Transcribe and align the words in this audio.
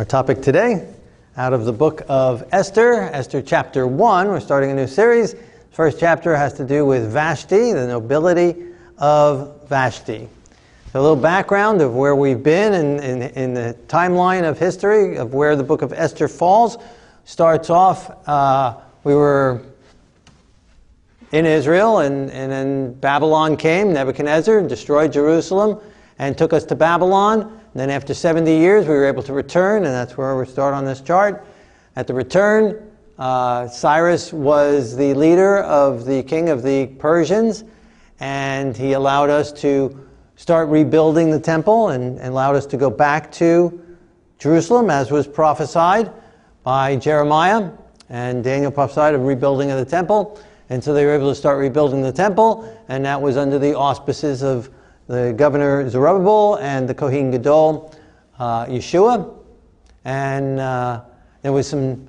Our 0.00 0.06
topic 0.06 0.40
today, 0.40 0.88
out 1.36 1.52
of 1.52 1.66
the 1.66 1.74
book 1.74 2.00
of 2.08 2.48
Esther, 2.52 3.02
Esther 3.12 3.42
chapter 3.42 3.86
1. 3.86 4.28
We're 4.28 4.40
starting 4.40 4.70
a 4.70 4.74
new 4.74 4.86
series. 4.86 5.34
First 5.72 6.00
chapter 6.00 6.34
has 6.34 6.54
to 6.54 6.64
do 6.64 6.86
with 6.86 7.12
Vashti, 7.12 7.74
the 7.74 7.86
nobility 7.86 8.56
of 8.96 9.68
Vashti. 9.68 10.26
So 10.90 11.00
a 11.00 11.02
little 11.02 11.16
background 11.16 11.82
of 11.82 11.94
where 11.94 12.16
we've 12.16 12.42
been 12.42 12.72
in, 12.72 12.98
in, 13.00 13.22
in, 13.34 13.52
the 13.52 13.76
timeline 13.88 14.48
of 14.48 14.58
history 14.58 15.18
of 15.18 15.34
where 15.34 15.54
the 15.54 15.64
book 15.64 15.82
of 15.82 15.92
Esther 15.92 16.28
falls. 16.28 16.78
Starts 17.26 17.68
off, 17.68 18.26
uh, 18.26 18.80
we 19.04 19.14
were 19.14 19.60
in 21.30 21.44
Israel, 21.44 21.98
and, 21.98 22.30
and 22.30 22.50
then 22.50 22.94
Babylon 22.94 23.54
came, 23.54 23.92
Nebuchadnezzar, 23.92 24.62
destroyed 24.62 25.12
Jerusalem, 25.12 25.78
and 26.18 26.38
took 26.38 26.54
us 26.54 26.64
to 26.64 26.74
Babylon. 26.74 27.59
And 27.72 27.80
then 27.80 27.90
after 27.90 28.14
70 28.14 28.50
years, 28.50 28.86
we 28.86 28.94
were 28.94 29.06
able 29.06 29.22
to 29.22 29.32
return, 29.32 29.84
and 29.84 29.94
that's 29.94 30.16
where 30.16 30.36
we 30.36 30.44
start 30.44 30.74
on 30.74 30.84
this 30.84 31.00
chart. 31.00 31.46
At 31.94 32.08
the 32.08 32.14
return, 32.14 32.90
uh, 33.16 33.68
Cyrus 33.68 34.32
was 34.32 34.96
the 34.96 35.14
leader 35.14 35.58
of 35.58 36.04
the 36.04 36.24
king 36.24 36.48
of 36.48 36.64
the 36.64 36.86
Persians, 36.98 37.62
and 38.18 38.76
he 38.76 38.94
allowed 38.94 39.30
us 39.30 39.52
to 39.60 40.08
start 40.34 40.68
rebuilding 40.68 41.30
the 41.30 41.38
temple 41.38 41.90
and, 41.90 42.18
and 42.18 42.28
allowed 42.28 42.56
us 42.56 42.66
to 42.66 42.76
go 42.76 42.90
back 42.90 43.30
to 43.32 43.80
Jerusalem, 44.38 44.90
as 44.90 45.12
was 45.12 45.28
prophesied 45.28 46.10
by 46.64 46.96
Jeremiah. 46.96 47.70
And 48.08 48.42
Daniel 48.42 48.72
prophesied 48.72 49.14
of 49.14 49.20
rebuilding 49.22 49.70
of 49.70 49.78
the 49.78 49.84
temple. 49.84 50.40
And 50.70 50.82
so 50.82 50.92
they 50.92 51.04
were 51.04 51.12
able 51.12 51.28
to 51.28 51.34
start 51.36 51.58
rebuilding 51.58 52.02
the 52.02 52.12
temple, 52.12 52.64
and 52.88 53.04
that 53.04 53.20
was 53.20 53.36
under 53.36 53.58
the 53.58 53.76
auspices 53.76 54.42
of 54.42 54.70
the 55.10 55.34
governor 55.36 55.90
Zerubbabel 55.90 56.56
and 56.60 56.88
the 56.88 56.94
Kohen 56.94 57.32
Gadol 57.32 57.92
uh, 58.38 58.66
Yeshua. 58.66 59.36
And 60.04 60.60
uh, 60.60 61.00
there 61.42 61.52
was 61.52 61.66
some 61.66 62.06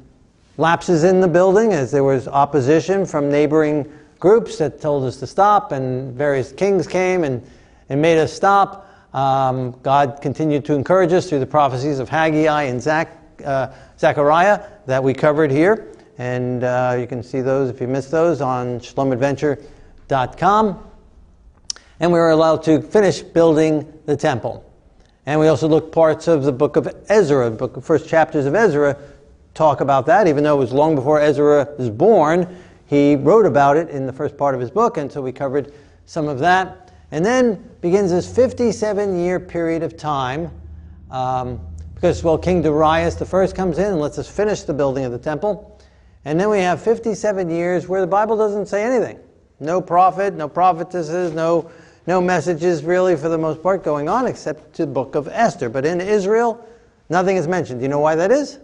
lapses 0.58 1.04
in 1.04 1.20
the 1.20 1.28
building 1.28 1.74
as 1.74 1.90
there 1.90 2.04
was 2.04 2.28
opposition 2.28 3.08
from 3.08 3.32
neighboring 3.32 3.92
groups 4.20 4.60
that 4.60 4.80
told 4.80 5.04
us 5.04 5.18
to 5.18 5.26
stop, 5.26 5.72
and 5.72 6.14
various 6.14 6.52
kings 6.52 6.86
came 6.86 7.24
and, 7.24 7.42
and 7.90 8.00
made 8.00 8.20
us 8.20 8.32
stop. 8.32 8.88
Um, 9.16 9.72
God 9.82 10.20
continued 10.22 10.64
to 10.66 10.76
encourage 10.76 11.12
us 11.12 11.28
through 11.28 11.40
the 11.40 11.48
prophecies 11.48 11.98
of 11.98 12.08
Haggai 12.08 12.66
and 12.66 12.80
Zach, 12.80 13.18
uh, 13.44 13.70
Zechariah 13.98 14.64
that 14.86 15.04
we 15.04 15.16
covered 15.16 15.50
here. 15.50 15.88
And 16.20 16.64
uh, 16.64 16.98
you 17.00 17.08
can 17.08 17.24
see 17.24 17.42
those 17.42 17.72
if 17.72 17.82
you 17.82 17.88
missed 17.88 18.12
those 18.12 18.42
on 18.42 18.80
shalomadventure.com 18.80 20.91
and 22.02 22.12
we 22.12 22.18
were 22.18 22.32
allowed 22.32 22.64
to 22.64 22.82
finish 22.82 23.22
building 23.22 23.88
the 24.08 24.18
temple. 24.18 24.66
And 25.28 25.40
we 25.40 25.48
also 25.48 25.68
looked 25.68 25.92
parts 25.92 26.28
of 26.28 26.44
the 26.44 26.52
book 26.52 26.76
of 26.76 26.92
Ezra, 27.10 27.52
the 27.52 27.56
book 27.56 27.82
first 27.84 28.10
chapters 28.10 28.48
of 28.48 28.56
Ezra 28.56 28.98
talk 29.54 29.82
about 29.82 30.08
that, 30.08 30.28
even 30.28 30.44
though 30.44 30.56
it 30.56 30.60
was 30.60 30.74
long 30.74 30.96
before 30.96 31.22
Ezra 31.22 31.70
was 31.78 31.92
born. 31.92 32.58
He 32.88 33.16
wrote 33.16 33.46
about 33.46 33.78
it 33.78 33.90
in 33.90 34.08
the 34.08 34.14
first 34.14 34.36
part 34.36 34.56
of 34.56 34.62
his 34.62 34.72
book, 34.72 34.98
and 34.98 35.12
so 35.12 35.22
we 35.22 35.32
covered 35.32 35.74
some 36.08 36.28
of 36.28 36.40
that. 36.40 36.92
And 37.12 37.24
then 37.24 37.70
begins 37.82 38.10
this 38.10 38.34
57 38.34 39.20
year 39.20 39.40
period 39.40 39.84
of 39.84 39.96
time 39.96 40.50
um, 41.12 41.60
because, 41.94 42.24
well, 42.24 42.38
King 42.38 42.64
Darius 42.64 43.14
the 43.14 43.26
first 43.26 43.56
comes 43.56 43.78
in 43.78 43.86
and 43.86 44.00
lets 44.00 44.18
us 44.18 44.28
finish 44.28 44.64
the 44.64 44.74
building 44.74 45.06
of 45.06 45.12
the 45.12 45.20
temple. 45.20 45.80
And 46.26 46.40
then 46.40 46.50
we 46.50 46.60
have 46.62 46.82
57 46.82 47.52
years 47.52 47.88
where 47.88 48.02
the 48.02 48.08
Bible 48.08 48.38
doesn't 48.38 48.66
say 48.66 48.84
anything. 48.84 49.20
No 49.60 49.80
prophet, 49.80 50.34
no 50.34 50.50
prophetesses, 50.50 51.34
no 51.34 51.70
no 52.12 52.20
messages 52.20 52.84
really 52.84 53.16
for 53.16 53.30
the 53.30 53.38
most 53.38 53.64
part 53.64 53.86
going 53.86 54.10
on 54.10 54.28
except 54.28 54.74
to 54.74 54.86
the 54.86 54.92
book 54.92 55.16
of 55.16 55.30
Esther. 55.30 55.70
But 55.70 55.86
in 55.86 56.02
Israel, 56.02 56.68
nothing 57.08 57.38
is 57.38 57.48
mentioned. 57.48 57.80
Do 57.80 57.84
you 57.84 57.88
know 57.88 58.02
why 58.02 58.16
that 58.16 58.34
is? 58.34 58.60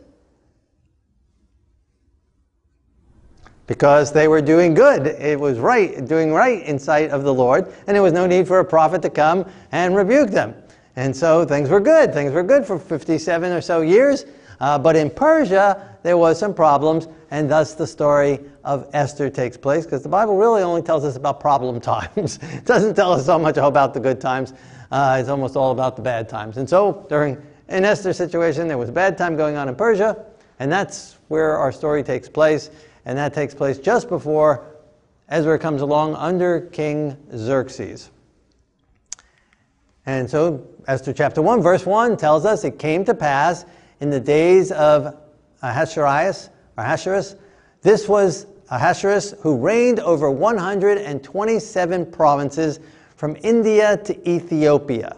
Because 3.65 4.11
they 4.11 4.27
were 4.27 4.41
doing 4.41 4.73
good. 4.73 5.07
It 5.07 5.39
was 5.39 5.59
right, 5.59 6.05
doing 6.05 6.33
right 6.33 6.61
in 6.61 6.77
sight 6.77 7.09
of 7.11 7.23
the 7.23 7.33
Lord, 7.33 7.73
and 7.87 7.95
there 7.95 8.03
was 8.03 8.11
no 8.11 8.27
need 8.27 8.49
for 8.49 8.59
a 8.59 8.65
prophet 8.65 9.01
to 9.03 9.09
come 9.09 9.49
and 9.71 9.95
rebuke 9.95 10.31
them. 10.31 10.53
And 10.97 11.15
so 11.15 11.45
things 11.45 11.69
were 11.69 11.79
good. 11.79 12.13
Things 12.13 12.33
were 12.33 12.43
good 12.43 12.65
for 12.65 12.77
57 12.77 13.53
or 13.53 13.61
so 13.61 13.79
years. 13.79 14.25
Uh, 14.59 14.77
but 14.77 14.97
in 14.97 15.09
Persia, 15.09 15.97
there 16.03 16.17
was 16.17 16.37
some 16.37 16.53
problems, 16.53 17.07
and 17.31 17.49
thus 17.49 17.75
the 17.75 17.87
story 17.87 18.41
of 18.67 18.89
Esther 18.93 19.29
takes 19.29 19.55
place, 19.55 19.85
because 19.85 20.03
the 20.03 20.09
Bible 20.09 20.35
really 20.35 20.61
only 20.61 20.81
tells 20.81 21.05
us 21.05 21.15
about 21.15 21.39
problem 21.39 21.79
times. 21.95 22.37
it 22.41 22.65
doesn't 22.65 22.95
tell 22.95 23.13
us 23.13 23.25
so 23.25 23.39
much 23.39 23.57
about 23.57 23.93
the 23.93 23.99
good 23.99 24.19
times. 24.21 24.53
Uh, 24.91 25.17
it's 25.19 25.29
almost 25.29 25.55
all 25.55 25.71
about 25.71 25.95
the 25.95 26.01
bad 26.01 26.29
times. 26.29 26.57
And 26.57 26.69
so 26.69 27.05
during 27.09 27.41
in 27.69 27.85
Esther's 27.85 28.17
situation, 28.17 28.67
there 28.67 28.77
was 28.77 28.89
a 28.89 28.93
bad 28.93 29.17
time 29.17 29.35
going 29.35 29.55
on 29.55 29.67
in 29.67 29.75
Persia, 29.75 30.25
and 30.59 30.71
that's 30.71 31.17
where 31.29 31.57
our 31.57 31.71
story 31.71 32.03
takes 32.03 32.29
place. 32.29 32.69
And 33.05 33.17
that 33.17 33.33
takes 33.33 33.53
place 33.53 33.77
just 33.79 34.09
before 34.09 34.65
Ezra 35.29 35.57
comes 35.57 35.81
along 35.81 36.15
under 36.15 36.61
King 36.61 37.15
Xerxes. 37.33 38.09
And 40.05 40.29
so 40.29 40.67
Esther 40.87 41.13
chapter 41.13 41.41
1, 41.41 41.61
verse 41.61 41.85
1 41.85 42.17
tells 42.17 42.45
us 42.45 42.63
it 42.63 42.79
came 42.79 43.05
to 43.05 43.13
pass 43.13 43.65
in 44.01 44.09
the 44.09 44.19
days 44.19 44.71
of 44.73 45.15
Ahasuerus, 45.61 46.49
or 46.77 46.83
Ahasuerus. 46.83 47.35
This 47.81 48.07
was 48.07 48.45
Ahasuerus 48.69 49.33
who 49.41 49.57
reigned 49.57 49.99
over 49.99 50.29
127 50.29 52.05
provinces 52.07 52.79
from 53.15 53.37
India 53.41 53.97
to 53.97 54.29
Ethiopia. 54.29 55.15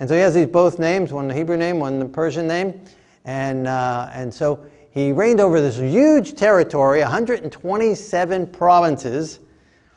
And 0.00 0.08
so 0.08 0.14
he 0.14 0.20
has 0.20 0.34
these 0.34 0.46
both 0.46 0.78
names, 0.78 1.12
one 1.12 1.28
the 1.28 1.34
Hebrew 1.34 1.56
name, 1.56 1.78
one 1.78 1.98
the 1.98 2.06
Persian 2.06 2.48
name. 2.48 2.80
And, 3.24 3.68
uh, 3.68 4.10
and 4.12 4.34
so 4.34 4.64
he 4.90 5.12
reigned 5.12 5.40
over 5.40 5.60
this 5.60 5.78
huge 5.78 6.34
territory, 6.34 7.00
127 7.00 8.46
provinces, 8.48 9.38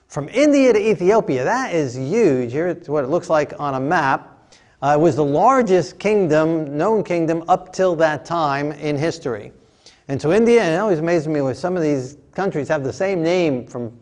from 0.07 0.29
India 0.29 0.71
to 0.71 0.79
Ethiopia. 0.79 1.43
That 1.43 1.73
is 1.73 1.97
huge. 1.97 2.51
Here's 2.51 2.87
what 2.87 3.03
it 3.03 3.07
looks 3.07 3.29
like 3.29 3.59
on 3.59 3.73
a 3.73 3.79
map. 3.79 4.31
Uh, 4.81 4.95
it 4.97 5.01
was 5.01 5.15
the 5.15 5.25
largest 5.25 5.97
kingdom, 5.97 6.77
known 6.77 7.03
kingdom, 7.03 7.43
up 7.47 7.73
till 7.73 7.95
that 7.95 8.23
time 8.23 8.71
in 8.73 8.95
history. 8.95 9.51
And 10.07 10.21
so 10.21 10.31
India, 10.31 10.61
and 10.61 10.75
it 10.75 10.77
always 10.77 10.99
amazes 10.99 11.27
me 11.27 11.41
with 11.41 11.57
some 11.57 11.75
of 11.75 11.81
these 11.81 12.17
countries 12.35 12.67
have 12.67 12.83
the 12.83 12.93
same 12.93 13.23
name 13.23 13.65
from 13.65 13.97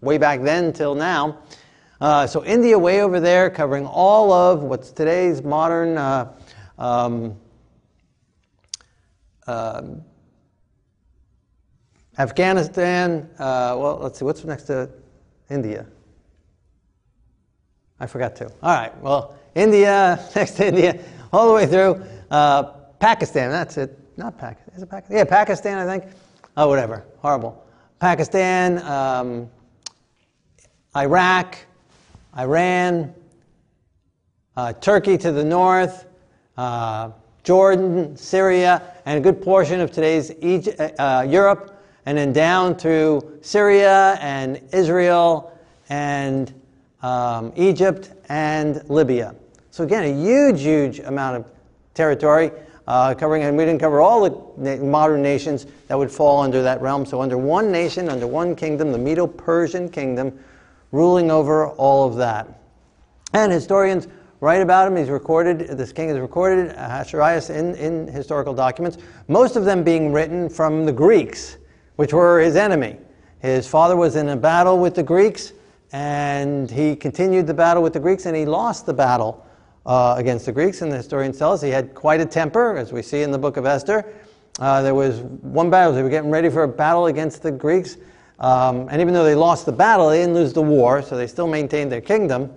way 0.00 0.18
back 0.18 0.42
then 0.42 0.72
till 0.72 0.94
now. 0.94 1.38
Uh, 2.00 2.26
so 2.26 2.44
India, 2.44 2.78
way 2.78 3.02
over 3.02 3.20
there, 3.20 3.48
covering 3.48 3.86
all 3.86 4.32
of 4.32 4.62
what's 4.62 4.90
today's 4.90 5.42
modern 5.42 5.96
uh, 5.96 6.32
um, 6.78 7.36
uh, 9.46 9.82
Afghanistan. 12.18 13.28
Well, 13.38 14.00
let's 14.02 14.18
see, 14.18 14.24
what's 14.24 14.44
next 14.44 14.64
to 14.64 14.90
India? 15.50 15.86
I 18.00 18.06
forgot 18.06 18.34
to. 18.36 18.46
All 18.62 18.74
right, 18.74 18.96
well, 19.00 19.36
India, 19.54 20.22
next 20.36 20.52
to 20.52 20.66
India, 20.66 21.00
all 21.32 21.48
the 21.48 21.54
way 21.54 21.66
through 21.66 22.04
uh, 22.30 22.64
Pakistan. 22.98 23.50
That's 23.50 23.76
it. 23.76 23.98
Not 24.16 24.36
Pakistan. 24.38 24.74
Is 24.74 24.82
it 24.82 24.90
Pakistan? 24.90 25.16
Yeah, 25.16 25.24
Pakistan, 25.24 25.78
I 25.78 25.98
think. 25.98 26.12
Oh, 26.56 26.68
whatever. 26.68 27.04
Horrible. 27.18 27.63
Pakistan, 27.98 28.82
um, 28.82 29.50
Iraq, 30.96 31.58
Iran, 32.36 33.14
uh, 34.56 34.72
Turkey 34.74 35.16
to 35.18 35.32
the 35.32 35.44
north, 35.44 36.06
uh, 36.56 37.10
Jordan, 37.42 38.16
Syria, 38.16 38.82
and 39.06 39.18
a 39.18 39.20
good 39.20 39.42
portion 39.42 39.80
of 39.80 39.90
today's 39.90 40.32
Egypt, 40.40 40.80
uh, 40.98 41.26
Europe, 41.28 41.82
and 42.06 42.18
then 42.18 42.32
down 42.32 42.74
through 42.74 43.38
Syria 43.42 44.18
and 44.20 44.60
Israel 44.72 45.52
and 45.88 46.52
um, 47.02 47.52
Egypt 47.56 48.12
and 48.28 48.88
Libya. 48.88 49.34
So 49.70 49.84
again, 49.84 50.04
a 50.04 50.22
huge, 50.22 50.62
huge 50.62 51.00
amount 51.00 51.36
of 51.36 51.50
territory 51.94 52.50
uh, 52.86 53.14
covering, 53.14 53.42
and 53.42 53.56
we 53.56 53.64
didn't 53.64 53.80
cover 53.80 54.00
all 54.00 54.54
the 54.58 54.76
modern 54.78 55.22
nations 55.22 55.66
that 55.88 55.98
would 55.98 56.10
fall 56.10 56.42
under 56.42 56.62
that 56.62 56.80
realm. 56.80 57.06
So 57.06 57.22
under 57.22 57.38
one 57.38 57.72
nation, 57.72 58.08
under 58.08 58.26
one 58.26 58.54
kingdom, 58.54 58.92
the 58.92 58.98
Medo-Persian 58.98 59.88
kingdom, 59.88 60.38
ruling 60.92 61.30
over 61.30 61.68
all 61.68 62.06
of 62.06 62.16
that. 62.16 62.60
And 63.32 63.50
historians 63.50 64.06
write 64.40 64.60
about 64.60 64.86
him. 64.86 64.96
He's 64.96 65.08
recorded, 65.08 65.76
this 65.78 65.92
king 65.92 66.08
is 66.10 66.18
recorded, 66.18 66.70
Ahasuerus, 66.76 67.50
in, 67.50 67.74
in 67.76 68.06
historical 68.06 68.54
documents, 68.54 68.98
most 69.28 69.56
of 69.56 69.64
them 69.64 69.82
being 69.82 70.12
written 70.12 70.48
from 70.48 70.84
the 70.84 70.92
Greeks, 70.92 71.56
which 71.96 72.12
were 72.12 72.40
his 72.40 72.54
enemy. 72.54 72.98
His 73.40 73.66
father 73.66 73.96
was 73.96 74.16
in 74.16 74.28
a 74.28 74.36
battle 74.36 74.78
with 74.78 74.94
the 74.94 75.02
Greeks, 75.02 75.52
and 75.92 76.70
he 76.70 76.94
continued 76.94 77.46
the 77.46 77.54
battle 77.54 77.82
with 77.82 77.92
the 77.92 78.00
Greeks, 78.00 78.26
and 78.26 78.36
he 78.36 78.44
lost 78.44 78.86
the 78.86 78.94
battle 78.94 79.46
uh, 79.86 80.14
against 80.16 80.46
the 80.46 80.52
Greeks, 80.52 80.82
and 80.82 80.90
the 80.90 80.96
historian 80.96 81.32
tell 81.32 81.52
us 81.52 81.62
he 81.62 81.70
had 81.70 81.94
quite 81.94 82.20
a 82.20 82.26
temper, 82.26 82.76
as 82.76 82.92
we 82.92 83.02
see 83.02 83.22
in 83.22 83.30
the 83.30 83.38
book 83.38 83.56
of 83.56 83.66
Esther. 83.66 84.04
Uh, 84.60 84.82
there 84.82 84.94
was 84.94 85.20
one 85.20 85.68
battle, 85.70 85.92
they 85.92 86.02
were 86.02 86.08
getting 86.08 86.30
ready 86.30 86.48
for 86.48 86.62
a 86.62 86.68
battle 86.68 87.06
against 87.06 87.42
the 87.42 87.50
Greeks, 87.50 87.96
um, 88.38 88.88
and 88.90 89.00
even 89.00 89.12
though 89.12 89.24
they 89.24 89.34
lost 89.34 89.66
the 89.66 89.72
battle, 89.72 90.08
they 90.08 90.18
didn't 90.18 90.34
lose 90.34 90.52
the 90.52 90.62
war, 90.62 91.02
so 91.02 91.16
they 91.16 91.26
still 91.26 91.48
maintained 91.48 91.90
their 91.90 92.00
kingdom. 92.00 92.50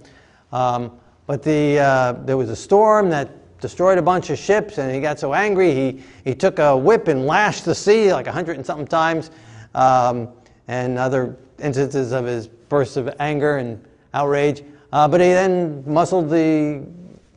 Um, 0.52 0.92
but 1.26 1.44
the, 1.44 1.80
uh, 1.80 2.14
there 2.26 2.38
was 2.38 2.50
a 2.50 2.56
storm 2.56 3.10
that 3.10 3.30
destroyed 3.60 3.98
a 3.98 4.02
bunch 4.02 4.30
of 4.30 4.38
ships, 4.38 4.78
and 4.78 4.94
he 4.94 5.02
got 5.02 5.20
so 5.20 5.34
angry 5.34 5.74
he, 5.74 6.04
he 6.24 6.36
took 6.36 6.60
a 6.60 6.78
whip 6.78 7.08
and 7.08 7.26
lashed 7.26 7.66
the 7.66 7.76
sea 7.76 8.14
like 8.14 8.28
a 8.28 8.32
hundred 8.32 8.58
and 8.58 8.66
something 8.66 8.88
times, 8.88 9.32
um, 9.76 10.30
and 10.68 10.98
other 10.98 11.36
instances 11.60 12.12
of 12.12 12.26
his 12.26 12.48
bursts 12.48 12.98
of 12.98 13.14
anger 13.20 13.58
and 13.58 13.84
outrage. 14.14 14.64
Uh, 14.94 15.08
but 15.08 15.20
he 15.20 15.28
then 15.28 15.84
muscled 15.86 16.30
the, 16.30 16.84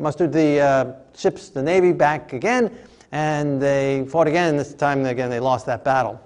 mustered 0.01 0.33
the 0.33 0.61
uh, 0.61 0.93
ships, 1.17 1.51
the 1.51 1.63
navy, 1.63 1.93
back 1.93 2.33
again, 2.33 2.75
and 3.13 3.61
they 3.61 4.07
fought 4.09 4.27
again. 4.27 4.57
This 4.57 4.75
time, 4.75 5.05
again, 5.05 5.31
they 5.31 5.41
lost 5.41 5.67
that 5.67 5.85
battle. 5.85 6.21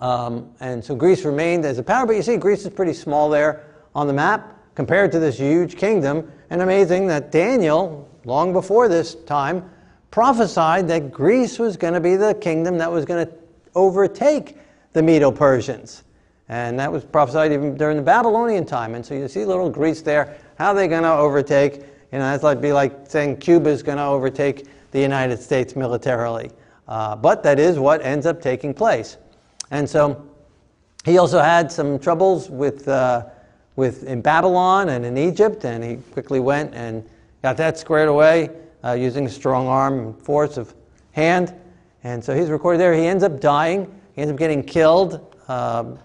Um, 0.00 0.50
and 0.60 0.84
so 0.84 0.94
Greece 0.94 1.24
remained 1.24 1.64
as 1.64 1.78
a 1.78 1.82
power, 1.82 2.06
but 2.06 2.16
you 2.16 2.22
see, 2.22 2.36
Greece 2.36 2.64
is 2.64 2.70
pretty 2.70 2.92
small 2.92 3.28
there 3.28 3.64
on 3.94 4.06
the 4.06 4.12
map 4.12 4.58
compared 4.74 5.12
to 5.12 5.18
this 5.18 5.38
huge 5.38 5.76
kingdom. 5.76 6.30
And 6.50 6.62
amazing 6.62 7.06
that 7.08 7.30
Daniel, 7.30 8.08
long 8.24 8.52
before 8.52 8.88
this 8.88 9.14
time, 9.14 9.70
prophesied 10.10 10.88
that 10.88 11.12
Greece 11.12 11.58
was 11.58 11.76
going 11.76 11.94
to 11.94 12.00
be 12.00 12.16
the 12.16 12.34
kingdom 12.34 12.78
that 12.78 12.90
was 12.90 13.04
going 13.04 13.26
to 13.26 13.32
overtake 13.74 14.58
the 14.92 15.02
Medo 15.02 15.30
Persians. 15.30 16.04
And 16.48 16.78
that 16.78 16.92
was 16.92 17.04
prophesied 17.04 17.52
even 17.52 17.76
during 17.76 17.96
the 17.96 18.02
Babylonian 18.02 18.66
time. 18.66 18.94
And 18.94 19.06
so 19.06 19.14
you 19.14 19.28
see 19.28 19.44
little 19.44 19.70
Greece 19.70 20.02
there. 20.02 20.36
How 20.58 20.68
are 20.70 20.74
they 20.74 20.88
going 20.88 21.04
to 21.04 21.12
overtake? 21.12 21.84
You 22.12 22.18
know, 22.18 22.30
that's 22.30 22.42
like 22.42 22.60
be 22.60 22.72
like 22.72 23.08
saying 23.08 23.38
Cuba 23.38 23.70
is 23.70 23.82
going 23.82 23.98
to 23.98 24.04
overtake 24.04 24.66
the 24.90 25.00
United 25.00 25.40
States 25.40 25.74
militarily. 25.74 26.50
Uh, 26.86 27.16
but 27.16 27.42
that 27.42 27.58
is 27.58 27.78
what 27.78 28.02
ends 28.02 28.26
up 28.26 28.42
taking 28.42 28.74
place. 28.74 29.16
And 29.70 29.88
so 29.88 30.28
he 31.04 31.18
also 31.18 31.40
had 31.40 31.72
some 31.72 31.98
troubles 31.98 32.50
with, 32.50 32.86
uh, 32.86 33.24
with 33.76 34.04
in 34.04 34.20
Babylon 34.20 34.90
and 34.90 35.04
in 35.04 35.16
Egypt, 35.16 35.64
and 35.64 35.82
he 35.82 35.96
quickly 36.12 36.38
went 36.38 36.74
and 36.74 37.08
got 37.42 37.56
that 37.56 37.78
squared 37.78 38.08
away 38.08 38.50
uh, 38.84 38.92
using 38.92 39.26
strong 39.28 39.66
arm 39.66 39.98
and 39.98 40.18
force 40.22 40.58
of 40.58 40.74
hand. 41.12 41.54
And 42.04 42.22
so 42.22 42.34
he's 42.34 42.50
recorded 42.50 42.78
there. 42.78 42.94
He 42.94 43.06
ends 43.06 43.24
up 43.24 43.40
dying. 43.40 43.90
He 44.14 44.22
ends 44.22 44.32
up 44.32 44.38
getting 44.38 44.62
killed 44.62 45.34
um, 45.48 45.98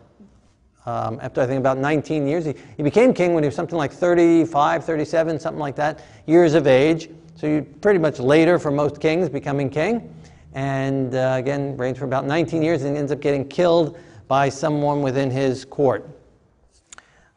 um, 0.88 1.20
after 1.22 1.42
I 1.42 1.46
think 1.46 1.60
about 1.60 1.78
19 1.78 2.26
years. 2.26 2.46
He, 2.46 2.56
he 2.78 2.82
became 2.82 3.14
king 3.14 3.34
when 3.34 3.44
he 3.44 3.48
was 3.48 3.56
something 3.56 3.78
like 3.78 3.92
35, 3.92 4.86
37, 4.86 5.40
something 5.40 5.60
like 5.60 5.76
that, 5.76 6.00
years 6.26 6.54
of 6.54 6.66
age. 6.66 7.10
So 7.36 7.46
you 7.46 7.62
pretty 7.82 8.00
much 8.00 8.20
later 8.20 8.58
for 8.58 8.72
most 8.72 9.02
kings 9.02 9.30
becoming 9.30 9.70
king 9.70 10.14
and 10.54 11.14
uh, 11.14 11.36
again 11.38 11.76
reigns 11.76 11.98
for 11.98 12.06
about 12.06 12.26
19 12.26 12.64
years 12.64 12.84
and 12.84 12.98
ends 12.98 13.12
up 13.12 13.20
getting 13.20 13.48
killed 13.48 13.98
by 14.30 14.48
someone 14.48 15.02
within 15.02 15.30
his 15.30 15.66
court, 15.66 16.10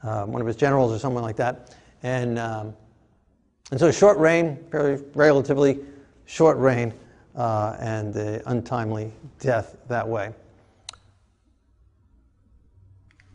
uh, 0.04 0.24
one 0.24 0.40
of 0.40 0.46
his 0.46 0.56
generals 0.56 0.92
or 0.92 0.98
someone 0.98 1.24
like 1.24 1.36
that. 1.36 1.74
And, 2.04 2.38
um, 2.38 2.72
and 3.72 3.80
so 3.80 3.90
short 3.90 4.16
reign, 4.18 4.64
very 4.70 5.02
relatively 5.14 5.80
short 6.24 6.56
reign, 6.56 6.94
uh, 7.34 7.76
and 7.80 8.14
untimely 8.46 9.12
death 9.40 9.76
that 9.88 10.08
way. 10.08 10.32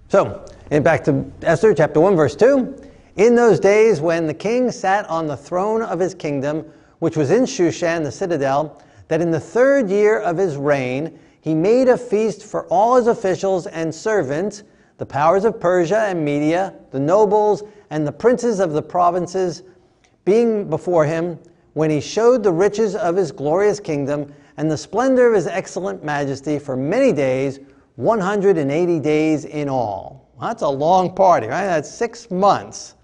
So, 0.08 0.46
and 0.70 0.84
back 0.84 1.04
to 1.06 1.26
Esther 1.42 1.74
chapter 1.74 2.00
1, 2.00 2.16
verse 2.16 2.36
2. 2.36 2.80
In 3.16 3.34
those 3.34 3.60
days 3.60 4.00
when 4.00 4.28
the 4.28 4.36
king 4.36 4.70
sat 4.70 5.10
on 5.10 5.26
the 5.26 5.36
throne 5.36 5.82
of 5.82 6.00
his 6.00 6.14
kingdom, 6.14 6.64
which 7.00 7.18
was 7.18 7.32
in 7.32 7.44
Shushan, 7.44 8.04
the 8.04 8.12
citadel, 8.12 8.84
that 9.08 9.20
in 9.20 9.32
the 9.32 9.40
third 9.40 9.90
year 9.90 10.20
of 10.20 10.38
his 10.38 10.58
reign, 10.58 11.18
he 11.42 11.56
made 11.56 11.90
a 11.90 11.98
feast 11.98 12.44
for 12.44 12.68
all 12.68 12.98
his 12.98 13.08
officials 13.08 13.66
and 13.66 13.94
servants, 13.94 14.62
the 15.00 15.06
powers 15.08 15.44
of 15.44 15.60
Persia 15.60 16.02
and 16.02 16.24
Media, 16.24 16.76
the 16.92 17.00
nobles, 17.00 17.64
and 17.90 18.06
the 18.06 18.12
princes 18.12 18.60
of 18.60 18.74
the 18.74 18.84
provinces, 18.84 19.64
being 20.24 20.70
before 20.70 21.06
him, 21.06 21.40
when 21.74 21.90
he 21.90 22.00
showed 22.00 22.44
the 22.44 22.52
riches 22.52 22.96
of 22.96 23.16
his 23.16 23.32
glorious 23.32 23.80
kingdom 23.80 24.32
and 24.58 24.70
the 24.70 24.78
splendor 24.78 25.30
of 25.30 25.34
his 25.34 25.48
excellent 25.48 26.04
majesty 26.04 26.60
for 26.60 26.78
many 26.78 27.12
days, 27.12 27.60
180 27.96 29.00
days 29.00 29.46
in 29.46 29.70
all. 29.70 30.30
That's 30.40 30.64
a 30.64 30.70
long 30.70 31.16
party, 31.16 31.48
right? 31.48 31.66
That's 31.66 31.90
six 31.90 32.30
months. 32.30 32.96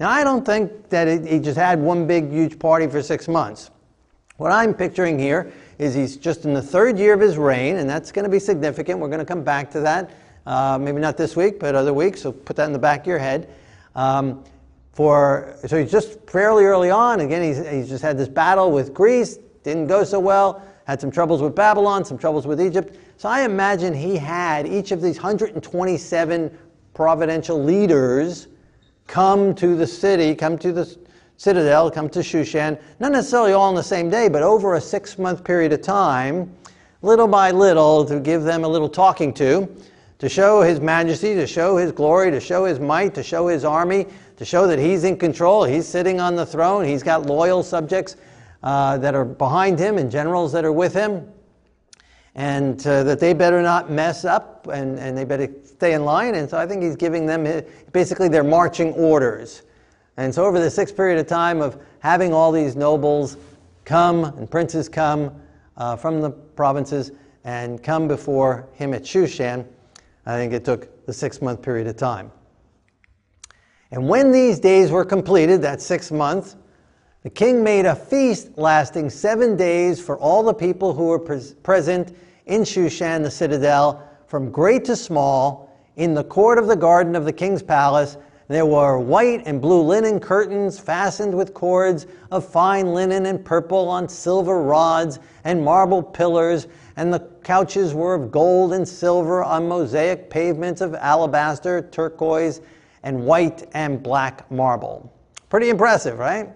Now, 0.00 0.10
I 0.10 0.24
don't 0.24 0.44
think 0.44 0.88
that 0.88 1.26
he 1.26 1.38
just 1.38 1.58
had 1.58 1.80
one 1.80 2.06
big, 2.06 2.30
huge 2.30 2.58
party 2.58 2.86
for 2.86 3.02
six 3.02 3.28
months. 3.28 3.70
What 4.38 4.50
I'm 4.50 4.74
picturing 4.74 5.18
here 5.18 5.52
is 5.78 5.94
he's 5.94 6.16
just 6.16 6.44
in 6.44 6.54
the 6.54 6.62
third 6.62 6.98
year 6.98 7.14
of 7.14 7.20
his 7.20 7.36
reign, 7.36 7.76
and 7.76 7.88
that's 7.88 8.10
going 8.10 8.24
to 8.24 8.30
be 8.30 8.38
significant. 8.38 8.98
We're 8.98 9.08
going 9.08 9.20
to 9.20 9.24
come 9.26 9.44
back 9.44 9.70
to 9.72 9.80
that, 9.80 10.10
uh, 10.46 10.78
maybe 10.80 11.00
not 11.00 11.16
this 11.16 11.36
week, 11.36 11.60
but 11.60 11.74
other 11.74 11.92
weeks, 11.92 12.22
so 12.22 12.32
put 12.32 12.56
that 12.56 12.66
in 12.66 12.72
the 12.72 12.78
back 12.78 13.02
of 13.02 13.06
your 13.06 13.18
head. 13.18 13.48
Um, 13.94 14.42
for, 14.92 15.56
so 15.66 15.78
he's 15.80 15.90
just 15.90 16.18
fairly 16.28 16.64
early 16.64 16.90
on. 16.90 17.20
Again, 17.20 17.42
he's, 17.42 17.66
he's 17.68 17.88
just 17.88 18.02
had 18.02 18.18
this 18.18 18.28
battle 18.28 18.70
with 18.70 18.92
Greece, 18.92 19.38
didn't 19.62 19.86
go 19.86 20.04
so 20.04 20.18
well, 20.18 20.62
had 20.86 21.00
some 21.00 21.10
troubles 21.10 21.40
with 21.40 21.54
Babylon, 21.54 22.04
some 22.04 22.18
troubles 22.18 22.46
with 22.46 22.60
Egypt. 22.60 22.96
So 23.22 23.28
I 23.28 23.42
imagine 23.42 23.94
he 23.94 24.16
had 24.16 24.66
each 24.66 24.90
of 24.90 25.00
these 25.00 25.14
127 25.14 26.58
providential 26.92 27.62
leaders 27.62 28.48
come 29.06 29.54
to 29.54 29.76
the 29.76 29.86
city, 29.86 30.34
come 30.34 30.58
to 30.58 30.72
the 30.72 30.98
citadel, 31.36 31.88
come 31.88 32.08
to 32.08 32.18
Shushan, 32.18 32.80
not 32.98 33.12
necessarily 33.12 33.52
all 33.52 33.68
on 33.68 33.76
the 33.76 33.82
same 33.84 34.10
day, 34.10 34.28
but 34.28 34.42
over 34.42 34.74
a 34.74 34.80
six 34.80 35.20
month 35.20 35.44
period 35.44 35.72
of 35.72 35.82
time, 35.82 36.52
little 37.02 37.28
by 37.28 37.52
little, 37.52 38.04
to 38.06 38.18
give 38.18 38.42
them 38.42 38.64
a 38.64 38.68
little 38.68 38.88
talking 38.88 39.32
to, 39.34 39.72
to 40.18 40.28
show 40.28 40.62
his 40.62 40.80
majesty, 40.80 41.36
to 41.36 41.46
show 41.46 41.76
his 41.76 41.92
glory, 41.92 42.32
to 42.32 42.40
show 42.40 42.64
his 42.64 42.80
might, 42.80 43.14
to 43.14 43.22
show 43.22 43.46
his 43.46 43.64
army, 43.64 44.08
to 44.36 44.44
show 44.44 44.66
that 44.66 44.80
he's 44.80 45.04
in 45.04 45.16
control, 45.16 45.62
he's 45.62 45.86
sitting 45.86 46.18
on 46.18 46.34
the 46.34 46.44
throne, 46.44 46.84
he's 46.84 47.04
got 47.04 47.24
loyal 47.24 47.62
subjects 47.62 48.16
uh, 48.64 48.98
that 48.98 49.14
are 49.14 49.24
behind 49.24 49.78
him 49.78 49.96
and 49.96 50.10
generals 50.10 50.50
that 50.50 50.64
are 50.64 50.72
with 50.72 50.92
him. 50.92 51.24
And 52.34 52.84
uh, 52.86 53.02
that 53.04 53.20
they 53.20 53.34
better 53.34 53.60
not 53.60 53.90
mess 53.90 54.24
up 54.24 54.66
and, 54.68 54.98
and 54.98 55.16
they 55.16 55.24
better 55.24 55.48
stay 55.64 55.92
in 55.92 56.04
line. 56.04 56.34
And 56.34 56.48
so 56.48 56.56
I 56.56 56.66
think 56.66 56.82
he's 56.82 56.96
giving 56.96 57.26
them 57.26 57.46
uh, 57.46 57.60
basically 57.92 58.28
their 58.28 58.44
marching 58.44 58.92
orders. 58.94 59.62
And 60.16 60.34
so, 60.34 60.44
over 60.44 60.60
the 60.60 60.70
six 60.70 60.92
period 60.92 61.18
of 61.18 61.26
time 61.26 61.60
of 61.60 61.80
having 62.00 62.32
all 62.34 62.52
these 62.52 62.76
nobles 62.76 63.36
come 63.84 64.24
and 64.24 64.50
princes 64.50 64.88
come 64.88 65.34
uh, 65.76 65.96
from 65.96 66.20
the 66.20 66.30
provinces 66.30 67.12
and 67.44 67.82
come 67.82 68.08
before 68.08 68.68
him 68.74 68.94
at 68.94 69.02
Shushan, 69.02 69.66
I 70.26 70.36
think 70.36 70.52
it 70.52 70.64
took 70.64 71.06
the 71.06 71.12
six 71.12 71.40
month 71.42 71.62
period 71.62 71.86
of 71.86 71.96
time. 71.96 72.30
And 73.90 74.08
when 74.08 74.32
these 74.32 74.58
days 74.58 74.90
were 74.90 75.04
completed, 75.04 75.62
that 75.62 75.80
six 75.80 76.10
months, 76.10 76.56
the 77.22 77.30
king 77.30 77.62
made 77.62 77.86
a 77.86 77.94
feast 77.94 78.50
lasting 78.56 79.10
seven 79.10 79.56
days 79.56 80.00
for 80.00 80.18
all 80.18 80.42
the 80.42 80.54
people 80.54 80.92
who 80.92 81.06
were 81.06 81.18
pres- 81.18 81.54
present 81.54 82.16
in 82.46 82.62
Shushan, 82.62 83.22
the 83.22 83.30
citadel, 83.30 84.02
from 84.26 84.50
great 84.50 84.84
to 84.86 84.96
small, 84.96 85.70
in 85.96 86.14
the 86.14 86.24
court 86.24 86.58
of 86.58 86.66
the 86.66 86.76
garden 86.76 87.14
of 87.14 87.24
the 87.24 87.32
king's 87.32 87.62
palace 87.62 88.16
there 88.52 88.66
were 88.66 88.98
white 88.98 89.44
and 89.46 89.62
blue 89.62 89.80
linen 89.80 90.20
curtains 90.20 90.78
fastened 90.78 91.34
with 91.34 91.54
cords 91.54 92.06
of 92.30 92.46
fine 92.46 92.92
linen 92.92 93.24
and 93.24 93.42
purple 93.42 93.88
on 93.88 94.06
silver 94.08 94.62
rods 94.62 95.20
and 95.44 95.64
marble 95.64 96.02
pillars, 96.02 96.66
and 96.96 97.10
the 97.10 97.20
couches 97.44 97.94
were 97.94 98.14
of 98.14 98.30
gold 98.30 98.74
and 98.74 98.86
silver 98.86 99.42
on 99.42 99.66
mosaic 99.66 100.28
pavements 100.28 100.82
of 100.82 100.94
alabaster, 100.96 101.80
turquoise, 101.80 102.60
and 103.04 103.24
white 103.24 103.66
and 103.72 104.02
black 104.02 104.50
marble. 104.50 105.10
Pretty 105.48 105.70
impressive, 105.70 106.18
right? 106.18 106.50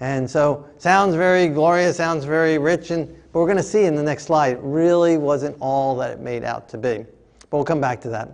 And 0.00 0.28
so, 0.28 0.66
sounds 0.78 1.14
very 1.14 1.48
glorious, 1.48 1.98
sounds 1.98 2.24
very 2.24 2.56
rich, 2.56 2.90
and 2.90 3.06
but 3.32 3.40
we're 3.40 3.46
going 3.46 3.58
to 3.58 3.62
see 3.62 3.84
in 3.84 3.94
the 3.94 4.02
next 4.02 4.24
slide, 4.24 4.54
it 4.54 4.60
really 4.62 5.16
wasn't 5.16 5.56
all 5.60 5.96
that 5.98 6.10
it 6.10 6.20
made 6.20 6.42
out 6.42 6.68
to 6.70 6.78
be. 6.78 7.04
But 7.48 7.52
we'll 7.52 7.64
come 7.64 7.80
back 7.80 8.00
to 8.02 8.08
that. 8.10 8.30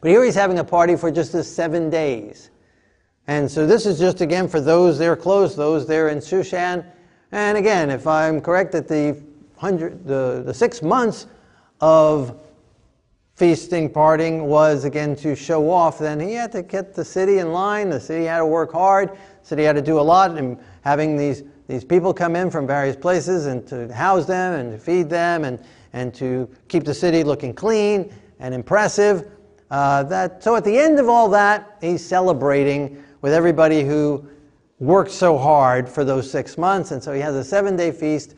But 0.00 0.10
here 0.10 0.24
he's 0.24 0.34
having 0.34 0.58
a 0.58 0.64
party 0.64 0.96
for 0.96 1.10
just 1.10 1.32
the 1.32 1.44
seven 1.44 1.90
days. 1.90 2.50
And 3.26 3.48
so 3.48 3.66
this 3.66 3.86
is 3.86 3.98
just 3.98 4.20
again 4.20 4.48
for 4.48 4.60
those 4.60 4.98
there 4.98 5.14
close, 5.14 5.54
those 5.54 5.86
there 5.86 6.08
in 6.08 6.18
Shushan. 6.18 6.84
And 7.30 7.56
again, 7.56 7.90
if 7.90 8.06
I'm 8.06 8.40
correct 8.40 8.72
that 8.72 8.88
the 8.88 9.22
hundred 9.56 10.04
the, 10.04 10.42
the 10.44 10.54
six 10.54 10.82
months 10.82 11.26
of 11.80 12.40
feasting, 13.40 13.88
parting 13.88 14.44
was 14.44 14.84
again 14.84 15.16
to 15.16 15.34
show 15.34 15.70
off, 15.70 15.98
then 15.98 16.20
he 16.20 16.34
had 16.34 16.52
to 16.52 16.62
get 16.62 16.94
the 16.94 17.04
city 17.04 17.38
in 17.38 17.52
line. 17.52 17.88
The 17.88 17.98
city 17.98 18.26
had 18.26 18.38
to 18.38 18.46
work 18.46 18.70
hard. 18.70 19.12
The 19.12 19.16
city 19.42 19.62
had 19.64 19.76
to 19.76 19.82
do 19.82 19.98
a 19.98 20.02
lot 20.02 20.36
and 20.36 20.58
having 20.82 21.16
these 21.16 21.42
these 21.70 21.84
people 21.84 22.12
come 22.12 22.34
in 22.34 22.50
from 22.50 22.66
various 22.66 22.96
places 22.96 23.46
and 23.46 23.64
to 23.68 23.94
house 23.94 24.26
them 24.26 24.54
and 24.54 24.72
to 24.72 24.78
feed 24.78 25.08
them 25.08 25.44
and, 25.44 25.62
and 25.92 26.12
to 26.12 26.50
keep 26.66 26.82
the 26.82 26.92
city 26.92 27.22
looking 27.22 27.54
clean 27.54 28.12
and 28.40 28.52
impressive. 28.52 29.30
Uh, 29.70 30.02
that, 30.02 30.42
so 30.42 30.56
at 30.56 30.64
the 30.64 30.76
end 30.76 30.98
of 30.98 31.08
all 31.08 31.28
that, 31.28 31.78
he's 31.80 32.04
celebrating 32.04 33.00
with 33.20 33.32
everybody 33.32 33.84
who 33.84 34.28
worked 34.80 35.12
so 35.12 35.38
hard 35.38 35.88
for 35.88 36.04
those 36.04 36.28
six 36.28 36.58
months. 36.58 36.90
And 36.90 37.00
so 37.00 37.12
he 37.12 37.20
has 37.20 37.36
a 37.36 37.44
seven 37.44 37.76
day 37.76 37.92
feast, 37.92 38.34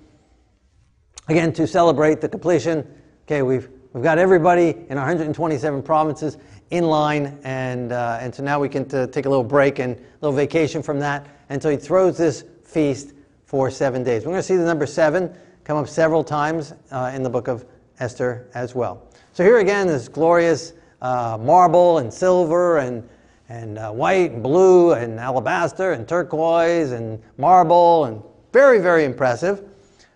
again, 1.29 1.55
to 1.55 1.67
celebrate 1.67 2.21
the 2.21 2.29
completion. 2.29 2.87
Okay, 3.25 3.41
we've, 3.41 3.71
we've 3.93 4.03
got 4.05 4.19
everybody 4.19 4.77
in 4.89 4.99
our 4.99 5.05
127 5.05 5.83
provinces 5.83 6.39
in 6.71 6.85
line, 6.85 7.39
and, 7.45 7.93
uh, 7.93 8.19
and 8.21 8.35
so 8.35 8.43
now 8.43 8.59
we 8.59 8.69
can 8.69 8.85
t- 8.85 9.07
take 9.07 9.27
a 9.27 9.29
little 9.29 9.45
break 9.45 9.79
and 9.79 9.97
a 9.97 10.01
little 10.21 10.37
vacation 10.37 10.83
from 10.83 10.99
that. 11.01 11.27
And 11.49 11.63
so 11.63 11.69
he 11.71 11.77
throws 11.77 12.17
this 12.17 12.45
feast 12.65 13.13
for 13.45 13.71
seven 13.71 14.03
days. 14.03 14.25
We're 14.25 14.33
going 14.33 14.41
to 14.41 14.43
see 14.43 14.57
the 14.57 14.65
number 14.65 14.87
seven 14.87 15.35
come 15.65 15.77
up 15.77 15.89
several 15.89 16.25
times 16.25 16.73
uh, 16.91 17.13
in 17.15 17.23
the 17.23 17.31
book 17.31 17.49
of 17.49 17.65
Esther 18.01 18.49
as 18.55 18.75
well. 18.75 19.07
So 19.33 19.45
here 19.45 19.59
again, 19.59 19.87
this 19.87 20.09
glorious 20.09 20.73
uh, 21.01 21.39
marble 21.41 21.99
and 21.99 22.13
silver 22.13 22.79
and 22.79 23.09
and 23.53 23.79
uh, 23.79 23.91
white 23.91 24.31
and 24.31 24.43
blue 24.43 24.93
and 24.93 25.21
alabaster 25.21 25.93
and 25.93 26.09
turquoise 26.09 26.93
and 26.93 27.23
marble 27.37 28.07
and 28.07 28.23
very, 28.51 28.79
very 28.79 29.05
impressive. 29.05 29.63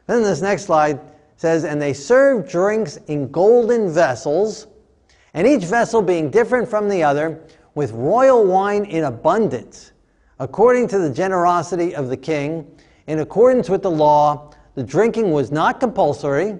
Then 0.07 0.23
this 0.23 0.41
next 0.41 0.65
slide 0.65 1.01
says, 1.37 1.65
and 1.65 1.81
they 1.81 1.93
served 1.93 2.49
drinks 2.49 2.97
in 3.09 3.31
golden 3.31 3.93
vessels, 3.93 4.67
and 5.35 5.47
each 5.47 5.65
vessel 5.65 6.03
being 6.03 6.31
different 6.31 6.69
from 6.69 6.89
the 6.89 7.03
other, 7.03 7.41
with 7.75 7.93
royal 7.93 8.45
wine 8.45 8.85
in 8.87 9.05
abundance, 9.05 9.93
according 10.39 10.89
to 10.89 10.99
the 10.99 11.11
generosity 11.11 11.95
of 11.95 12.09
the 12.09 12.17
king. 12.17 12.67
In 13.07 13.19
accordance 13.21 13.69
with 13.69 13.83
the 13.83 13.91
law, 13.91 14.53
the 14.75 14.83
drinking 14.83 15.31
was 15.31 15.53
not 15.53 15.79
compulsory, 15.79 16.59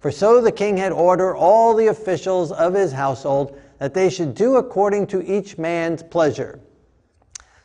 for 0.00 0.10
so 0.10 0.40
the 0.40 0.52
king 0.52 0.76
had 0.76 0.92
ordered 0.92 1.36
all 1.36 1.74
the 1.74 1.86
officials 1.86 2.52
of 2.52 2.74
his 2.74 2.92
household 2.92 3.58
that 3.78 3.94
they 3.94 4.10
should 4.10 4.34
do 4.34 4.56
according 4.56 5.06
to 5.08 5.22
each 5.22 5.58
man's 5.58 6.02
pleasure. 6.02 6.60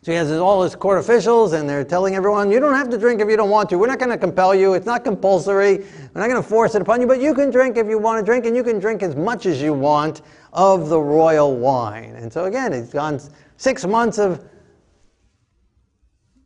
So 0.03 0.11
he 0.11 0.17
has 0.17 0.29
all 0.33 0.61
his 0.63 0.75
court 0.75 0.99
officials, 0.99 1.53
and 1.53 1.67
they're 1.67 1.85
telling 1.85 2.15
everyone, 2.15 2.51
you 2.51 2.59
don't 2.59 2.73
have 2.73 2.89
to 2.89 2.97
drink 2.97 3.21
if 3.21 3.29
you 3.29 3.37
don't 3.37 3.49
want 3.49 3.69
to. 3.69 3.77
We're 3.77 3.87
not 3.87 3.99
going 3.99 4.11
to 4.11 4.17
compel 4.17 4.53
you. 4.53 4.73
It's 4.73 4.85
not 4.85 5.05
compulsory. 5.05 5.77
We're 5.77 6.19
not 6.19 6.27
going 6.27 6.43
to 6.43 6.47
force 6.47 6.75
it 6.75 6.81
upon 6.81 6.99
you, 6.99 7.07
but 7.07 7.21
you 7.21 7.33
can 7.33 7.49
drink 7.49 7.77
if 7.77 7.87
you 7.87 7.97
want 7.97 8.19
to 8.19 8.25
drink, 8.25 8.45
and 8.45 8.53
you 8.53 8.63
can 8.63 8.79
drink 8.79 9.01
as 9.01 9.15
much 9.15 9.45
as 9.45 9.61
you 9.61 9.71
want 9.71 10.21
of 10.51 10.89
the 10.89 10.99
royal 10.99 11.55
wine. 11.55 12.15
And 12.17 12.31
so 12.33 12.43
again, 12.45 12.73
he's 12.73 12.89
gone 12.89 13.17
six 13.55 13.85
months 13.85 14.19
of 14.19 14.43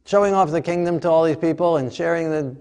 showing 0.05 0.35
off 0.35 0.51
the 0.51 0.61
kingdom 0.61 0.99
to 0.99 1.09
all 1.09 1.23
these 1.23 1.35
people 1.35 1.77
and 1.77 1.91
sharing 1.91 2.29
the 2.29 2.55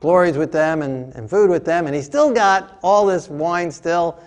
glories 0.00 0.38
with 0.38 0.52
them 0.52 0.80
and, 0.80 1.14
and 1.16 1.28
food 1.28 1.50
with 1.50 1.66
them, 1.66 1.84
and 1.86 1.94
he's 1.94 2.06
still 2.06 2.32
got 2.32 2.78
all 2.82 3.04
this 3.04 3.28
wine 3.28 3.70
still 3.70 4.18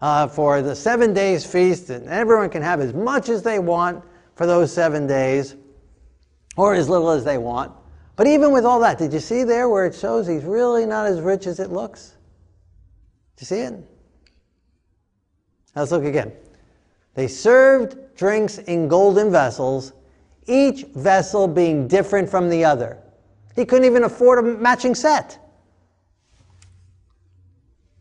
uh, 0.00 0.26
for 0.26 0.62
the 0.62 0.74
seven 0.74 1.12
days 1.12 1.44
feast, 1.44 1.90
and 1.90 2.08
everyone 2.08 2.48
can 2.48 2.62
have 2.62 2.80
as 2.80 2.94
much 2.94 3.28
as 3.28 3.42
they 3.42 3.58
want 3.58 4.02
for 4.34 4.46
those 4.46 4.72
seven 4.72 5.06
days, 5.06 5.56
or 6.56 6.74
as 6.74 6.88
little 6.88 7.10
as 7.10 7.24
they 7.24 7.38
want. 7.38 7.72
But 8.16 8.26
even 8.26 8.52
with 8.52 8.64
all 8.64 8.80
that, 8.80 8.98
did 8.98 9.12
you 9.12 9.20
see 9.20 9.44
there 9.44 9.68
where 9.68 9.86
it 9.86 9.94
shows 9.94 10.26
he's 10.26 10.44
really 10.44 10.86
not 10.86 11.06
as 11.06 11.20
rich 11.20 11.46
as 11.46 11.58
it 11.58 11.70
looks? 11.70 12.14
Did 13.36 13.42
you 13.42 13.46
see 13.46 13.60
it? 13.62 13.74
Let's 15.74 15.90
look 15.90 16.04
again. 16.04 16.32
They 17.14 17.26
served 17.28 18.16
drinks 18.16 18.58
in 18.58 18.88
golden 18.88 19.30
vessels, 19.30 19.92
each 20.46 20.84
vessel 20.94 21.48
being 21.48 21.88
different 21.88 22.28
from 22.28 22.48
the 22.48 22.64
other. 22.64 22.98
He 23.56 23.64
couldn't 23.64 23.86
even 23.86 24.04
afford 24.04 24.38
a 24.38 24.42
matching 24.42 24.94
set. 24.94 25.38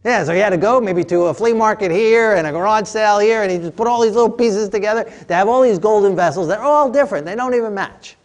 Yeah, 0.03 0.25
so 0.25 0.33
he 0.33 0.39
had 0.39 0.49
to 0.49 0.57
go 0.57 0.81
maybe 0.81 1.03
to 1.05 1.23
a 1.23 1.33
flea 1.33 1.53
market 1.53 1.89
here 1.89 2.33
and 2.33 2.45
a 2.45 2.51
garage 2.51 2.87
sale 2.87 3.19
here, 3.19 3.41
and 3.41 3.49
he 3.49 3.57
just 3.57 3.75
put 3.75 3.87
all 3.87 4.01
these 4.01 4.13
little 4.13 4.29
pieces 4.29 4.67
together 4.67 5.05
to 5.05 5.33
have 5.33 5.47
all 5.47 5.61
these 5.61 5.79
golden 5.79 6.15
vessels. 6.15 6.47
They're 6.49 6.61
all 6.61 6.91
different. 6.91 7.25
They 7.25 7.35
don't 7.35 7.53
even 7.53 7.73
match. 7.73 8.17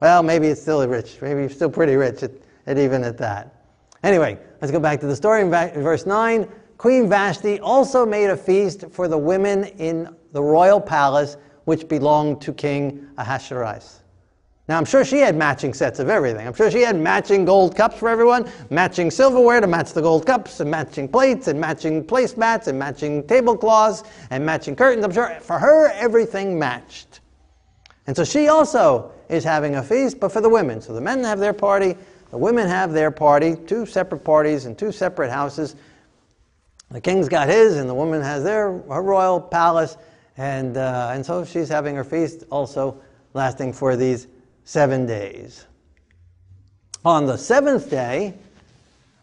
Well, 0.00 0.22
maybe 0.22 0.48
it's 0.48 0.60
still 0.60 0.86
rich. 0.88 1.18
Maybe 1.22 1.42
he's 1.42 1.54
still 1.54 1.70
pretty 1.70 1.94
rich 1.94 2.24
at, 2.24 2.32
at 2.66 2.76
even 2.76 3.04
at 3.04 3.16
that. 3.18 3.54
Anyway, 4.02 4.38
let's 4.60 4.72
go 4.72 4.80
back 4.80 5.00
to 5.00 5.06
the 5.06 5.16
story 5.16 5.42
in 5.42 5.50
verse 5.50 6.06
9. 6.06 6.48
Queen 6.76 7.08
Vashti 7.08 7.60
also 7.60 8.04
made 8.04 8.28
a 8.28 8.36
feast 8.36 8.84
for 8.90 9.06
the 9.08 9.16
women 9.16 9.64
in 9.78 10.14
the 10.32 10.42
royal 10.42 10.80
palace 10.80 11.36
which 11.64 11.88
belonged 11.88 12.42
to 12.42 12.52
King 12.52 13.06
Ahasuerus. 13.16 14.03
Now, 14.66 14.78
I'm 14.78 14.86
sure 14.86 15.04
she 15.04 15.18
had 15.18 15.36
matching 15.36 15.74
sets 15.74 15.98
of 15.98 16.08
everything. 16.08 16.46
I'm 16.46 16.54
sure 16.54 16.70
she 16.70 16.80
had 16.80 16.96
matching 16.96 17.44
gold 17.44 17.76
cups 17.76 17.98
for 17.98 18.08
everyone, 18.08 18.50
matching 18.70 19.10
silverware 19.10 19.60
to 19.60 19.66
match 19.66 19.92
the 19.92 20.00
gold 20.00 20.24
cups, 20.24 20.60
and 20.60 20.70
matching 20.70 21.06
plates, 21.06 21.48
and 21.48 21.60
matching 21.60 22.02
placemats, 22.02 22.66
and 22.66 22.78
matching 22.78 23.26
tablecloths, 23.26 24.04
and 24.30 24.44
matching 24.44 24.74
curtains. 24.74 25.04
I'm 25.04 25.12
sure 25.12 25.38
for 25.40 25.58
her, 25.58 25.90
everything 25.90 26.58
matched. 26.58 27.20
And 28.06 28.16
so 28.16 28.24
she 28.24 28.48
also 28.48 29.12
is 29.28 29.44
having 29.44 29.76
a 29.76 29.82
feast, 29.82 30.18
but 30.18 30.32
for 30.32 30.40
the 30.40 30.48
women. 30.48 30.80
So 30.80 30.94
the 30.94 31.00
men 31.00 31.22
have 31.24 31.38
their 31.38 31.52
party, 31.52 31.94
the 32.30 32.38
women 32.38 32.66
have 32.66 32.92
their 32.92 33.10
party, 33.10 33.56
two 33.66 33.84
separate 33.84 34.24
parties 34.24 34.64
in 34.64 34.76
two 34.76 34.92
separate 34.92 35.30
houses. 35.30 35.76
The 36.90 37.02
king's 37.02 37.28
got 37.28 37.48
his, 37.48 37.76
and 37.76 37.88
the 37.88 37.94
woman 37.94 38.22
has 38.22 38.42
their 38.42 38.72
her 38.72 39.02
royal 39.02 39.42
palace, 39.42 39.98
and, 40.38 40.78
uh, 40.78 41.10
and 41.12 41.24
so 41.24 41.44
she's 41.44 41.68
having 41.68 41.94
her 41.96 42.04
feast 42.04 42.44
also 42.50 42.98
lasting 43.34 43.74
for 43.74 43.94
these 43.94 44.26
seven 44.64 45.06
days. 45.06 45.66
On 47.04 47.26
the 47.26 47.36
seventh 47.36 47.90
day, 47.90 48.34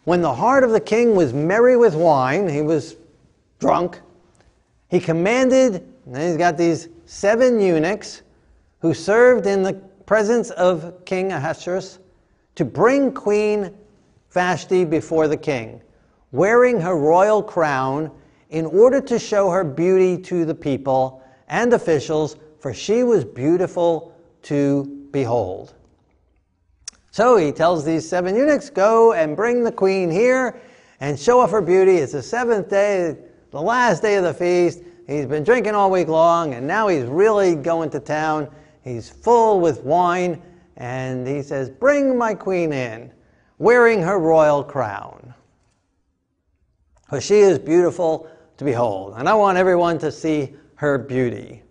when 0.03 0.21
the 0.21 0.33
heart 0.33 0.63
of 0.63 0.71
the 0.71 0.79
king 0.79 1.15
was 1.15 1.33
merry 1.33 1.77
with 1.77 1.95
wine, 1.95 2.47
he 2.47 2.61
was 2.61 2.95
drunk, 3.59 3.99
he 4.89 4.99
commanded, 4.99 5.87
and 6.05 6.17
he's 6.17 6.37
got 6.37 6.57
these 6.57 6.89
seven 7.05 7.59
eunuchs 7.59 8.21
who 8.79 8.93
served 8.93 9.45
in 9.45 9.63
the 9.63 9.73
presence 10.05 10.49
of 10.51 11.05
King 11.05 11.31
Ahasuerus 11.31 11.99
to 12.55 12.65
bring 12.65 13.11
Queen 13.11 13.73
Vashti 14.31 14.85
before 14.85 15.27
the 15.27 15.37
king, 15.37 15.81
wearing 16.31 16.79
her 16.79 16.97
royal 16.97 17.41
crown 17.41 18.11
in 18.49 18.65
order 18.65 18.99
to 19.01 19.17
show 19.17 19.49
her 19.49 19.63
beauty 19.63 20.17
to 20.17 20.45
the 20.45 20.55
people 20.55 21.23
and 21.47 21.73
officials, 21.73 22.37
for 22.59 22.73
she 22.73 23.03
was 23.03 23.23
beautiful 23.23 24.15
to 24.43 25.00
behold. 25.11 25.73
So 27.11 27.35
he 27.35 27.51
tells 27.51 27.83
these 27.83 28.07
seven 28.07 28.35
eunuchs, 28.35 28.69
Go 28.69 29.13
and 29.13 29.35
bring 29.35 29.63
the 29.63 29.71
queen 29.71 30.09
here 30.09 30.61
and 31.01 31.19
show 31.19 31.41
off 31.41 31.51
her 31.51 31.61
beauty. 31.61 31.97
It's 31.97 32.13
the 32.13 32.23
seventh 32.23 32.69
day, 32.69 33.17
the 33.51 33.61
last 33.61 34.01
day 34.01 34.15
of 34.15 34.23
the 34.23 34.33
feast. 34.33 34.81
He's 35.07 35.25
been 35.25 35.43
drinking 35.43 35.75
all 35.75 35.91
week 35.91 36.07
long, 36.07 36.53
and 36.53 36.65
now 36.65 36.87
he's 36.87 37.05
really 37.05 37.55
going 37.55 37.89
to 37.89 37.99
town. 37.99 38.47
He's 38.83 39.09
full 39.09 39.59
with 39.59 39.83
wine, 39.83 40.41
and 40.77 41.27
he 41.27 41.41
says, 41.41 41.69
Bring 41.69 42.17
my 42.17 42.33
queen 42.33 42.71
in, 42.71 43.11
wearing 43.57 44.01
her 44.01 44.17
royal 44.17 44.63
crown. 44.63 45.33
For 47.09 47.19
she 47.19 47.39
is 47.39 47.59
beautiful 47.59 48.29
to 48.55 48.63
behold, 48.63 49.15
and 49.17 49.27
I 49.27 49.33
want 49.33 49.57
everyone 49.57 49.97
to 49.99 50.11
see 50.13 50.55
her 50.75 50.97
beauty. 50.97 51.61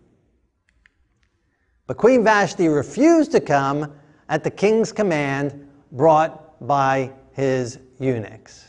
But 1.90 1.96
Queen 1.96 2.22
Vashti 2.22 2.68
refused 2.68 3.32
to 3.32 3.40
come 3.40 3.92
at 4.28 4.44
the 4.44 4.50
king's 4.52 4.92
command 4.92 5.68
brought 5.90 6.64
by 6.64 7.10
his 7.32 7.80
eunuchs. 7.98 8.68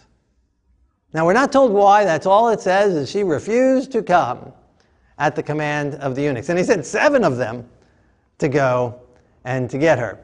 Now, 1.13 1.27
we're 1.27 1.33
not 1.33 1.51
told 1.51 1.71
why, 1.71 2.03
that's 2.03 2.25
all 2.25 2.49
it 2.49 2.61
says, 2.61 2.95
is 2.95 3.11
she 3.11 3.23
refused 3.23 3.91
to 3.91 4.01
come 4.01 4.51
at 5.19 5.35
the 5.35 5.43
command 5.43 5.93
of 6.01 6.15
the 6.15 6.23
eunuchs. 6.23 6.49
And 6.49 6.57
he 6.57 6.65
sent 6.65 6.83
seven 6.83 7.23
of 7.23 7.37
them 7.37 7.69
to 8.39 8.49
go 8.49 8.99
and 9.43 9.69
to 9.69 9.77
get 9.77 9.99
her. 9.99 10.17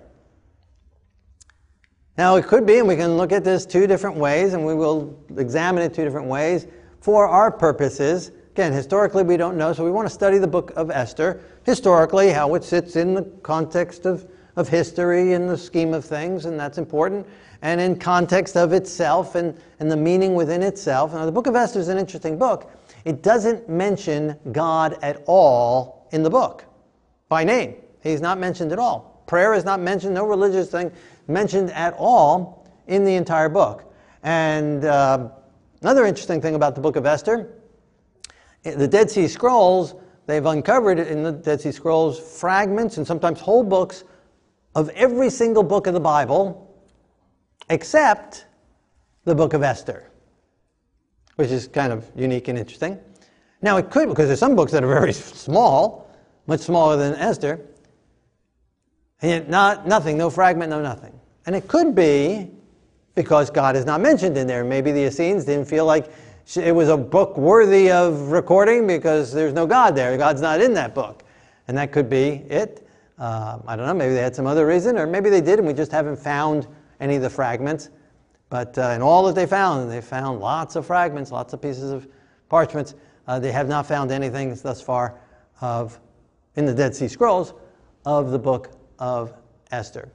Now, 2.18 2.36
it 2.38 2.48
could 2.48 2.66
be, 2.66 2.80
and 2.80 2.88
we 2.88 2.96
can 2.96 3.16
look 3.16 3.32
at 3.32 3.44
this 3.44 3.68
two 3.68 3.86
different 3.86 4.18
ways, 4.18 4.56
and 4.56 4.66
we 4.66 4.74
will 4.74 5.24
examine 5.38 5.84
it 5.84 5.94
two 5.94 6.04
different 6.04 6.30
ways 6.30 6.66
for 7.02 7.28
our 7.28 7.52
purposes. 7.52 8.32
Again, 8.58 8.74
historically, 8.74 9.22
we 9.22 9.38
don't 9.38 9.56
know, 9.56 9.72
so 9.72 9.86
we 9.86 9.92
want 9.92 10.08
to 10.08 10.12
study 10.12 10.40
the 10.40 10.48
book 10.48 10.74
of 10.76 10.90
Esther 10.90 11.42
historically, 11.64 12.32
how 12.32 12.56
it 12.56 12.64
sits 12.64 12.96
in 12.96 13.14
the 13.14 13.22
context 13.44 14.08
of, 14.08 14.28
of 14.56 14.68
history 14.68 15.34
and 15.34 15.48
the 15.48 15.56
scheme 15.56 15.94
of 15.94 16.04
things, 16.04 16.46
and 16.46 16.60
that's 16.60 16.80
important, 16.80 17.28
and 17.62 17.80
in 17.80 18.00
context 18.00 18.58
of 18.58 18.74
itself 18.74 19.36
and, 19.36 19.56
and 19.80 19.92
the 19.92 19.96
meaning 19.96 20.34
within 20.34 20.64
itself. 20.64 21.14
Now, 21.14 21.24
the 21.28 21.32
book 21.32 21.46
of 21.46 21.56
Esther 21.56 21.80
is 21.80 21.88
an 21.88 22.00
interesting 22.00 22.40
book. 22.40 22.72
It 23.06 23.22
doesn't 23.22 23.70
mention 23.70 24.36
God 24.52 24.98
at 25.04 25.22
all 25.28 26.08
in 26.12 26.24
the 26.24 26.30
book 26.32 26.66
by 27.30 27.44
name. 27.44 27.76
He's 28.02 28.22
not 28.22 28.40
mentioned 28.40 28.72
at 28.72 28.80
all. 28.80 29.22
Prayer 29.28 29.54
is 29.54 29.66
not 29.66 29.82
mentioned, 29.82 30.16
no 30.16 30.26
religious 30.26 30.72
thing 30.72 30.92
mentioned 31.28 31.70
at 31.74 31.94
all 31.96 32.68
in 32.88 33.06
the 33.06 33.14
entire 33.14 33.50
book. 33.50 33.94
And 34.24 34.84
uh, 34.84 35.30
another 35.84 36.08
interesting 36.08 36.42
thing 36.42 36.56
about 36.56 36.74
the 36.74 36.82
book 36.82 36.96
of 36.96 37.06
Esther 37.06 37.54
the 38.76 38.88
Dead 38.88 39.10
Sea 39.10 39.28
Scrolls, 39.28 39.96
they've 40.26 40.46
uncovered 40.46 41.00
in 41.00 41.24
the 41.24 41.32
Dead 41.32 41.62
Sea 41.62 41.72
Scrolls 41.72 42.20
fragments 42.20 42.98
and 42.98 43.06
sometimes 43.06 43.40
whole 43.40 43.64
books 43.64 44.04
of 44.76 44.90
every 44.90 45.30
single 45.30 45.64
book 45.64 45.88
of 45.88 45.94
the 45.94 46.00
Bible 46.00 46.64
except 47.70 48.46
the 49.26 49.36
book 49.36 49.54
of 49.54 49.64
Esther, 49.64 50.10
which 51.36 51.52
is 51.52 51.68
kind 51.68 51.92
of 51.92 52.10
unique 52.16 52.48
and 52.48 52.58
interesting. 52.58 53.00
Now, 53.62 53.78
it 53.78 53.90
could, 53.90 54.08
because 54.08 54.28
there's 54.28 54.40
some 54.40 54.56
books 54.56 54.72
that 54.72 54.84
are 54.84 54.88
very 54.88 55.14
small, 55.14 56.10
much 56.46 56.62
smaller 56.62 56.96
than 56.96 57.16
Esther, 57.16 57.60
and 59.22 59.32
yet 59.32 59.50
not, 59.50 59.88
nothing, 59.88 60.18
no 60.18 60.30
fragment, 60.30 60.70
no 60.70 60.82
nothing. 60.82 61.20
And 61.46 61.56
it 61.56 61.68
could 61.68 61.96
be 61.96 62.52
because 63.16 63.50
God 63.50 63.76
is 63.76 63.86
not 63.86 64.00
mentioned 64.00 64.38
in 64.38 64.46
there. 64.46 64.64
Maybe 64.64 64.92
the 64.92 65.08
Essenes 65.08 65.44
didn't 65.44 65.66
feel 65.66 65.86
like 65.86 66.12
it 66.56 66.74
was 66.74 66.88
a 66.88 66.96
book 66.96 67.38
worthy 67.38 67.92
of 67.92 68.32
recording 68.32 68.88
because 68.88 69.34
there's 69.34 69.54
no 69.54 69.68
God 69.68 69.96
there. 69.96 70.16
God's 70.18 70.42
not 70.42 70.62
in 70.62 70.74
that 70.76 70.96
book. 70.96 71.24
And 71.68 71.78
that 71.78 71.92
could 71.92 72.10
be 72.10 72.44
it. 72.48 72.88
Uh, 73.18 73.60
I 73.68 73.76
don't 73.76 73.86
know, 73.86 73.94
maybe 73.94 74.14
they 74.14 74.22
had 74.22 74.36
some 74.36 74.46
other 74.46 74.66
reason, 74.66 74.98
or 74.98 75.08
maybe 75.08 75.30
they 75.30 75.42
did 75.42 75.60
and 75.60 75.68
we 75.68 75.74
just 75.74 75.92
haven't 75.92 76.18
found 76.18 76.68
any 77.00 77.16
of 77.16 77.22
the 77.22 77.30
fragments. 77.30 77.90
But 78.50 78.78
uh, 78.78 78.94
in 78.96 79.02
all 79.02 79.26
that 79.26 79.36
they 79.36 79.46
found, 79.46 79.92
they 79.92 80.00
found 80.00 80.40
lots 80.40 80.76
of 80.76 80.86
fragments, 80.86 81.32
lots 81.32 81.52
of 81.52 81.62
pieces 81.62 81.92
of 81.92 82.08
parchments, 82.48 82.96
uh, 83.28 83.40
they 83.40 83.52
have 83.52 83.68
not 83.68 83.86
found 83.86 84.12
anything 84.12 84.56
thus 84.56 84.82
far 84.82 85.20
of, 85.60 86.00
in 86.56 86.66
the 86.66 86.74
Dead 86.74 86.96
Sea 86.96 87.10
Scrolls, 87.10 87.54
of 88.06 88.32
the 88.32 88.40
book 88.40 88.72
of 89.00 89.34
Esther. 89.72 90.10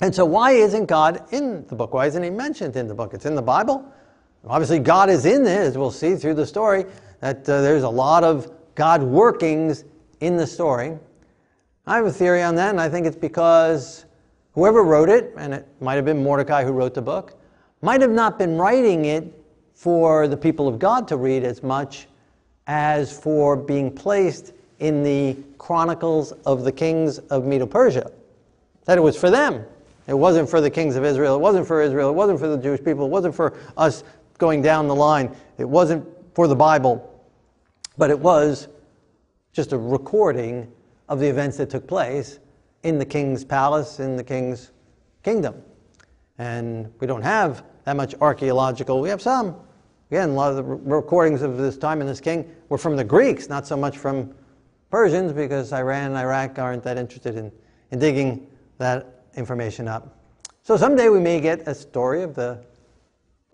And 0.00 0.14
so, 0.14 0.24
why 0.26 0.50
isn't 0.50 0.86
God 0.86 1.24
in 1.32 1.66
the 1.68 1.76
book? 1.76 1.94
Why 1.94 2.06
isn't 2.06 2.22
He 2.22 2.28
mentioned 2.28 2.76
in 2.76 2.88
the 2.88 2.94
book? 2.94 3.14
It's 3.14 3.24
in 3.24 3.34
the 3.34 3.42
Bible. 3.42 3.90
Obviously, 4.46 4.78
God 4.78 5.08
is 5.08 5.24
in 5.24 5.42
there, 5.42 5.62
as 5.62 5.78
we'll 5.78 5.90
see 5.90 6.16
through 6.16 6.34
the 6.34 6.46
story, 6.46 6.84
that 7.20 7.48
uh, 7.48 7.62
there's 7.62 7.82
a 7.82 7.88
lot 7.88 8.24
of 8.24 8.50
God 8.74 9.02
workings 9.02 9.84
in 10.20 10.36
the 10.36 10.46
story. 10.46 10.98
I 11.86 11.96
have 11.96 12.06
a 12.06 12.12
theory 12.12 12.42
on 12.42 12.54
that, 12.56 12.70
and 12.70 12.80
I 12.80 12.88
think 12.88 13.06
it's 13.06 13.16
because 13.16 14.04
whoever 14.52 14.82
wrote 14.82 15.08
it, 15.08 15.32
and 15.36 15.54
it 15.54 15.68
might 15.80 15.94
have 15.94 16.04
been 16.04 16.22
Mordecai 16.22 16.64
who 16.64 16.72
wrote 16.72 16.92
the 16.92 17.02
book, 17.02 17.38
might 17.80 18.02
have 18.02 18.10
not 18.10 18.38
been 18.38 18.58
writing 18.58 19.06
it 19.06 19.32
for 19.74 20.28
the 20.28 20.36
people 20.36 20.68
of 20.68 20.78
God 20.78 21.08
to 21.08 21.16
read 21.16 21.42
as 21.42 21.62
much 21.62 22.06
as 22.66 23.18
for 23.18 23.56
being 23.56 23.90
placed 23.90 24.52
in 24.78 25.02
the 25.02 25.36
chronicles 25.56 26.32
of 26.44 26.64
the 26.64 26.72
kings 26.72 27.18
of 27.18 27.44
Medo 27.44 27.66
Persia. 27.66 28.10
That 28.84 28.98
it 28.98 29.02
was 29.02 29.16
for 29.16 29.30
them. 29.30 29.64
It 30.06 30.14
wasn't 30.14 30.50
for 30.50 30.60
the 30.60 30.70
kings 30.70 30.96
of 30.96 31.04
Israel. 31.04 31.36
It 31.36 31.40
wasn't 31.40 31.66
for 31.66 31.80
Israel. 31.80 32.10
It 32.10 32.14
wasn't 32.14 32.38
for 32.38 32.48
the 32.48 32.58
Jewish 32.58 32.84
people. 32.84 33.06
It 33.06 33.10
wasn't 33.10 33.34
for 33.34 33.54
us 33.76 34.04
going 34.38 34.62
down 34.62 34.88
the 34.88 34.94
line. 34.94 35.34
It 35.58 35.68
wasn't 35.68 36.06
for 36.34 36.48
the 36.48 36.56
Bible. 36.56 37.10
But 37.96 38.10
it 38.10 38.18
was 38.18 38.68
just 39.52 39.72
a 39.72 39.78
recording 39.78 40.70
of 41.08 41.20
the 41.20 41.26
events 41.26 41.56
that 41.58 41.70
took 41.70 41.86
place 41.86 42.40
in 42.82 42.98
the 42.98 43.04
king's 43.04 43.44
palace, 43.44 44.00
in 44.00 44.16
the 44.16 44.24
king's 44.24 44.72
kingdom. 45.22 45.62
And 46.38 46.92
we 47.00 47.06
don't 47.06 47.22
have 47.22 47.64
that 47.84 47.96
much 47.96 48.14
archaeological, 48.20 49.00
we 49.00 49.08
have 49.08 49.22
some. 49.22 49.56
Again, 50.10 50.30
a 50.30 50.32
lot 50.32 50.50
of 50.50 50.56
the 50.56 50.62
recordings 50.64 51.42
of 51.42 51.56
this 51.56 51.76
time 51.76 52.00
in 52.00 52.06
this 52.06 52.20
king 52.20 52.50
were 52.68 52.78
from 52.78 52.96
the 52.96 53.04
Greeks, 53.04 53.48
not 53.48 53.66
so 53.66 53.76
much 53.76 53.96
from 53.96 54.34
Persians, 54.90 55.32
because 55.32 55.72
Iran 55.72 56.10
and 56.10 56.16
Iraq 56.16 56.58
aren't 56.58 56.82
that 56.84 56.98
interested 56.98 57.36
in, 57.36 57.50
in 57.90 57.98
digging 57.98 58.46
that 58.78 59.24
information 59.34 59.88
up. 59.88 60.18
So 60.62 60.76
someday 60.76 61.08
we 61.08 61.20
may 61.20 61.40
get 61.40 61.66
a 61.66 61.74
story 61.74 62.22
of 62.22 62.34
the 62.34 62.64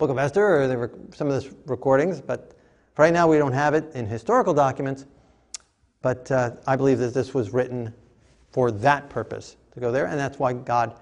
Book 0.01 0.09
of 0.09 0.17
Esther 0.17 0.63
or 0.63 0.91
some 1.13 1.27
of 1.27 1.43
the 1.43 1.55
recordings, 1.67 2.19
but 2.19 2.53
right 2.97 3.13
now 3.13 3.27
we 3.27 3.37
don't 3.37 3.53
have 3.53 3.75
it 3.75 3.93
in 3.93 4.07
historical 4.07 4.51
documents. 4.51 5.05
But 6.01 6.31
uh, 6.31 6.53
I 6.65 6.75
believe 6.75 6.97
that 6.97 7.13
this 7.13 7.35
was 7.35 7.53
written 7.53 7.93
for 8.49 8.71
that 8.71 9.11
purpose 9.11 9.57
to 9.75 9.79
go 9.79 9.91
there, 9.91 10.07
and 10.07 10.19
that's 10.19 10.39
why 10.39 10.53
God 10.53 10.99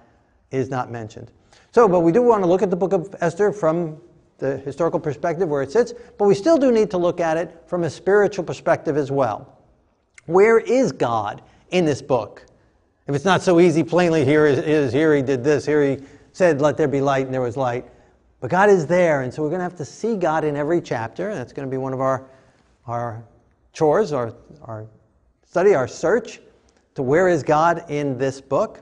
is 0.52 0.70
not 0.70 0.92
mentioned. 0.92 1.32
So, 1.72 1.88
but 1.88 2.02
we 2.02 2.12
do 2.12 2.22
want 2.22 2.44
to 2.44 2.50
look 2.50 2.62
at 2.62 2.70
the 2.70 2.76
book 2.76 2.92
of 2.92 3.16
Esther 3.22 3.54
from 3.54 4.02
the 4.38 4.58
historical 4.58 5.00
perspective 5.00 5.48
where 5.48 5.62
it 5.62 5.72
sits, 5.72 5.94
but 6.18 6.26
we 6.26 6.36
still 6.36 6.58
do 6.58 6.70
need 6.70 6.92
to 6.92 6.98
look 6.98 7.22
at 7.22 7.38
it 7.38 7.64
from 7.68 7.86
a 7.86 7.90
spiritual 7.90 8.44
perspective 8.44 8.98
as 8.98 9.12
well. 9.12 9.60
Where 10.26 10.60
is 10.60 10.92
God 10.92 11.42
in 11.70 11.86
this 11.86 12.02
book? 12.02 12.46
If 13.08 13.16
it's 13.16 13.24
not 13.24 13.42
so 13.42 13.62
easy, 13.62 13.82
plainly, 13.82 14.26
here 14.26 14.46
is, 14.46 14.60
is 14.60 14.92
here 14.92 15.16
he 15.16 15.22
did 15.22 15.42
this, 15.42 15.66
here 15.66 15.86
he 15.86 16.04
said, 16.34 16.60
let 16.60 16.76
there 16.76 16.90
be 16.90 17.00
light, 17.00 17.26
and 17.26 17.34
there 17.34 17.40
was 17.40 17.56
light. 17.56 17.90
But 18.40 18.50
God 18.50 18.70
is 18.70 18.88
there, 18.88 19.22
and 19.22 19.34
so 19.34 19.44
we're 19.44 19.50
going 19.50 19.60
to 19.60 19.64
have 19.64 19.76
to 19.78 19.86
see 19.86 20.16
God 20.16 20.46
in 20.46 20.56
every 20.56 20.82
chapter, 20.82 21.34
that's 21.34 21.52
going 21.52 21.68
to 21.68 21.72
be 21.72 21.78
one 21.78 21.94
of 21.94 22.00
our, 22.00 22.26
our 22.88 23.24
chores, 23.74 24.14
our, 24.14 24.34
our 24.64 24.88
study, 25.46 25.76
our 25.76 25.88
search 25.88 26.40
to 26.96 27.04
where 27.04 27.28
is 27.28 27.44
God 27.44 27.90
in 27.90 28.18
this 28.18 28.40
book. 28.40 28.82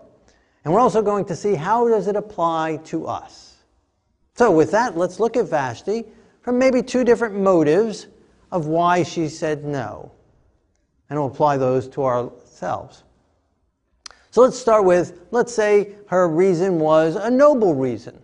And 0.63 0.73
we're 0.73 0.79
also 0.79 1.01
going 1.01 1.25
to 1.25 1.35
see 1.35 1.55
how 1.55 1.87
does 1.87 2.07
it 2.07 2.15
apply 2.15 2.77
to 2.85 3.07
us. 3.07 3.55
So 4.35 4.51
with 4.51 4.71
that, 4.71 4.95
let's 4.95 5.19
look 5.19 5.37
at 5.37 5.45
Vashti 5.45 6.05
from 6.41 6.59
maybe 6.59 6.83
two 6.83 7.03
different 7.03 7.35
motives 7.35 8.07
of 8.51 8.67
why 8.67 9.03
she 9.03 9.27
said 9.29 9.65
no. 9.65 10.11
And 11.09 11.17
we'll 11.17 11.29
apply 11.29 11.57
those 11.57 11.87
to 11.89 12.03
ourselves. 12.03 13.03
So 14.29 14.41
let's 14.41 14.59
start 14.59 14.85
with, 14.85 15.19
let's 15.31 15.53
say 15.53 15.95
her 16.07 16.27
reason 16.27 16.79
was 16.79 17.15
a 17.15 17.31
noble 17.31 17.73
reason. 17.73 18.21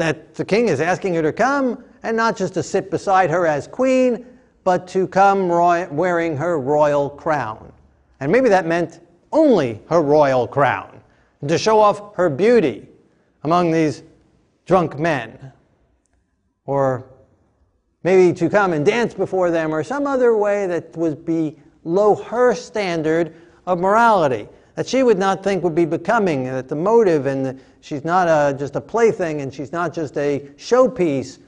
That 0.00 0.34
the 0.34 0.46
king 0.46 0.68
is 0.68 0.80
asking 0.80 1.12
her 1.16 1.20
to 1.20 1.30
come, 1.30 1.84
and 2.02 2.16
not 2.16 2.34
just 2.34 2.54
to 2.54 2.62
sit 2.62 2.90
beside 2.90 3.28
her 3.28 3.46
as 3.46 3.66
queen, 3.66 4.24
but 4.64 4.88
to 4.88 5.06
come 5.06 5.50
wearing 5.50 6.38
her 6.38 6.58
royal 6.58 7.10
crown. 7.10 7.70
And 8.18 8.32
maybe 8.32 8.48
that 8.48 8.64
meant 8.64 9.00
only 9.30 9.82
her 9.90 10.00
royal 10.00 10.48
crown 10.48 11.02
to 11.46 11.58
show 11.58 11.78
off 11.78 12.16
her 12.16 12.30
beauty 12.30 12.88
among 13.44 13.72
these 13.72 14.02
drunk 14.64 14.98
men. 14.98 15.52
Or 16.64 17.04
maybe 18.02 18.32
to 18.38 18.48
come 18.48 18.72
and 18.72 18.86
dance 18.86 19.12
before 19.12 19.50
them, 19.50 19.74
or 19.74 19.84
some 19.84 20.06
other 20.06 20.34
way 20.34 20.66
that 20.66 20.96
would 20.96 21.26
be 21.26 21.58
below 21.82 22.14
her 22.14 22.54
standard 22.54 23.34
of 23.66 23.78
morality. 23.78 24.48
That 24.80 24.88
she 24.88 25.02
would 25.02 25.18
not 25.18 25.44
think 25.44 25.62
would 25.62 25.74
be 25.74 25.84
becoming, 25.84 26.44
that 26.44 26.68
the 26.68 26.74
motive, 26.74 27.26
and 27.26 27.44
the, 27.44 27.58
she's 27.82 28.02
not 28.02 28.28
a, 28.28 28.56
just 28.56 28.76
a 28.76 28.80
plaything, 28.80 29.42
and 29.42 29.52
she's 29.52 29.72
not 29.72 29.92
just 29.92 30.16
a 30.16 30.40
showpiece. 30.56 31.38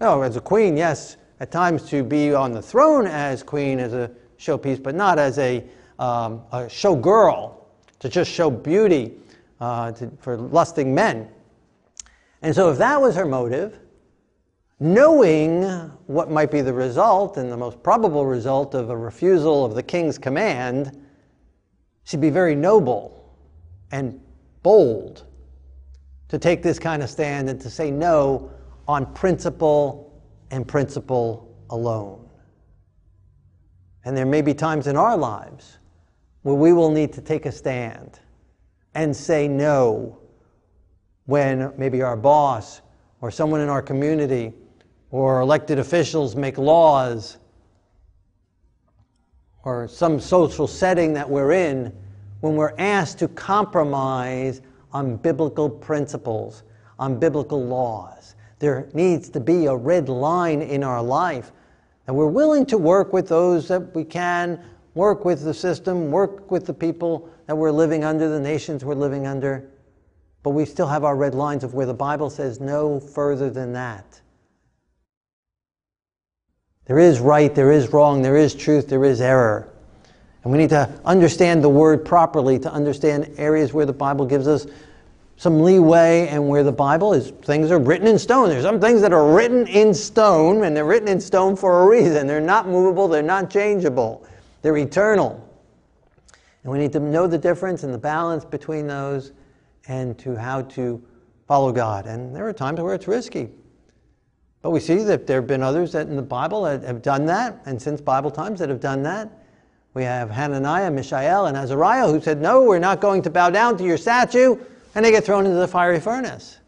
Oh, 0.00 0.20
as 0.20 0.36
a 0.36 0.40
queen, 0.40 0.76
yes, 0.76 1.16
at 1.40 1.50
times 1.50 1.90
to 1.90 2.04
be 2.04 2.32
on 2.32 2.52
the 2.52 2.62
throne 2.62 3.08
as 3.08 3.42
queen 3.42 3.80
as 3.80 3.94
a 3.94 4.12
showpiece, 4.38 4.80
but 4.80 4.94
not 4.94 5.18
as 5.18 5.40
a, 5.40 5.64
um, 5.98 6.40
a 6.52 6.68
showgirl, 6.68 7.56
to 7.98 8.08
just 8.08 8.30
show 8.30 8.48
beauty 8.48 9.12
uh, 9.60 9.90
to, 9.90 10.08
for 10.20 10.36
lusting 10.36 10.94
men. 10.94 11.28
And 12.42 12.54
so, 12.54 12.70
if 12.70 12.78
that 12.78 13.00
was 13.00 13.16
her 13.16 13.26
motive, 13.26 13.76
knowing 14.78 15.64
what 16.06 16.30
might 16.30 16.52
be 16.52 16.60
the 16.60 16.72
result 16.72 17.38
and 17.38 17.50
the 17.50 17.56
most 17.56 17.82
probable 17.82 18.24
result 18.24 18.76
of 18.76 18.88
a 18.88 18.96
refusal 18.96 19.64
of 19.64 19.74
the 19.74 19.82
king's 19.82 20.16
command, 20.16 20.96
she'd 22.08 22.22
be 22.22 22.30
very 22.30 22.54
noble 22.54 23.34
and 23.92 24.18
bold 24.62 25.26
to 26.28 26.38
take 26.38 26.62
this 26.62 26.78
kind 26.78 27.02
of 27.02 27.10
stand 27.10 27.50
and 27.50 27.60
to 27.60 27.68
say 27.68 27.90
no 27.90 28.50
on 28.86 29.12
principle 29.12 30.18
and 30.50 30.66
principle 30.66 31.54
alone. 31.68 32.26
And 34.06 34.16
there 34.16 34.24
may 34.24 34.40
be 34.40 34.54
times 34.54 34.86
in 34.86 34.96
our 34.96 35.18
lives 35.18 35.76
where 36.42 36.54
we 36.54 36.72
will 36.72 36.90
need 36.90 37.12
to 37.12 37.20
take 37.20 37.44
a 37.44 37.52
stand 37.52 38.20
and 38.94 39.14
say 39.14 39.46
no 39.46 40.18
when 41.26 41.74
maybe 41.76 42.00
our 42.00 42.16
boss 42.16 42.80
or 43.20 43.30
someone 43.30 43.60
in 43.60 43.68
our 43.68 43.82
community 43.82 44.54
or 45.10 45.40
elected 45.40 45.78
officials 45.78 46.34
make 46.34 46.56
laws 46.56 47.36
or 49.64 49.88
some 49.88 50.20
social 50.20 50.66
setting 50.66 51.12
that 51.14 51.28
we're 51.28 51.52
in 51.52 51.92
when 52.40 52.54
we're 52.54 52.74
asked 52.78 53.18
to 53.18 53.28
compromise 53.28 54.60
on 54.92 55.16
biblical 55.16 55.68
principles, 55.68 56.62
on 56.98 57.18
biblical 57.18 57.64
laws. 57.64 58.34
There 58.58 58.88
needs 58.94 59.28
to 59.30 59.40
be 59.40 59.66
a 59.66 59.74
red 59.74 60.08
line 60.08 60.62
in 60.62 60.82
our 60.82 61.02
life. 61.02 61.52
And 62.06 62.16
we're 62.16 62.26
willing 62.26 62.66
to 62.66 62.78
work 62.78 63.12
with 63.12 63.28
those 63.28 63.68
that 63.68 63.94
we 63.94 64.04
can, 64.04 64.60
work 64.94 65.24
with 65.24 65.44
the 65.44 65.54
system, 65.54 66.10
work 66.10 66.50
with 66.50 66.66
the 66.66 66.74
people 66.74 67.28
that 67.46 67.56
we're 67.56 67.70
living 67.70 68.04
under, 68.04 68.28
the 68.28 68.40
nations 68.40 68.84
we're 68.84 68.94
living 68.94 69.26
under. 69.26 69.68
But 70.42 70.50
we 70.50 70.64
still 70.64 70.86
have 70.86 71.04
our 71.04 71.16
red 71.16 71.34
lines 71.34 71.64
of 71.64 71.74
where 71.74 71.86
the 71.86 71.94
Bible 71.94 72.30
says 72.30 72.60
no 72.60 72.98
further 72.98 73.50
than 73.50 73.72
that. 73.74 74.20
There 76.88 76.98
is 76.98 77.20
right, 77.20 77.54
there 77.54 77.70
is 77.70 77.92
wrong, 77.92 78.22
there 78.22 78.36
is 78.36 78.54
truth, 78.54 78.88
there 78.88 79.04
is 79.04 79.20
error. 79.20 79.68
And 80.42 80.50
we 80.50 80.58
need 80.58 80.70
to 80.70 80.90
understand 81.04 81.62
the 81.62 81.68
word 81.68 82.02
properly 82.02 82.58
to 82.60 82.72
understand 82.72 83.30
areas 83.36 83.74
where 83.74 83.84
the 83.84 83.92
Bible 83.92 84.24
gives 84.24 84.48
us 84.48 84.66
some 85.36 85.60
leeway 85.60 86.26
and 86.28 86.48
where 86.48 86.64
the 86.64 86.72
Bible 86.72 87.12
is 87.12 87.30
things 87.42 87.70
are 87.70 87.78
written 87.78 88.08
in 88.08 88.18
stone. 88.18 88.48
There's 88.48 88.64
some 88.64 88.80
things 88.80 89.02
that 89.02 89.12
are 89.12 89.30
written 89.32 89.66
in 89.66 89.92
stone 89.92 90.64
and 90.64 90.74
they're 90.74 90.86
written 90.86 91.08
in 91.08 91.20
stone 91.20 91.56
for 91.56 91.82
a 91.82 91.86
reason. 91.86 92.26
They're 92.26 92.40
not 92.40 92.66
movable, 92.66 93.06
they're 93.06 93.22
not 93.22 93.50
changeable. 93.50 94.26
They're 94.62 94.78
eternal. 94.78 95.46
And 96.62 96.72
we 96.72 96.78
need 96.78 96.92
to 96.94 97.00
know 97.00 97.26
the 97.26 97.38
difference 97.38 97.82
and 97.82 97.92
the 97.92 97.98
balance 97.98 98.46
between 98.46 98.86
those 98.86 99.32
and 99.88 100.18
to 100.20 100.36
how 100.36 100.62
to 100.62 101.02
follow 101.46 101.70
God. 101.70 102.06
And 102.06 102.34
there 102.34 102.48
are 102.48 102.52
times 102.54 102.80
where 102.80 102.94
it's 102.94 103.06
risky. 103.06 103.50
But 104.62 104.70
we 104.70 104.80
see 104.80 105.04
that 105.04 105.26
there 105.26 105.40
have 105.40 105.46
been 105.46 105.62
others 105.62 105.92
that 105.92 106.08
in 106.08 106.16
the 106.16 106.22
Bible 106.22 106.62
that 106.62 106.82
have 106.82 107.02
done 107.02 107.26
that, 107.26 107.60
and 107.64 107.80
since 107.80 108.00
Bible 108.00 108.30
times 108.30 108.58
that 108.58 108.68
have 108.68 108.80
done 108.80 109.02
that. 109.04 109.30
We 109.94 110.04
have 110.04 110.30
Hananiah, 110.30 110.90
Mishael, 110.90 111.46
and 111.46 111.56
Azariah 111.56 112.08
who 112.08 112.20
said, 112.20 112.40
No, 112.40 112.62
we're 112.62 112.78
not 112.78 113.00
going 113.00 113.22
to 113.22 113.30
bow 113.30 113.50
down 113.50 113.76
to 113.78 113.84
your 113.84 113.96
statue, 113.96 114.56
and 114.94 115.04
they 115.04 115.10
get 115.10 115.24
thrown 115.24 115.46
into 115.46 115.58
the 115.58 115.68
fiery 115.68 116.00
furnace. 116.00 116.58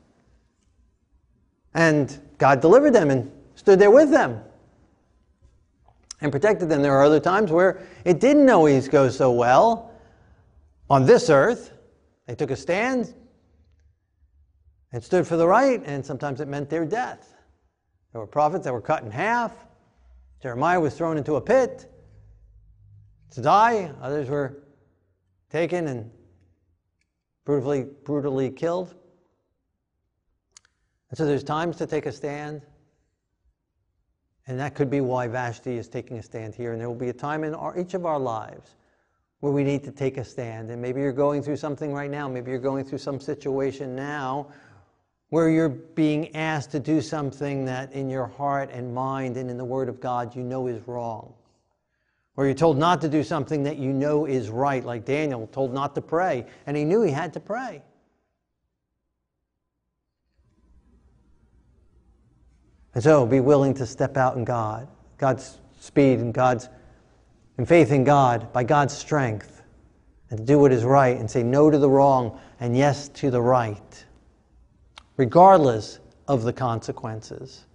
And 1.74 2.16
God 2.38 2.60
delivered 2.60 2.92
them 2.92 3.10
and 3.10 3.30
stood 3.54 3.78
there 3.78 3.90
with 3.90 4.10
them 4.10 4.42
and 6.20 6.32
protected 6.32 6.68
them. 6.68 6.82
There 6.82 6.92
are 6.92 7.04
other 7.04 7.20
times 7.20 7.50
where 7.50 7.86
it 8.04 8.20
didn't 8.20 8.50
always 8.50 8.88
go 8.88 9.08
so 9.08 9.32
well. 9.32 9.90
on 10.88 11.06
this 11.06 11.30
earth. 11.30 11.72
They 12.26 12.34
took 12.34 12.50
a 12.50 12.56
stand 12.56 13.14
and 14.92 15.02
stood 15.02 15.26
for 15.26 15.36
the 15.36 15.46
right, 15.46 15.80
and 15.84 16.04
sometimes 16.04 16.40
it 16.40 16.48
meant 16.48 16.68
their 16.68 16.84
death. 16.84 17.32
There 18.12 18.20
were 18.20 18.26
prophets 18.26 18.64
that 18.64 18.72
were 18.72 18.80
cut 18.80 19.02
in 19.02 19.10
half. 19.10 19.52
Jeremiah 20.42 20.80
was 20.80 20.96
thrown 20.96 21.16
into 21.16 21.36
a 21.36 21.40
pit 21.40 21.90
to 23.32 23.40
die. 23.40 23.92
Others 24.00 24.28
were 24.28 24.64
taken 25.50 25.86
and 25.86 26.10
brutally, 27.44 27.86
brutally 28.04 28.50
killed. 28.50 28.94
And 31.10 31.18
so 31.18 31.26
there's 31.26 31.44
times 31.44 31.76
to 31.76 31.86
take 31.86 32.06
a 32.06 32.12
stand. 32.12 32.62
And 34.46 34.58
that 34.58 34.74
could 34.74 34.90
be 34.90 35.00
why 35.00 35.28
Vashti 35.28 35.76
is 35.76 35.88
taking 35.88 36.18
a 36.18 36.22
stand 36.22 36.54
here. 36.54 36.72
And 36.72 36.80
there 36.80 36.88
will 36.88 36.96
be 36.96 37.10
a 37.10 37.14
time 37.14 37.44
in 37.44 37.54
our, 37.54 37.78
each 37.78 37.94
of 37.94 38.06
our 38.06 38.18
lives 38.18 38.76
where 39.40 39.52
we 39.52 39.62
need 39.62 39.84
to 39.84 39.92
take 39.92 40.16
a 40.16 40.24
stand. 40.24 40.70
And 40.70 40.82
maybe 40.82 41.00
you're 41.00 41.12
going 41.12 41.42
through 41.42 41.56
something 41.56 41.92
right 41.92 42.10
now. 42.10 42.28
Maybe 42.28 42.50
you're 42.50 42.60
going 42.60 42.84
through 42.84 42.98
some 42.98 43.20
situation 43.20 43.94
now 43.94 44.48
where 45.30 45.48
you're 45.48 45.68
being 45.68 46.34
asked 46.36 46.72
to 46.72 46.80
do 46.80 47.00
something 47.00 47.64
that 47.64 47.92
in 47.92 48.10
your 48.10 48.26
heart 48.26 48.70
and 48.72 48.92
mind 48.94 49.36
and 49.36 49.48
in 49.48 49.56
the 49.56 49.64
Word 49.64 49.88
of 49.88 50.00
God 50.00 50.36
you 50.36 50.42
know 50.42 50.66
is 50.66 50.86
wrong. 50.86 51.32
Or 52.36 52.46
you're 52.46 52.54
told 52.54 52.78
not 52.78 53.00
to 53.02 53.08
do 53.08 53.22
something 53.22 53.62
that 53.64 53.76
you 53.76 53.92
know 53.92 54.26
is 54.26 54.50
right, 54.50 54.84
like 54.84 55.04
Daniel 55.04 55.46
told 55.48 55.72
not 55.72 55.94
to 55.94 56.00
pray, 56.00 56.46
and 56.66 56.76
he 56.76 56.84
knew 56.84 57.02
he 57.02 57.12
had 57.12 57.32
to 57.34 57.40
pray. 57.40 57.82
And 62.94 63.02
so 63.02 63.24
be 63.24 63.40
willing 63.40 63.74
to 63.74 63.86
step 63.86 64.16
out 64.16 64.36
in 64.36 64.44
God, 64.44 64.88
God's 65.16 65.58
speed 65.78 66.18
and 66.18 66.34
God's 66.34 66.68
and 67.56 67.68
faith 67.68 67.92
in 67.92 68.04
God 68.04 68.54
by 68.54 68.64
God's 68.64 68.96
strength, 68.96 69.62
and 70.30 70.38
to 70.38 70.44
do 70.44 70.58
what 70.58 70.72
is 70.72 70.82
right 70.82 71.18
and 71.18 71.30
say 71.30 71.42
no 71.42 71.70
to 71.70 71.76
the 71.76 71.90
wrong 71.90 72.40
and 72.58 72.74
yes 72.76 73.08
to 73.08 73.30
the 73.30 73.42
right, 73.42 74.04
regardless 75.20 76.00
of 76.28 76.44
the 76.44 76.52
consequences. 76.52 77.66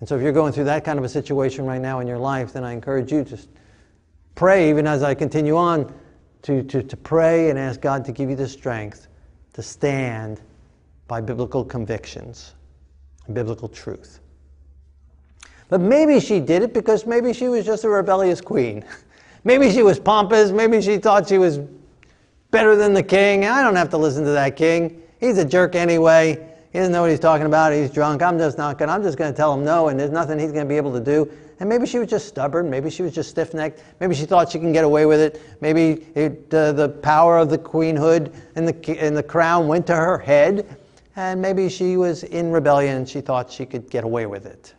And 0.00 0.08
so 0.08 0.16
if 0.16 0.22
you're 0.22 0.32
going 0.32 0.54
through 0.54 0.64
that 0.64 0.82
kind 0.82 0.98
of 0.98 1.04
a 1.04 1.08
situation 1.08 1.66
right 1.66 1.80
now 1.80 2.00
in 2.00 2.06
your 2.06 2.16
life, 2.16 2.54
then 2.54 2.64
I 2.64 2.72
encourage 2.72 3.12
you 3.12 3.22
to 3.24 3.38
pray, 4.34 4.70
even 4.70 4.86
as 4.86 5.02
I 5.02 5.14
continue 5.14 5.58
on, 5.58 5.92
to, 6.42 6.62
to, 6.62 6.82
to 6.82 6.96
pray 6.96 7.50
and 7.50 7.58
ask 7.58 7.82
God 7.82 8.02
to 8.06 8.12
give 8.12 8.30
you 8.30 8.36
the 8.36 8.48
strength 8.48 9.08
to 9.52 9.62
stand 9.62 10.40
by 11.06 11.20
biblical 11.20 11.62
convictions 11.66 12.54
biblical 13.34 13.68
truth. 13.68 14.20
But 15.68 15.82
maybe 15.82 16.18
she 16.18 16.40
did 16.40 16.62
it 16.62 16.72
because 16.72 17.04
maybe 17.04 17.34
she 17.34 17.48
was 17.48 17.66
just 17.66 17.84
a 17.84 17.90
rebellious 17.90 18.40
queen. 18.40 18.86
maybe 19.44 19.70
she 19.70 19.82
was 19.82 20.00
pompous. 20.00 20.50
Maybe 20.50 20.80
she 20.80 20.96
thought 20.96 21.28
she 21.28 21.36
was 21.36 21.60
better 22.50 22.74
than 22.74 22.94
the 22.94 23.02
king. 23.02 23.44
I 23.44 23.62
don't 23.62 23.76
have 23.76 23.90
to 23.90 23.98
listen 23.98 24.24
to 24.24 24.30
that 24.30 24.56
king. 24.56 25.02
He's 25.20 25.38
a 25.38 25.44
jerk 25.44 25.74
anyway. 25.74 26.48
He 26.72 26.78
doesn't 26.78 26.92
know 26.92 27.00
what 27.00 27.10
he's 27.10 27.18
talking 27.18 27.46
about. 27.46 27.72
He's 27.72 27.90
drunk. 27.90 28.22
I'm 28.22 28.38
just 28.38 28.58
not 28.58 28.78
going 28.78 28.88
to. 28.88 28.94
I'm 28.94 29.02
just 29.02 29.16
going 29.16 29.32
to 29.32 29.36
tell 29.36 29.54
him 29.54 29.64
no, 29.64 29.88
and 29.88 29.98
there's 29.98 30.10
nothing 30.10 30.38
he's 30.38 30.52
going 30.52 30.64
to 30.64 30.68
be 30.68 30.76
able 30.76 30.92
to 30.92 31.00
do. 31.00 31.30
And 31.60 31.68
maybe 31.68 31.86
she 31.86 31.98
was 31.98 32.08
just 32.08 32.28
stubborn. 32.28 32.70
Maybe 32.70 32.88
she 32.88 33.02
was 33.02 33.12
just 33.12 33.30
stiff-necked. 33.30 33.82
Maybe 33.98 34.14
she 34.14 34.26
thought 34.26 34.52
she 34.52 34.60
can 34.60 34.72
get 34.72 34.84
away 34.84 35.06
with 35.06 35.18
it. 35.18 35.42
Maybe 35.60 36.06
it, 36.14 36.52
uh, 36.54 36.72
the 36.72 36.88
power 36.88 37.38
of 37.38 37.50
the 37.50 37.58
queenhood 37.58 38.32
and 38.54 38.68
the 38.68 39.00
and 39.00 39.16
the 39.16 39.22
crown 39.22 39.66
went 39.66 39.86
to 39.88 39.96
her 39.96 40.18
head, 40.18 40.76
and 41.16 41.42
maybe 41.42 41.68
she 41.68 41.96
was 41.96 42.22
in 42.22 42.52
rebellion 42.52 42.98
and 42.98 43.08
she 43.08 43.20
thought 43.20 43.50
she 43.50 43.66
could 43.66 43.90
get 43.90 44.04
away 44.04 44.26
with 44.26 44.46
it. 44.46 44.74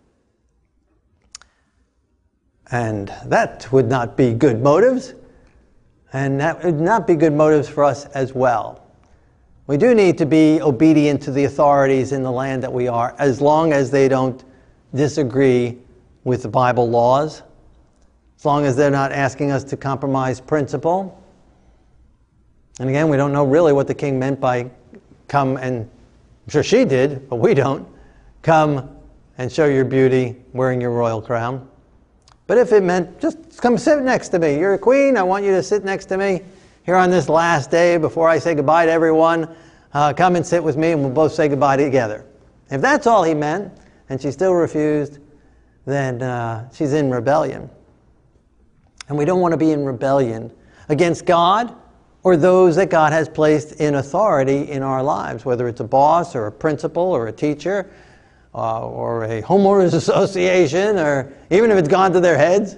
And 2.72 3.12
that 3.26 3.70
would 3.74 3.90
not 3.90 4.16
be 4.16 4.34
good 4.34 4.62
motives, 4.62 5.16
and 6.14 6.40
that 6.40 6.64
would 6.64 6.80
not 6.80 7.08
be 7.08 7.16
good 7.16 7.34
motives 7.34 7.68
for 7.68 7.84
us 7.84 8.06
as 8.06 8.34
well. 8.34 8.89
We 9.70 9.78
do 9.78 9.94
need 9.94 10.18
to 10.18 10.26
be 10.26 10.60
obedient 10.64 11.22
to 11.22 11.32
the 11.32 11.44
authorities 11.44 12.12
in 12.12 12.24
the 12.24 12.32
land 12.32 12.64
that 12.64 12.74
we 12.74 12.88
are, 12.88 13.14
as 13.20 13.40
long 13.40 13.72
as 13.72 13.92
they 13.92 14.08
don't 14.08 14.44
disagree 14.96 15.78
with 16.24 16.42
the 16.42 16.50
Bible 16.50 16.90
laws, 16.90 17.44
as 18.40 18.46
long 18.46 18.66
as 18.66 18.76
they're 18.76 18.90
not 18.90 19.12
asking 19.12 19.52
us 19.52 19.64
to 19.66 19.78
compromise 19.78 20.42
principle. 20.42 21.24
And 22.80 22.90
again, 22.90 23.10
we 23.10 23.18
don't 23.18 23.32
know 23.32 23.44
really 23.44 23.72
what 23.72 23.86
the 23.86 23.94
king 23.94 24.18
meant 24.18 24.40
by 24.40 24.72
come 25.28 25.56
and 25.58 25.82
I'm 25.82 26.50
sure 26.52 26.64
she 26.64 26.84
did, 26.84 27.30
but 27.30 27.36
we 27.36 27.54
don't. 27.54 27.88
Come 28.42 28.90
and 29.38 29.52
show 29.52 29.68
your 29.68 29.86
beauty 29.86 30.36
wearing 30.52 30.82
your 30.82 30.90
royal 30.90 31.22
crown. 31.22 31.70
But 32.48 32.58
if 32.58 32.72
it 32.72 32.82
meant 32.82 33.22
just 33.22 33.62
come 33.62 33.78
sit 33.78 34.02
next 34.02 34.30
to 34.30 34.40
me, 34.40 34.58
you're 34.58 34.74
a 34.74 34.80
queen, 34.80 35.16
I 35.16 35.22
want 35.22 35.46
you 35.46 35.52
to 35.52 35.62
sit 35.62 35.86
next 35.86 36.06
to 36.06 36.18
me 36.18 36.42
here 36.90 36.96
on 36.96 37.12
this 37.12 37.30
last 37.30 37.70
day 37.70 37.98
before 37.98 38.28
I 38.28 38.40
say 38.40 38.56
goodbye 38.56 38.88
to 38.88 38.92
everyone. 38.92 39.56
Uh, 39.94 40.12
come 40.12 40.36
and 40.36 40.44
sit 40.44 40.64
with 40.64 40.76
me 40.76 40.92
and 40.92 41.04
we'll 41.04 41.12
both 41.12 41.32
say 41.32 41.48
goodbye 41.48 41.78
together. 41.78 42.26
If 42.72 42.82
that's 42.82 43.06
all 43.06 43.22
he 43.24 43.36
meant, 43.36 43.72
and 44.10 44.20
she 44.20 44.32
still 44.32 44.56
refused, 44.56 45.20
then 45.86 46.24
uh, 46.24 46.68
she's 46.72 46.94
in 46.94 47.12
rebellion. 47.12 47.70
And 49.08 49.16
we 49.20 49.24
don't 49.24 49.40
want 49.40 49.52
to 49.52 49.58
be 49.58 49.70
in 49.70 49.86
rebellion 49.86 50.52
against 50.88 51.28
God 51.28 51.76
or 52.24 52.36
those 52.36 52.76
that 52.78 52.90
God 52.90 53.14
has 53.14 53.30
placed 53.30 53.74
in 53.74 53.94
authority 53.94 54.72
in 54.72 54.82
our 54.82 55.04
lives, 55.04 55.46
whether 55.46 55.68
it's 55.68 55.82
a 55.82 55.88
boss 55.88 56.36
or 56.36 56.48
a 56.48 56.52
principal 56.52 57.04
or 57.04 57.28
a 57.28 57.32
teacher 57.32 57.92
uh, 58.56 58.84
or 58.84 59.26
a 59.26 59.44
homeowners 59.44 59.94
association, 59.94 60.98
or 60.98 61.32
even 61.52 61.70
if 61.70 61.78
it's 61.78 61.88
gone 61.88 62.12
to 62.14 62.20
their 62.20 62.36
heads, 62.36 62.78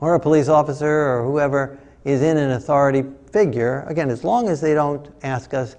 or 0.00 0.16
a 0.16 0.20
police 0.20 0.48
officer 0.48 0.86
or 0.86 1.24
whoever 1.24 1.78
is 2.04 2.20
in 2.20 2.36
an 2.36 2.50
authority 2.50 3.04
figure. 3.32 3.84
Again, 3.88 4.10
as 4.10 4.24
long 4.24 4.48
as 4.48 4.60
they 4.60 4.74
don't 4.74 5.10
ask 5.22 5.54
us 5.54 5.76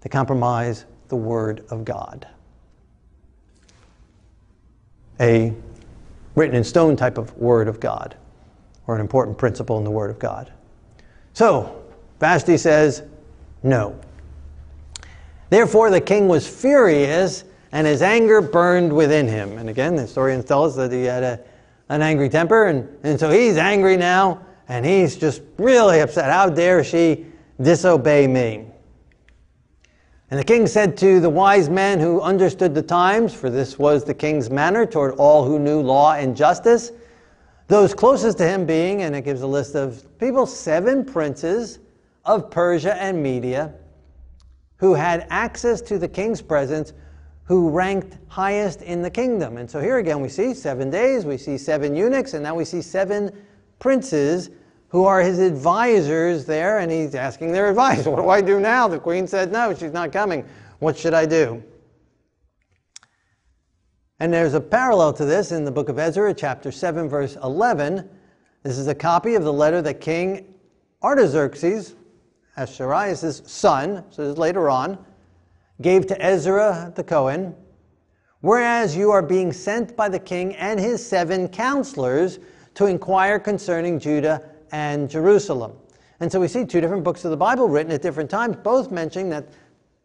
to 0.00 0.08
compromise 0.08 0.84
the 1.08 1.16
Word 1.16 1.64
of 1.70 1.84
God. 1.84 2.26
A 5.20 5.52
written 6.34 6.56
in 6.56 6.64
stone 6.64 6.96
type 6.96 7.18
of 7.18 7.36
Word 7.36 7.68
of 7.68 7.80
God, 7.80 8.16
or 8.86 8.94
an 8.94 9.00
important 9.00 9.38
principle 9.38 9.78
in 9.78 9.84
the 9.84 9.90
Word 9.90 10.10
of 10.10 10.18
God. 10.18 10.52
So, 11.34 11.82
Vashti 12.18 12.56
says, 12.56 13.02
No. 13.62 13.98
Therefore, 15.50 15.90
the 15.90 16.00
king 16.00 16.28
was 16.28 16.48
furious, 16.48 17.44
and 17.72 17.86
his 17.86 18.02
anger 18.02 18.40
burned 18.40 18.92
within 18.92 19.28
him. 19.28 19.58
And 19.58 19.68
again, 19.68 19.96
the 19.96 20.02
historians 20.02 20.44
tell 20.44 20.64
us 20.64 20.76
that 20.76 20.92
he 20.92 21.04
had 21.04 21.22
a, 21.22 21.40
an 21.88 22.02
angry 22.02 22.28
temper, 22.28 22.66
and, 22.66 22.88
and 23.02 23.20
so 23.20 23.30
he's 23.30 23.56
angry 23.56 23.96
now, 23.96 24.40
and 24.72 24.86
he's 24.86 25.16
just 25.16 25.42
really 25.58 26.00
upset. 26.00 26.32
How 26.32 26.48
dare 26.48 26.82
she 26.82 27.26
disobey 27.60 28.26
me? 28.26 28.64
And 30.30 30.40
the 30.40 30.44
king 30.44 30.66
said 30.66 30.96
to 30.96 31.20
the 31.20 31.28
wise 31.28 31.68
men 31.68 32.00
who 32.00 32.22
understood 32.22 32.74
the 32.74 32.80
times, 32.80 33.34
for 33.34 33.50
this 33.50 33.78
was 33.78 34.02
the 34.02 34.14
king's 34.14 34.48
manner 34.48 34.86
toward 34.86 35.16
all 35.16 35.44
who 35.44 35.58
knew 35.58 35.82
law 35.82 36.14
and 36.14 36.34
justice, 36.34 36.90
those 37.68 37.92
closest 37.92 38.38
to 38.38 38.48
him 38.48 38.64
being, 38.64 39.02
and 39.02 39.14
it 39.14 39.26
gives 39.26 39.42
a 39.42 39.46
list 39.46 39.74
of 39.74 40.06
people, 40.18 40.46
seven 40.46 41.04
princes 41.04 41.78
of 42.24 42.50
Persia 42.50 42.94
and 42.94 43.22
Media 43.22 43.74
who 44.78 44.94
had 44.94 45.26
access 45.28 45.82
to 45.82 45.98
the 45.98 46.08
king's 46.08 46.40
presence, 46.40 46.94
who 47.44 47.68
ranked 47.68 48.16
highest 48.28 48.80
in 48.80 49.02
the 49.02 49.10
kingdom. 49.10 49.58
And 49.58 49.70
so 49.70 49.80
here 49.80 49.98
again 49.98 50.22
we 50.22 50.30
see 50.30 50.54
seven 50.54 50.88
days, 50.88 51.26
we 51.26 51.36
see 51.36 51.58
seven 51.58 51.94
eunuchs, 51.94 52.32
and 52.32 52.42
now 52.42 52.54
we 52.54 52.64
see 52.64 52.80
seven 52.80 53.30
princes 53.78 54.48
who 54.92 55.06
are 55.06 55.22
his 55.22 55.38
advisors 55.38 56.44
there, 56.44 56.78
and 56.78 56.92
he's 56.92 57.14
asking 57.14 57.50
their 57.50 57.68
advice. 57.70 58.04
What 58.04 58.16
do 58.16 58.28
I 58.28 58.42
do 58.42 58.60
now? 58.60 58.86
The 58.86 58.98
queen 58.98 59.26
said 59.26 59.50
no, 59.50 59.74
she's 59.74 59.92
not 59.92 60.12
coming. 60.12 60.46
What 60.80 60.98
should 60.98 61.14
I 61.14 61.24
do? 61.24 61.62
And 64.20 64.32
there's 64.32 64.52
a 64.52 64.60
parallel 64.60 65.14
to 65.14 65.24
this 65.24 65.50
in 65.50 65.64
the 65.64 65.70
book 65.70 65.88
of 65.88 65.98
Ezra, 65.98 66.34
chapter 66.34 66.70
7, 66.70 67.08
verse 67.08 67.36
11. 67.42 68.08
This 68.62 68.76
is 68.76 68.86
a 68.86 68.94
copy 68.94 69.34
of 69.34 69.44
the 69.44 69.52
letter 69.52 69.80
that 69.80 70.00
King 70.00 70.54
Artaxerxes 71.02 71.94
Ahasuerus' 72.56 73.42
son, 73.46 74.04
so 74.10 74.22
this 74.22 74.32
is 74.32 74.38
later 74.38 74.68
on, 74.68 74.98
gave 75.80 76.06
to 76.06 76.22
Ezra 76.22 76.92
the 76.94 77.02
Cohen, 77.02 77.54
whereas 78.42 78.94
you 78.94 79.10
are 79.10 79.22
being 79.22 79.54
sent 79.54 79.96
by 79.96 80.10
the 80.10 80.18
king 80.18 80.54
and 80.56 80.78
his 80.78 81.04
seven 81.04 81.48
counselors 81.48 82.38
to 82.74 82.86
inquire 82.86 83.38
concerning 83.38 83.98
Judah 83.98 84.51
and 84.72 85.08
Jerusalem. 85.08 85.72
And 86.20 86.30
so 86.30 86.40
we 86.40 86.48
see 86.48 86.64
two 86.64 86.80
different 86.80 87.04
books 87.04 87.24
of 87.24 87.30
the 87.30 87.36
Bible 87.36 87.68
written 87.68 87.92
at 87.92 88.02
different 88.02 88.30
times, 88.30 88.56
both 88.56 88.90
mentioning 88.90 89.28
that 89.30 89.48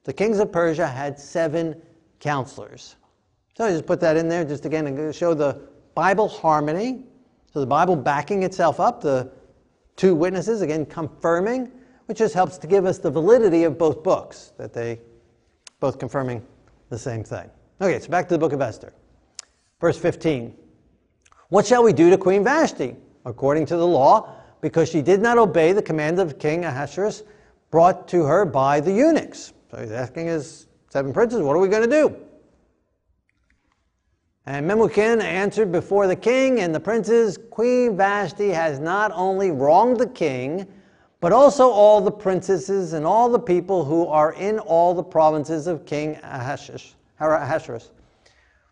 the 0.04 0.14
kings 0.14 0.40
of 0.40 0.52
Persia 0.52 0.88
had 0.88 1.20
seven 1.20 1.82
counselors. 2.20 2.96
So 3.58 3.66
I 3.66 3.72
just 3.72 3.86
put 3.86 4.00
that 4.02 4.18
in 4.18 4.30
there 4.30 4.46
just 4.46 4.66
again 4.66 4.86
to 4.86 5.14
show 5.14 5.34
the 5.34 5.60
Bible 5.96 6.28
harmony. 6.28 7.06
So 7.52 7.60
the 7.60 7.68
Bible 7.68 7.96
backing 7.96 8.44
itself 8.44 8.80
up, 8.80 9.02
the 9.02 9.32
two 9.96 10.14
witnesses, 10.14 10.62
again 10.62 10.86
confirming 10.86 11.72
which 12.08 12.18
just 12.18 12.34
helps 12.34 12.58
to 12.58 12.68
give 12.68 12.86
us 12.86 12.98
the 12.98 13.12
validity 13.12 13.64
of 13.64 13.78
both 13.78 14.02
books, 14.02 14.54
that 14.58 14.74
they 14.74 15.00
both 15.80 16.00
confirming 16.00 16.42
the 16.90 16.98
same 16.98 17.24
thing. 17.24 17.50
Okay, 17.82 18.00
so 18.00 18.10
back 18.10 18.28
to 18.30 18.34
the 18.34 18.40
book 18.40 18.54
of 18.54 18.62
Esther. 18.62 18.94
Verse 19.80 19.98
15. 19.98 20.56
What 21.50 21.68
shall 21.68 21.84
we 21.84 21.94
do 21.94 22.10
to 22.10 22.18
Queen 22.18 22.44
Vashti? 22.44 22.96
According 23.26 23.66
to 23.68 23.78
the 23.78 23.86
law, 23.86 24.36
because 24.62 24.90
she 24.90 25.02
did 25.02 25.22
not 25.22 25.38
obey 25.38 25.72
the 25.72 25.82
command 25.82 26.20
of 26.20 26.40
King 26.40 26.66
Ahasuerus 26.66 27.24
brought 27.72 28.08
to 28.10 28.24
her 28.24 28.46
by 28.46 28.80
the 28.80 28.92
eunuchs. 28.92 29.54
So 29.72 29.78
he's 29.80 29.92
asking 29.92 30.28
his 30.28 30.68
seven 30.90 31.14
princes, 31.14 31.42
what 31.42 31.56
are 31.56 31.60
we 31.60 31.68
going 31.68 31.90
to 31.90 31.96
do? 31.96 32.16
And 34.46 34.70
Memucan 34.70 35.22
answered 35.22 35.74
before 35.74 36.08
the 36.08 36.16
king 36.16 36.62
and 36.62 36.74
the 36.74 36.80
princes, 36.80 37.38
Queen 37.52 37.98
Vashti 37.98 38.50
has 38.50 38.80
not 38.80 39.12
only 39.14 39.52
wronged 39.52 39.98
the 39.98 40.08
king, 40.08 40.66
but 41.20 41.34
also 41.34 41.70
all 41.70 42.00
the 42.00 42.12
princesses 42.12 42.94
and 42.94 43.06
all 43.06 43.30
the 43.30 43.40
people 43.40 43.84
who 43.84 44.08
are 44.08 44.34
in 44.34 44.60
all 44.60 44.94
the 44.94 45.04
provinces 45.04 45.68
of 45.68 45.86
King 45.86 46.18
Ahasuerus. 46.24 47.92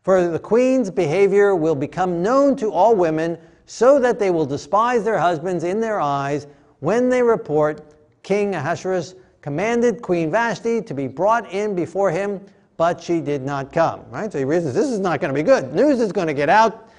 For 0.04 0.28
the 0.28 0.40
queen's 0.40 0.92
behavior 0.92 1.56
will 1.56 1.76
become 1.76 2.22
known 2.22 2.56
to 2.58 2.72
all 2.72 2.96
women, 2.96 3.38
so 3.66 4.00
that 4.00 4.20
they 4.20 4.32
will 4.32 4.46
despise 4.46 5.04
their 5.04 5.18
husbands 5.18 5.64
in 5.64 5.80
their 5.80 6.00
eyes 6.00 6.48
when 6.80 7.10
they 7.10 7.22
report 7.22 7.96
King 8.24 8.56
Ahasuerus 8.56 9.16
commanded 9.42 10.02
Queen 10.02 10.32
Vashti 10.32 10.82
to 10.82 10.94
be 10.94 11.08
brought 11.08 11.52
in 11.52 11.76
before 11.76 12.12
him 12.12 12.42
but 12.78 13.02
she 13.02 13.22
did 13.22 13.42
not 13.42 13.72
come. 13.72 14.02
Right? 14.10 14.32
So 14.32 14.38
he 14.38 14.46
reasons 14.46 14.74
this 14.74 14.90
is 14.90 15.00
not 15.00 15.20
going 15.20 15.34
to 15.34 15.36
be 15.36 15.44
good. 15.44 15.74
News 15.74 16.00
is 16.00 16.12
going 16.12 16.28
to 16.28 16.34
get 16.34 16.50
out. 16.50 16.90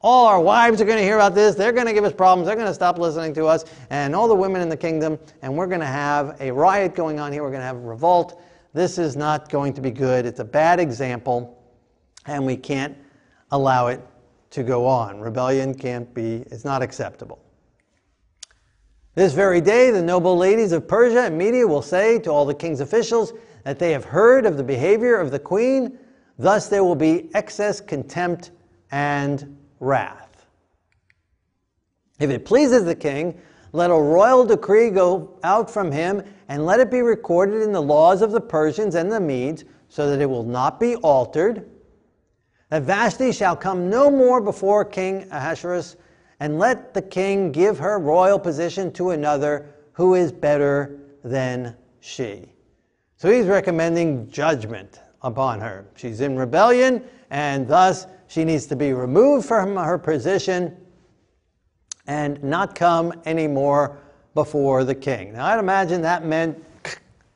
All 0.00 0.26
our 0.26 0.40
wives 0.40 0.80
are 0.80 0.84
going 0.84 0.98
to 0.98 1.04
hear 1.04 1.16
about 1.16 1.34
this. 1.34 1.54
They're 1.54 1.72
going 1.72 1.86
to 1.86 1.92
give 1.92 2.04
us 2.04 2.12
problems. 2.12 2.46
They're 2.46 2.56
going 2.56 2.68
to 2.68 2.74
stop 2.74 2.98
listening 2.98 3.34
to 3.34 3.46
us, 3.46 3.64
and 3.90 4.14
all 4.14 4.28
the 4.28 4.34
women 4.34 4.60
in 4.60 4.68
the 4.68 4.76
kingdom. 4.76 5.18
And 5.42 5.56
we're 5.56 5.66
going 5.66 5.80
to 5.80 5.86
have 5.86 6.40
a 6.40 6.50
riot 6.50 6.94
going 6.94 7.18
on 7.18 7.32
here. 7.32 7.42
We're 7.42 7.50
going 7.50 7.60
to 7.60 7.66
have 7.66 7.76
a 7.76 7.80
revolt. 7.80 8.40
This 8.72 8.98
is 8.98 9.16
not 9.16 9.48
going 9.48 9.72
to 9.74 9.80
be 9.80 9.90
good. 9.90 10.26
It's 10.26 10.38
a 10.38 10.44
bad 10.44 10.80
example, 10.80 11.62
and 12.26 12.44
we 12.44 12.56
can't 12.56 12.96
allow 13.50 13.88
it 13.88 14.00
to 14.50 14.62
go 14.62 14.86
on. 14.86 15.20
Rebellion 15.20 15.74
can't 15.74 16.12
be, 16.14 16.44
it's 16.50 16.64
not 16.64 16.82
acceptable. 16.82 17.38
This 19.14 19.32
very 19.32 19.60
day, 19.60 19.90
the 19.90 20.02
noble 20.02 20.36
ladies 20.36 20.72
of 20.72 20.86
Persia 20.86 21.22
and 21.22 21.38
Media 21.38 21.66
will 21.66 21.82
say 21.82 22.18
to 22.18 22.30
all 22.30 22.44
the 22.44 22.54
king's 22.54 22.80
officials, 22.80 23.32
that 23.64 23.78
they 23.78 23.92
have 23.92 24.04
heard 24.04 24.46
of 24.46 24.56
the 24.56 24.62
behavior 24.62 25.16
of 25.16 25.30
the 25.30 25.38
queen, 25.38 25.98
thus 26.38 26.68
there 26.68 26.84
will 26.84 26.94
be 26.94 27.30
excess 27.34 27.80
contempt 27.80 28.50
and 28.90 29.56
wrath. 29.80 30.46
If 32.20 32.30
it 32.30 32.44
pleases 32.44 32.84
the 32.84 32.94
king, 32.94 33.40
let 33.72 33.90
a 33.90 33.94
royal 33.94 34.44
decree 34.44 34.90
go 34.90 35.38
out 35.42 35.70
from 35.70 35.90
him, 35.90 36.22
and 36.48 36.64
let 36.64 36.78
it 36.80 36.90
be 36.90 37.02
recorded 37.02 37.62
in 37.62 37.72
the 37.72 37.82
laws 37.82 38.22
of 38.22 38.32
the 38.32 38.40
Persians 38.40 38.94
and 38.94 39.10
the 39.10 39.20
Medes, 39.20 39.64
so 39.88 40.10
that 40.10 40.20
it 40.20 40.26
will 40.26 40.44
not 40.44 40.78
be 40.78 40.96
altered. 40.96 41.68
That 42.70 42.82
Vashti 42.82 43.32
shall 43.32 43.56
come 43.56 43.88
no 43.88 44.10
more 44.10 44.40
before 44.40 44.84
King 44.84 45.26
Ahasuerus, 45.30 45.96
and 46.40 46.58
let 46.58 46.92
the 46.92 47.02
king 47.02 47.52
give 47.52 47.78
her 47.78 47.98
royal 47.98 48.38
position 48.38 48.92
to 48.92 49.10
another 49.10 49.74
who 49.92 50.14
is 50.14 50.32
better 50.32 50.98
than 51.24 51.76
she. 52.00 52.52
So 53.16 53.30
he's 53.30 53.46
recommending 53.46 54.28
judgment 54.28 55.00
upon 55.22 55.60
her. 55.60 55.86
She's 55.94 56.20
in 56.20 56.36
rebellion, 56.36 57.02
and 57.30 57.66
thus 57.66 58.06
she 58.26 58.44
needs 58.44 58.66
to 58.66 58.76
be 58.76 58.92
removed 58.92 59.46
from 59.46 59.76
her 59.76 59.96
position 59.96 60.76
and 62.06 62.42
not 62.42 62.74
come 62.74 63.12
anymore 63.24 63.98
before 64.34 64.84
the 64.84 64.94
king. 64.94 65.32
Now, 65.32 65.46
I'd 65.46 65.58
imagine 65.58 66.02
that 66.02 66.24
meant 66.24 66.62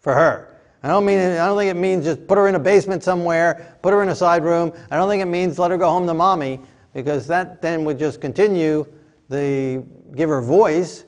for 0.00 0.14
her. 0.14 0.49
I 0.82 0.88
don't 0.88 1.04
mean 1.04 1.18
I 1.18 1.46
don't 1.46 1.58
think 1.58 1.70
it 1.70 1.76
means 1.76 2.04
just 2.04 2.26
put 2.26 2.38
her 2.38 2.48
in 2.48 2.54
a 2.54 2.58
basement 2.58 3.02
somewhere, 3.02 3.76
put 3.82 3.92
her 3.92 4.02
in 4.02 4.08
a 4.08 4.14
side 4.14 4.44
room. 4.44 4.72
I 4.90 4.96
don't 4.96 5.08
think 5.08 5.22
it 5.22 5.26
means 5.26 5.58
let 5.58 5.70
her 5.70 5.76
go 5.76 5.88
home 5.90 6.06
to 6.06 6.14
mommy, 6.14 6.60
because 6.94 7.26
that 7.26 7.60
then 7.60 7.84
would 7.84 7.98
just 7.98 8.20
continue 8.20 8.86
the 9.28 9.84
give 10.16 10.28
her 10.28 10.40
voice 10.40 11.04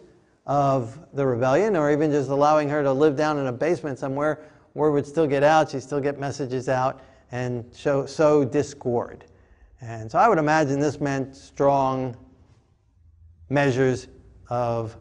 of 0.47 0.99
the 1.15 1.27
rebellion, 1.27 1.77
or 1.77 1.91
even 1.91 2.11
just 2.11 2.29
allowing 2.29 2.69
her 2.69 2.83
to 2.83 2.93
live 2.93 3.17
down 3.17 3.39
in 3.39 3.47
a 3.47 3.53
basement 3.53 3.99
somewhere 3.99 4.41
word 4.75 4.93
would 4.93 5.07
still 5.07 5.27
get 5.27 5.43
out, 5.43 5.71
she'd 5.71 5.83
still 5.83 6.01
get 6.01 6.19
messages 6.19 6.69
out 6.69 7.01
and 7.31 7.65
show, 7.75 8.07
sow 8.07 8.45
discord. 8.45 9.25
And 9.81 10.11
so 10.11 10.19
I 10.19 10.29
would 10.29 10.39
imagine 10.39 10.81
this 10.81 11.01
meant 11.01 11.37
strong 11.37 12.17
measures 13.49 14.09
of 14.49 14.97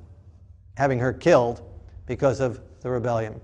having 0.76 1.00
her 1.00 1.14
killed 1.14 1.62
because 2.06 2.40
of 2.40 2.60
the 2.82 2.90
rebellion. 2.90 3.40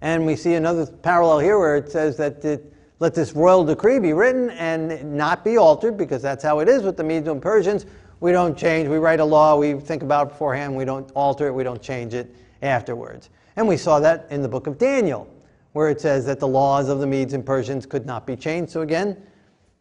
And 0.00 0.26
we 0.26 0.36
see 0.36 0.54
another 0.54 0.86
parallel 0.86 1.38
here 1.38 1.58
where 1.58 1.76
it 1.76 1.90
says 1.90 2.16
that 2.18 2.44
it, 2.44 2.72
let 2.98 3.14
this 3.14 3.32
royal 3.34 3.64
decree 3.64 3.98
be 3.98 4.12
written 4.12 4.50
and 4.50 5.16
not 5.16 5.44
be 5.44 5.56
altered 5.56 5.96
because 5.96 6.22
that's 6.22 6.42
how 6.42 6.60
it 6.60 6.68
is 6.68 6.82
with 6.82 6.96
the 6.96 7.04
Medes 7.04 7.28
and 7.28 7.42
Persians. 7.42 7.86
We 8.20 8.32
don't 8.32 8.56
change, 8.56 8.88
we 8.88 8.96
write 8.96 9.20
a 9.20 9.24
law, 9.24 9.56
we 9.56 9.74
think 9.74 10.02
about 10.02 10.28
it 10.28 10.30
beforehand, 10.30 10.74
we 10.74 10.86
don't 10.86 11.10
alter 11.12 11.46
it, 11.48 11.52
we 11.52 11.62
don't 11.62 11.82
change 11.82 12.14
it 12.14 12.34
afterwards. 12.62 13.28
And 13.56 13.68
we 13.68 13.76
saw 13.76 14.00
that 14.00 14.26
in 14.30 14.40
the 14.40 14.48
book 14.48 14.66
of 14.66 14.78
Daniel, 14.78 15.28
where 15.72 15.90
it 15.90 16.00
says 16.00 16.24
that 16.24 16.40
the 16.40 16.48
laws 16.48 16.88
of 16.88 17.00
the 17.00 17.06
Medes 17.06 17.34
and 17.34 17.44
Persians 17.44 17.84
could 17.84 18.06
not 18.06 18.26
be 18.26 18.34
changed. 18.34 18.72
So 18.72 18.80
again, 18.80 19.22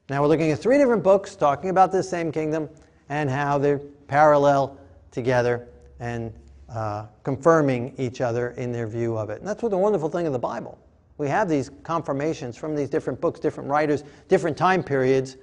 now 0.10 0.21
we're 0.21 0.28
looking 0.28 0.51
at 0.51 0.60
three 0.60 0.78
different 0.78 1.04
books 1.04 1.36
talking 1.36 1.69
about 1.69 1.91
this 1.93 2.10
same 2.10 2.32
kingdom 2.32 2.69
and 3.08 3.30
how 3.30 3.58
they're 3.58 3.80
parallel 4.08 4.78
together 5.12 5.67
and 5.99 6.34
uh, 6.69 7.06
confirming 7.23 7.93
each 7.97 8.21
other 8.21 8.51
in 8.51 8.71
their 8.71 8.88
view 8.88 9.17
of 9.17 9.30
it. 9.30 9.39
And 9.39 9.47
that's 9.47 9.62
what 9.62 9.69
the 9.69 9.78
wonderful 9.78 10.10
thing 10.10 10.28
of 10.28 10.34
the 10.34 10.39
Bible. 10.39 10.78
We 11.17 11.28
have 11.30 11.47
these 11.47 11.71
confirmations 11.84 12.58
from 12.58 12.75
these 12.75 12.89
different 12.89 13.21
books, 13.21 13.39
different 13.39 13.69
writers, 13.69 14.04
different 14.28 14.58
time 14.58 14.84
periods 14.84 15.38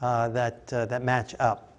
uh, 0.00 0.28
that, 0.30 0.72
uh, 0.72 0.86
that 0.86 1.02
match 1.02 1.34
up. 1.38 1.76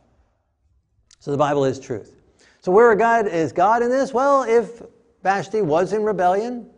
So 1.19 1.31
the 1.31 1.37
Bible 1.37 1.65
is 1.65 1.79
truth. 1.79 2.21
So 2.61 2.71
where 2.71 2.93
God 2.95 3.27
is 3.27 3.51
God 3.51 3.81
in 3.81 3.89
this? 3.89 4.13
Well, 4.13 4.43
if 4.43 4.81
Vashti 5.23 5.61
was 5.61 5.93
in 5.93 6.03
rebellion, 6.03 6.69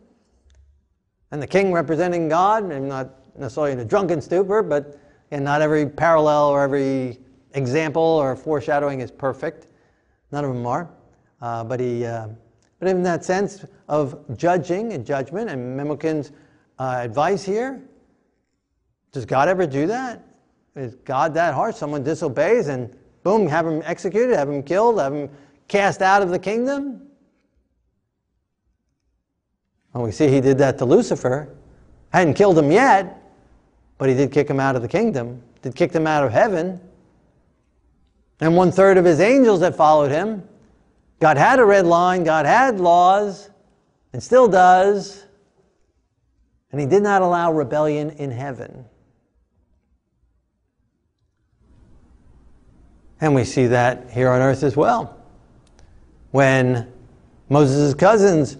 and 1.32 1.42
the 1.42 1.46
king 1.46 1.72
representing 1.72 2.28
God, 2.28 2.70
and 2.70 2.88
not 2.88 3.10
necessarily 3.36 3.72
in 3.72 3.80
a 3.80 3.84
drunken 3.84 4.20
stupor, 4.20 4.62
but 4.62 4.98
and 5.30 5.44
not 5.44 5.60
every 5.60 5.86
parallel 5.86 6.48
or 6.48 6.62
every 6.62 7.18
example 7.54 8.02
or 8.02 8.36
foreshadowing 8.36 9.00
is 9.00 9.10
perfect. 9.10 9.66
None 10.30 10.44
of 10.44 10.54
them 10.54 10.66
are. 10.66 10.88
Uh, 11.40 11.64
but 11.64 11.80
he, 11.80 12.04
uh, 12.04 12.28
but 12.78 12.88
in 12.88 13.02
that 13.02 13.24
sense 13.24 13.64
of 13.88 14.36
judging 14.36 14.92
and 14.92 15.04
judgment, 15.04 15.50
and 15.50 15.78
Memucan's 15.78 16.32
uh, 16.78 16.98
advice 17.00 17.44
here, 17.44 17.82
does 19.12 19.24
God 19.24 19.48
ever 19.48 19.66
do 19.66 19.86
that? 19.86 20.22
Is 20.74 20.94
God 20.96 21.32
that 21.34 21.54
harsh? 21.54 21.76
Someone 21.76 22.02
disobeys 22.02 22.68
and 22.68 22.94
boom, 23.22 23.46
have 23.46 23.66
him 23.66 23.82
executed, 23.84 24.36
have 24.36 24.48
him 24.48 24.62
killed, 24.62 25.00
have 25.00 25.14
him 25.14 25.30
cast 25.68 26.02
out 26.02 26.22
of 26.22 26.28
the 26.30 26.38
kingdom? 26.38 27.02
Well, 29.92 30.04
we 30.04 30.12
see 30.12 30.28
he 30.28 30.42
did 30.42 30.58
that 30.58 30.76
to 30.78 30.84
Lucifer. 30.84 31.48
Hadn't 32.12 32.34
killed 32.34 32.58
him 32.58 32.70
yet, 32.70 33.22
but 33.98 34.08
he 34.08 34.14
did 34.14 34.30
kick 34.30 34.48
him 34.48 34.60
out 34.60 34.76
of 34.76 34.82
the 34.82 34.88
kingdom, 34.88 35.42
did 35.62 35.74
kick 35.74 35.92
him 35.92 36.06
out 36.06 36.22
of 36.22 36.32
heaven. 36.32 36.80
And 38.40 38.54
one 38.54 38.70
third 38.70 38.98
of 38.98 39.04
his 39.06 39.20
angels 39.20 39.60
that 39.60 39.74
followed 39.74 40.10
him. 40.10 40.46
God 41.18 41.38
had 41.38 41.58
a 41.58 41.64
red 41.64 41.86
line, 41.86 42.24
God 42.24 42.46
had 42.46 42.78
laws, 42.78 43.48
and 44.12 44.22
still 44.22 44.48
does. 44.48 45.24
And 46.72 46.80
he 46.80 46.86
did 46.86 47.02
not 47.02 47.22
allow 47.22 47.52
rebellion 47.52 48.10
in 48.10 48.30
heaven. 48.30 48.84
And 53.20 53.34
we 53.34 53.44
see 53.44 53.66
that 53.68 54.10
here 54.10 54.28
on 54.28 54.42
earth 54.42 54.62
as 54.62 54.76
well. 54.76 55.16
When 56.32 56.92
Moses' 57.48 57.94
cousins 57.94 58.58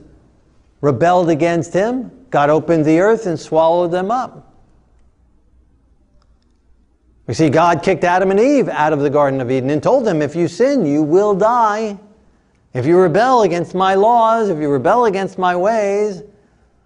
rebelled 0.81 1.29
against 1.29 1.75
him, 1.75 2.11
God 2.31 2.49
opened 2.49 2.87
the 2.87 3.01
earth 3.01 3.27
and 3.27 3.39
swallowed 3.39 3.91
them 3.91 4.11
up. 4.11 4.55
We 7.27 7.35
see 7.35 7.51
God 7.51 7.83
kicked 7.83 8.05
Adam 8.05 8.31
and 8.31 8.39
Eve 8.39 8.69
out 8.69 8.93
of 8.93 9.01
the 9.01 9.11
Garden 9.11 9.41
of 9.41 9.51
Eden 9.51 9.69
and 9.69 9.83
told 9.83 10.05
them, 10.05 10.23
if 10.23 10.37
you 10.37 10.49
sin, 10.49 10.87
you 10.87 11.03
will 11.03 11.35
die. 11.35 11.99
If 12.77 12.85
you 12.85 12.99
rebel 12.99 13.41
against 13.41 13.75
my 13.75 13.95
laws, 13.95 14.51
if 14.51 14.59
you 14.59 14.69
rebel 14.69 15.07
against 15.07 15.39
my 15.39 15.57
ways, 15.57 16.23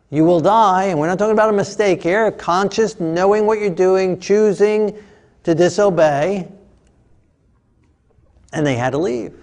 you 0.08 0.24
will 0.24 0.38
die. 0.38 0.84
And 0.84 1.00
we're 1.00 1.08
not 1.08 1.18
talking 1.18 1.32
about 1.32 1.48
a 1.48 1.56
mistake 1.56 2.00
here, 2.00 2.30
conscious 2.30 3.00
knowing 3.00 3.44
what 3.44 3.58
you're 3.58 3.70
doing, 3.70 4.20
choosing 4.20 4.96
to 5.42 5.52
disobey. 5.52 6.46
And 8.52 8.64
they 8.64 8.76
had 8.76 8.90
to 8.90 8.98
leave. 8.98 9.34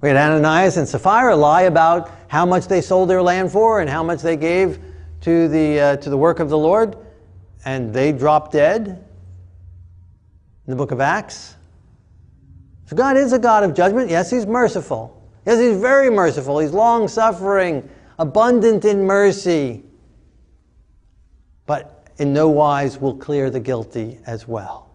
We 0.00 0.08
had 0.08 0.16
Ananias 0.16 0.78
and 0.78 0.88
Sapphira 0.88 1.36
lie 1.36 1.62
about 1.62 2.10
how 2.28 2.46
much 2.46 2.68
they 2.68 2.80
sold 2.80 3.10
their 3.10 3.20
land 3.20 3.52
for 3.52 3.82
and 3.82 3.90
how 3.90 4.02
much 4.02 4.22
they 4.22 4.38
gave 4.38 4.78
to 5.20 5.46
the, 5.46 5.78
uh, 5.78 5.96
to 5.96 6.08
the 6.08 6.16
work 6.16 6.40
of 6.40 6.48
the 6.48 6.56
Lord, 6.56 6.96
and 7.66 7.92
they 7.92 8.12
dropped 8.12 8.52
dead 8.52 8.86
in 8.88 10.70
the 10.70 10.76
book 10.76 10.90
of 10.90 11.02
Acts. 11.02 11.57
So 12.88 12.96
God 12.96 13.18
is 13.18 13.34
a 13.34 13.38
God 13.38 13.64
of 13.64 13.74
judgment. 13.74 14.08
Yes, 14.08 14.30
He's 14.30 14.46
merciful. 14.46 15.22
Yes, 15.44 15.60
He's 15.60 15.76
very 15.76 16.08
merciful. 16.08 16.58
He's 16.58 16.72
long 16.72 17.06
suffering, 17.06 17.86
abundant 18.18 18.86
in 18.86 19.04
mercy, 19.04 19.84
but 21.66 22.08
in 22.16 22.32
no 22.32 22.48
wise 22.48 22.98
will 22.98 23.14
clear 23.14 23.50
the 23.50 23.60
guilty 23.60 24.18
as 24.26 24.48
well. 24.48 24.88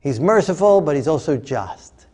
He's 0.00 0.18
merciful, 0.18 0.80
but 0.80 0.96
he's 0.96 1.06
also 1.06 1.36
just. 1.36 2.06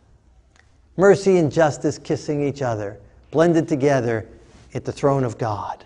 Mercy 0.97 1.37
and 1.37 1.49
justice 1.49 1.97
kissing 1.97 2.43
each 2.43 2.61
other, 2.61 2.99
blended 3.31 3.69
together 3.69 4.27
at 4.73 4.83
the 4.83 4.91
throne 4.91 5.23
of 5.23 5.37
God. 5.37 5.85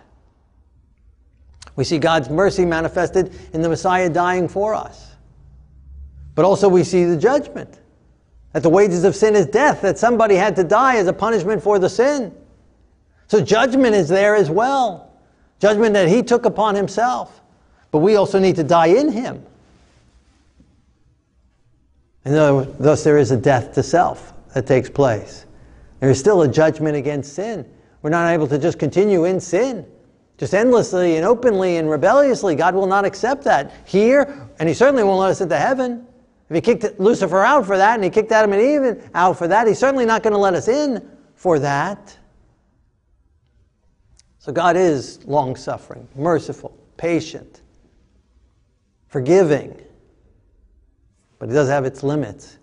We 1.76 1.84
see 1.84 2.00
God's 2.00 2.28
mercy 2.28 2.64
manifested 2.64 3.32
in 3.52 3.62
the 3.62 3.68
Messiah 3.68 4.10
dying 4.10 4.48
for 4.48 4.74
us. 4.74 5.12
But 6.34 6.44
also 6.44 6.68
we 6.68 6.82
see 6.82 7.04
the 7.04 7.16
judgment. 7.16 7.78
That 8.52 8.62
the 8.62 8.68
wages 8.68 9.04
of 9.04 9.16
sin 9.16 9.34
is 9.34 9.46
death, 9.46 9.80
that 9.82 9.98
somebody 9.98 10.34
had 10.34 10.56
to 10.56 10.64
die 10.64 10.96
as 10.96 11.06
a 11.06 11.12
punishment 11.12 11.62
for 11.62 11.78
the 11.78 11.88
sin. 11.88 12.34
So 13.28 13.40
judgment 13.40 13.94
is 13.94 14.08
there 14.08 14.34
as 14.34 14.50
well. 14.50 15.10
Judgment 15.58 15.94
that 15.94 16.08
he 16.08 16.22
took 16.22 16.44
upon 16.44 16.74
himself. 16.74 17.40
But 17.90 17.98
we 17.98 18.16
also 18.16 18.38
need 18.38 18.56
to 18.56 18.64
die 18.64 18.88
in 18.88 19.10
him. 19.10 19.44
And 22.24 22.34
thus 22.34 23.04
there 23.04 23.18
is 23.18 23.30
a 23.30 23.36
death 23.36 23.72
to 23.74 23.82
self 23.82 24.32
that 24.54 24.66
takes 24.66 24.90
place. 24.90 25.46
There 26.00 26.10
is 26.10 26.18
still 26.18 26.42
a 26.42 26.48
judgment 26.48 26.96
against 26.96 27.34
sin. 27.34 27.68
We're 28.02 28.10
not 28.10 28.30
able 28.30 28.48
to 28.48 28.58
just 28.58 28.78
continue 28.78 29.24
in 29.24 29.40
sin, 29.40 29.86
just 30.36 30.54
endlessly 30.54 31.16
and 31.16 31.24
openly 31.24 31.76
and 31.76 31.88
rebelliously. 31.88 32.54
God 32.54 32.74
will 32.74 32.86
not 32.86 33.04
accept 33.04 33.44
that 33.44 33.72
here, 33.84 34.48
and 34.58 34.68
He 34.68 34.74
certainly 34.74 35.04
won't 35.04 35.20
let 35.20 35.30
us 35.30 35.40
into 35.40 35.56
heaven. 35.56 36.06
If 36.52 36.56
He 36.56 36.60
kicked 36.60 37.00
Lucifer 37.00 37.40
out 37.40 37.64
for 37.64 37.78
that 37.78 37.94
and 37.94 38.04
He 38.04 38.10
kicked 38.10 38.30
Adam 38.30 38.52
and 38.52 38.60
Eve 38.60 39.10
out 39.14 39.38
for 39.38 39.48
that, 39.48 39.66
He's 39.66 39.78
certainly 39.78 40.04
not 40.04 40.22
going 40.22 40.34
to 40.34 40.38
let 40.38 40.52
us 40.52 40.68
in 40.68 41.10
for 41.34 41.58
that. 41.58 42.14
So 44.38 44.52
God 44.52 44.76
is 44.76 45.24
long 45.24 45.56
suffering, 45.56 46.06
merciful, 46.14 46.76
patient, 46.98 47.62
forgiving, 49.06 49.80
but 51.38 51.48
it 51.48 51.54
does 51.54 51.70
have 51.70 51.86
its 51.86 52.02
limits. 52.02 52.58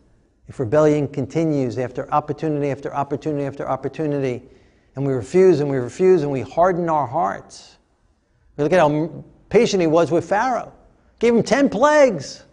If 0.48 0.60
rebellion 0.60 1.08
continues 1.08 1.80
after 1.80 2.12
opportunity 2.14 2.70
after 2.70 2.94
opportunity 2.94 3.46
after 3.46 3.68
opportunity, 3.68 4.44
and 4.96 5.08
we 5.08 5.14
refuse 5.14 5.62
and 5.62 5.70
we 5.70 5.78
refuse 5.78 6.22
and 6.22 6.32
we 6.32 6.42
harden 6.42 6.90
our 6.90 7.08
hearts. 7.08 7.78
We 8.56 8.64
look 8.64 8.74
at 8.74 8.80
how 8.80 9.24
patient 9.50 9.82
he 9.82 9.88
was 9.88 10.12
with 10.12 10.30
Pharaoh. 10.30 10.74
Gave 11.18 11.34
him 11.34 11.42
10 11.42 11.70
plagues 11.70 12.44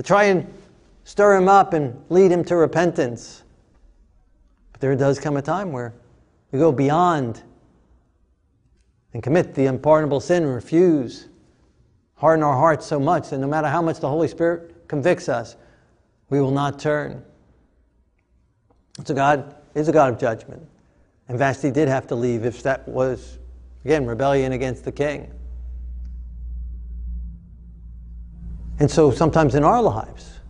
to 0.00 0.06
try 0.06 0.24
and 0.24 0.50
stir 1.04 1.36
him 1.36 1.46
up 1.46 1.74
and 1.74 2.02
lead 2.08 2.32
him 2.32 2.42
to 2.42 2.56
repentance. 2.56 3.42
But 4.72 4.80
there 4.80 4.96
does 4.96 5.20
come 5.20 5.36
a 5.36 5.42
time 5.42 5.72
where 5.72 5.92
we 6.50 6.58
go 6.58 6.72
beyond 6.72 7.42
and 9.12 9.22
commit 9.22 9.52
the 9.52 9.66
unpardonable 9.66 10.20
sin 10.20 10.44
and 10.44 10.54
refuse, 10.54 11.28
harden 12.14 12.42
our 12.42 12.56
hearts 12.56 12.86
so 12.86 12.98
much 12.98 13.28
that 13.28 13.40
no 13.40 13.46
matter 13.46 13.68
how 13.68 13.82
much 13.82 14.00
the 14.00 14.08
Holy 14.08 14.26
Spirit 14.26 14.88
convicts 14.88 15.28
us, 15.28 15.56
we 16.30 16.40
will 16.40 16.50
not 16.50 16.78
turn. 16.78 17.22
So 19.04 19.12
God 19.12 19.54
is 19.74 19.88
a 19.88 19.92
God 19.92 20.14
of 20.14 20.18
judgment. 20.18 20.66
And 21.28 21.36
Vashti 21.36 21.70
did 21.70 21.88
have 21.88 22.06
to 22.06 22.14
leave 22.14 22.46
if 22.46 22.62
that 22.62 22.88
was, 22.88 23.38
again, 23.84 24.06
rebellion 24.06 24.52
against 24.52 24.82
the 24.82 24.92
king. 24.92 25.30
And 28.80 28.90
so 28.90 29.10
sometimes 29.10 29.54
in 29.54 29.62
our 29.62 29.82
lives, 29.82 30.40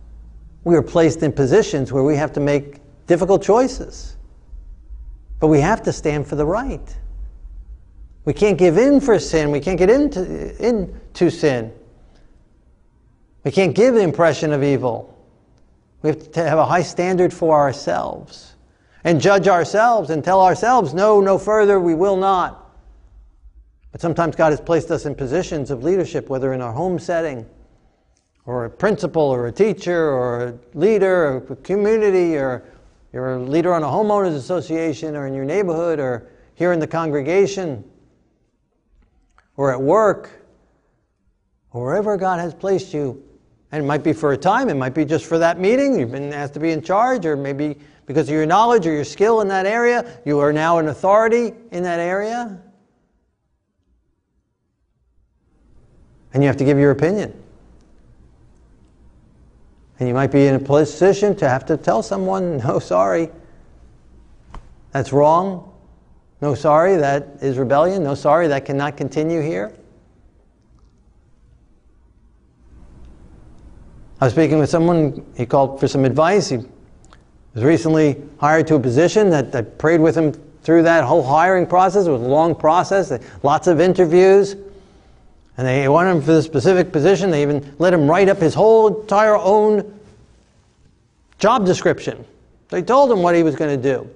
we 0.63 0.75
are 0.75 0.81
placed 0.81 1.21
in 1.21 1.33
positions 1.33 1.91
where 1.91 2.03
we 2.03 2.15
have 2.15 2.31
to 2.33 2.39
make 2.39 2.79
difficult 3.05 3.43
choices. 3.43 4.15
But 5.39 5.47
we 5.47 5.59
have 5.59 5.83
to 5.83 5.93
stand 5.93 6.27
for 6.27 6.35
the 6.35 6.45
right. 6.45 6.97
We 8.23 8.33
can't 8.33 8.57
give 8.57 8.77
in 8.77 9.01
for 9.01 9.19
sin. 9.19 9.51
We 9.51 9.59
can't 9.59 9.77
get 9.77 9.89
into, 9.89 10.65
into 10.65 11.29
sin. 11.29 11.73
We 13.43 13.51
can't 13.51 13.75
give 13.75 13.95
the 13.95 14.01
impression 14.01 14.53
of 14.53 14.63
evil. 14.63 15.07
We 16.01 16.09
have 16.11 16.31
to 16.31 16.43
have 16.47 16.59
a 16.59 16.65
high 16.65 16.83
standard 16.83 17.33
for 17.33 17.57
ourselves 17.59 18.55
and 19.03 19.19
judge 19.19 19.47
ourselves 19.47 20.09
and 20.09 20.23
tell 20.23 20.41
ourselves, 20.41 20.93
no, 20.93 21.19
no 21.19 21.37
further, 21.37 21.79
we 21.79 21.95
will 21.95 22.17
not. 22.17 22.71
But 23.91 23.99
sometimes 23.99 24.35
God 24.35 24.51
has 24.51 24.61
placed 24.61 24.89
us 24.89 25.05
in 25.05 25.15
positions 25.15 25.69
of 25.69 25.83
leadership, 25.83 26.29
whether 26.29 26.53
in 26.53 26.61
our 26.61 26.71
home 26.71 26.97
setting, 26.97 27.45
or 28.45 28.65
a 28.65 28.69
principal, 28.69 29.21
or 29.21 29.47
a 29.47 29.51
teacher, 29.51 30.09
or 30.09 30.47
a 30.47 30.59
leader, 30.73 31.27
or 31.27 31.37
a 31.37 31.55
community, 31.57 32.35
or 32.35 32.63
you're 33.13 33.33
a 33.33 33.39
leader 33.39 33.73
on 33.73 33.83
a 33.83 33.87
homeowners 33.87 34.35
association, 34.35 35.15
or 35.15 35.27
in 35.27 35.33
your 35.33 35.45
neighborhood, 35.45 35.99
or 35.99 36.29
here 36.55 36.71
in 36.71 36.79
the 36.79 36.87
congregation, 36.87 37.83
or 39.57 39.71
at 39.71 39.81
work, 39.81 40.31
or 41.71 41.85
wherever 41.85 42.17
God 42.17 42.39
has 42.39 42.53
placed 42.53 42.93
you. 42.93 43.23
And 43.71 43.83
it 43.83 43.87
might 43.87 44.03
be 44.03 44.11
for 44.11 44.33
a 44.33 44.37
time, 44.37 44.69
it 44.69 44.75
might 44.75 44.93
be 44.93 45.05
just 45.05 45.25
for 45.25 45.37
that 45.37 45.59
meeting. 45.59 45.97
You've 45.99 46.11
been 46.11 46.33
asked 46.33 46.55
to 46.55 46.59
be 46.59 46.71
in 46.71 46.81
charge, 46.81 47.25
or 47.25 47.37
maybe 47.37 47.77
because 48.05 48.27
of 48.27 48.33
your 48.33 48.45
knowledge 48.45 48.85
or 48.85 48.91
your 48.91 49.05
skill 49.05 49.41
in 49.41 49.47
that 49.47 49.65
area, 49.65 50.19
you 50.25 50.39
are 50.39 50.51
now 50.51 50.79
an 50.79 50.89
authority 50.89 51.53
in 51.71 51.83
that 51.83 51.99
area. 51.99 52.59
And 56.33 56.43
you 56.43 56.47
have 56.47 56.57
to 56.57 56.65
give 56.65 56.77
your 56.77 56.91
opinion. 56.91 57.33
And 60.01 60.07
you 60.07 60.15
might 60.15 60.31
be 60.31 60.47
in 60.47 60.55
a 60.55 60.59
position 60.59 61.35
to 61.35 61.47
have 61.47 61.63
to 61.67 61.77
tell 61.77 62.01
someone, 62.01 62.57
no, 62.65 62.79
sorry, 62.79 63.29
that's 64.91 65.13
wrong. 65.13 65.71
No, 66.41 66.55
sorry, 66.55 66.95
that 66.95 67.37
is 67.39 67.59
rebellion. 67.59 68.03
No, 68.03 68.15
sorry, 68.15 68.47
that 68.47 68.65
cannot 68.65 68.97
continue 68.97 69.41
here. 69.41 69.71
I 74.19 74.25
was 74.25 74.33
speaking 74.33 74.57
with 74.57 74.71
someone, 74.71 75.23
he 75.37 75.45
called 75.45 75.79
for 75.79 75.87
some 75.87 76.03
advice. 76.03 76.49
He 76.49 76.57
was 77.53 77.63
recently 77.63 78.23
hired 78.39 78.65
to 78.67 78.75
a 78.75 78.79
position 78.79 79.29
that 79.29 79.55
I 79.55 79.61
prayed 79.61 79.99
with 79.99 80.17
him 80.17 80.33
through 80.63 80.81
that 80.81 81.03
whole 81.03 81.21
hiring 81.21 81.67
process. 81.67 82.07
It 82.07 82.11
was 82.11 82.23
a 82.23 82.25
long 82.25 82.55
process, 82.55 83.13
lots 83.43 83.67
of 83.67 83.79
interviews. 83.79 84.55
And 85.61 85.67
they 85.67 85.87
wanted 85.87 86.09
him 86.09 86.21
for 86.23 86.31
the 86.31 86.41
specific 86.41 86.91
position. 86.91 87.29
They 87.29 87.43
even 87.43 87.75
let 87.77 87.93
him 87.93 88.09
write 88.09 88.29
up 88.29 88.39
his 88.39 88.55
whole 88.55 89.01
entire 89.01 89.37
own 89.37 89.99
job 91.37 91.67
description. 91.67 92.25
They 92.69 92.81
told 92.81 93.11
him 93.11 93.21
what 93.21 93.35
he 93.35 93.43
was 93.43 93.55
going 93.55 93.79
to 93.79 93.89
do. 93.93 94.09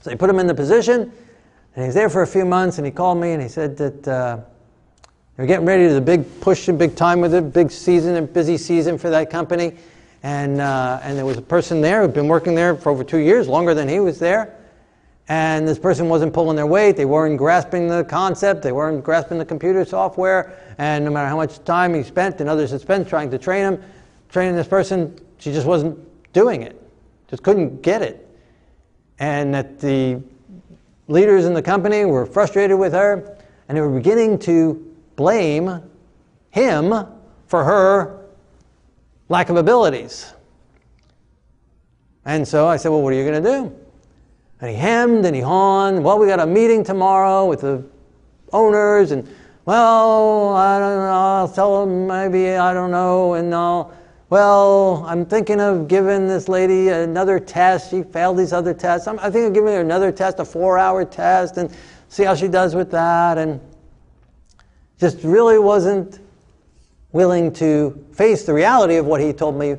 So 0.00 0.08
they 0.08 0.16
put 0.16 0.30
him 0.30 0.38
in 0.38 0.46
the 0.46 0.54
position, 0.54 1.12
and 1.76 1.84
he's 1.84 1.92
there 1.92 2.08
for 2.08 2.22
a 2.22 2.26
few 2.26 2.46
months, 2.46 2.78
and 2.78 2.86
he 2.86 2.90
called 2.90 3.18
me 3.18 3.32
and 3.32 3.42
he 3.42 3.48
said 3.48 3.76
that 3.76 4.08
uh, 4.08 4.36
they 5.36 5.42
were 5.42 5.46
getting 5.46 5.66
ready 5.66 5.86
to 5.86 5.92
the 5.92 6.00
big 6.00 6.40
push 6.40 6.66
and 6.68 6.78
big 6.78 6.96
time 6.96 7.20
with 7.20 7.34
it, 7.34 7.52
big 7.52 7.70
season 7.70 8.16
and 8.16 8.32
busy 8.32 8.56
season 8.56 8.96
for 8.96 9.10
that 9.10 9.28
company. 9.28 9.76
And, 10.22 10.62
uh, 10.62 11.00
and 11.02 11.18
there 11.18 11.26
was 11.26 11.36
a 11.36 11.42
person 11.42 11.82
there 11.82 12.00
who'd 12.00 12.14
been 12.14 12.26
working 12.26 12.54
there 12.54 12.74
for 12.74 12.88
over 12.88 13.04
two 13.04 13.18
years, 13.18 13.48
longer 13.48 13.74
than 13.74 13.86
he 13.86 14.00
was 14.00 14.18
there. 14.18 14.56
And 15.30 15.66
this 15.66 15.78
person 15.78 16.08
wasn't 16.08 16.34
pulling 16.34 16.56
their 16.56 16.66
weight. 16.66 16.96
They 16.96 17.04
weren't 17.04 17.38
grasping 17.38 17.86
the 17.86 18.02
concept. 18.02 18.62
They 18.62 18.72
weren't 18.72 19.04
grasping 19.04 19.38
the 19.38 19.44
computer 19.44 19.84
software. 19.84 20.58
And 20.76 21.04
no 21.04 21.12
matter 21.12 21.28
how 21.28 21.36
much 21.36 21.64
time 21.64 21.94
he 21.94 22.02
spent 22.02 22.40
and 22.40 22.50
others 22.50 22.72
had 22.72 22.80
spent 22.80 23.08
trying 23.08 23.30
to 23.30 23.38
train 23.38 23.62
him, 23.62 23.82
training 24.28 24.56
this 24.56 24.66
person, 24.66 25.16
she 25.38 25.52
just 25.52 25.68
wasn't 25.68 25.96
doing 26.32 26.62
it. 26.62 26.82
Just 27.28 27.44
couldn't 27.44 27.80
get 27.80 28.02
it. 28.02 28.28
And 29.20 29.54
that 29.54 29.78
the 29.78 30.20
leaders 31.06 31.44
in 31.44 31.54
the 31.54 31.62
company 31.62 32.04
were 32.04 32.26
frustrated 32.26 32.76
with 32.76 32.92
her 32.92 33.38
and 33.68 33.78
they 33.78 33.82
were 33.82 33.88
beginning 33.88 34.36
to 34.40 34.84
blame 35.14 35.80
him 36.50 37.06
for 37.46 37.62
her 37.62 38.26
lack 39.28 39.48
of 39.48 39.56
abilities. 39.56 40.32
And 42.24 42.48
so 42.48 42.66
I 42.66 42.78
said, 42.78 42.88
Well, 42.88 43.02
what 43.02 43.12
are 43.12 43.16
you 43.16 43.24
going 43.24 43.44
to 43.44 43.48
do? 43.48 43.79
And 44.60 44.70
he 44.70 44.76
hemmed 44.76 45.24
and 45.24 45.34
he 45.34 45.40
hawed. 45.40 45.98
Well, 45.98 46.18
we 46.18 46.26
got 46.26 46.40
a 46.40 46.46
meeting 46.46 46.84
tomorrow 46.84 47.46
with 47.46 47.62
the 47.62 47.82
owners, 48.52 49.10
and 49.10 49.26
well, 49.64 50.54
I 50.54 50.78
don't 50.78 50.98
know. 50.98 51.12
I'll 51.12 51.48
tell 51.48 51.86
them 51.86 52.06
maybe 52.06 52.56
I 52.56 52.74
don't 52.74 52.90
know, 52.90 53.34
and 53.34 53.54
I'll. 53.54 53.94
Well, 54.28 55.04
I'm 55.08 55.26
thinking 55.26 55.60
of 55.60 55.88
giving 55.88 56.28
this 56.28 56.48
lady 56.48 56.88
another 56.88 57.40
test. 57.40 57.90
She 57.90 58.04
failed 58.04 58.36
these 58.36 58.52
other 58.52 58.72
tests. 58.72 59.08
I'm, 59.08 59.18
I 59.18 59.28
think 59.28 59.48
of 59.48 59.54
giving 59.54 59.72
her 59.72 59.80
another 59.80 60.12
test, 60.12 60.38
a 60.38 60.44
four-hour 60.44 61.04
test, 61.06 61.56
and 61.56 61.74
see 62.08 62.22
how 62.22 62.36
she 62.36 62.46
does 62.46 62.76
with 62.76 62.92
that. 62.92 63.38
And 63.38 63.60
just 65.00 65.24
really 65.24 65.58
wasn't 65.58 66.20
willing 67.10 67.52
to 67.54 68.06
face 68.12 68.44
the 68.44 68.54
reality 68.54 68.96
of 68.96 69.06
what 69.06 69.20
he 69.20 69.32
told 69.32 69.58
me 69.58 69.76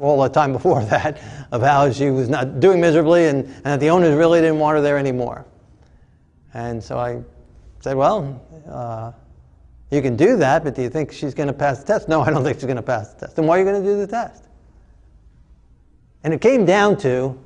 all 0.00 0.22
the 0.22 0.28
time 0.28 0.52
before 0.60 0.84
that, 0.84 1.20
of 1.52 1.62
how 1.62 1.90
she 1.90 2.10
was 2.10 2.28
not 2.28 2.60
doing 2.60 2.80
miserably 2.80 3.26
and, 3.26 3.44
and 3.44 3.64
that 3.64 3.80
the 3.80 3.90
owners 3.90 4.14
really 4.14 4.40
didn't 4.40 4.58
want 4.58 4.76
her 4.76 4.82
there 4.82 4.98
anymore. 4.98 5.44
And 6.54 6.82
so 6.82 6.98
I 6.98 7.22
said, 7.80 7.96
Well, 7.96 8.40
uh, 8.68 9.12
you 9.90 10.02
can 10.02 10.16
do 10.16 10.36
that, 10.38 10.64
but 10.64 10.74
do 10.74 10.82
you 10.82 10.90
think 10.90 11.12
she's 11.12 11.34
going 11.34 11.46
to 11.46 11.52
pass 11.52 11.80
the 11.80 11.86
test? 11.86 12.08
No, 12.08 12.22
I 12.22 12.30
don't 12.30 12.42
think 12.42 12.56
she's 12.56 12.64
going 12.64 12.76
to 12.76 12.82
pass 12.82 13.12
the 13.12 13.26
test. 13.26 13.36
Then 13.36 13.46
why 13.46 13.56
are 13.56 13.58
you 13.60 13.64
going 13.64 13.82
to 13.82 13.88
do 13.88 13.96
the 13.96 14.06
test? 14.06 14.44
And 16.24 16.34
it 16.34 16.40
came 16.40 16.64
down 16.64 16.96
to 16.98 17.38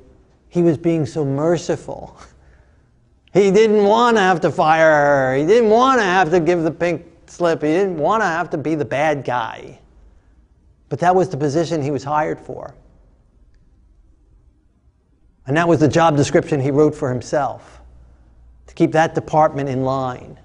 he 0.49 0.63
was 0.63 0.77
being 0.77 1.05
so 1.05 1.25
merciful. 1.25 2.17
He 3.33 3.49
didn't 3.49 3.85
want 3.85 4.17
to 4.17 4.21
have 4.21 4.41
to 4.41 4.51
fire 4.51 4.91
her. 4.91 5.35
He 5.37 5.45
didn't 5.45 5.69
want 5.69 6.01
to 6.01 6.03
have 6.03 6.31
to 6.31 6.41
give 6.41 6.63
the 6.63 6.71
pink 6.71 7.05
slip. 7.27 7.61
He 7.61 7.69
didn't 7.69 7.97
want 7.97 8.21
to 8.21 8.25
have 8.25 8.49
to 8.49 8.57
be 8.57 8.75
the 8.75 8.83
bad 8.83 9.23
guy. 9.23 9.79
But 10.91 10.99
that 10.99 11.15
was 11.15 11.29
the 11.29 11.37
position 11.37 11.81
he 11.81 11.89
was 11.89 12.03
hired 12.03 12.37
for. 12.37 12.75
And 15.47 15.55
that 15.55 15.65
was 15.65 15.79
the 15.79 15.87
job 15.87 16.17
description 16.17 16.59
he 16.59 16.69
wrote 16.69 16.93
for 16.93 17.09
himself 17.09 17.79
to 18.67 18.75
keep 18.75 18.91
that 18.91 19.15
department 19.15 19.69
in 19.69 19.85
line. 19.85 20.37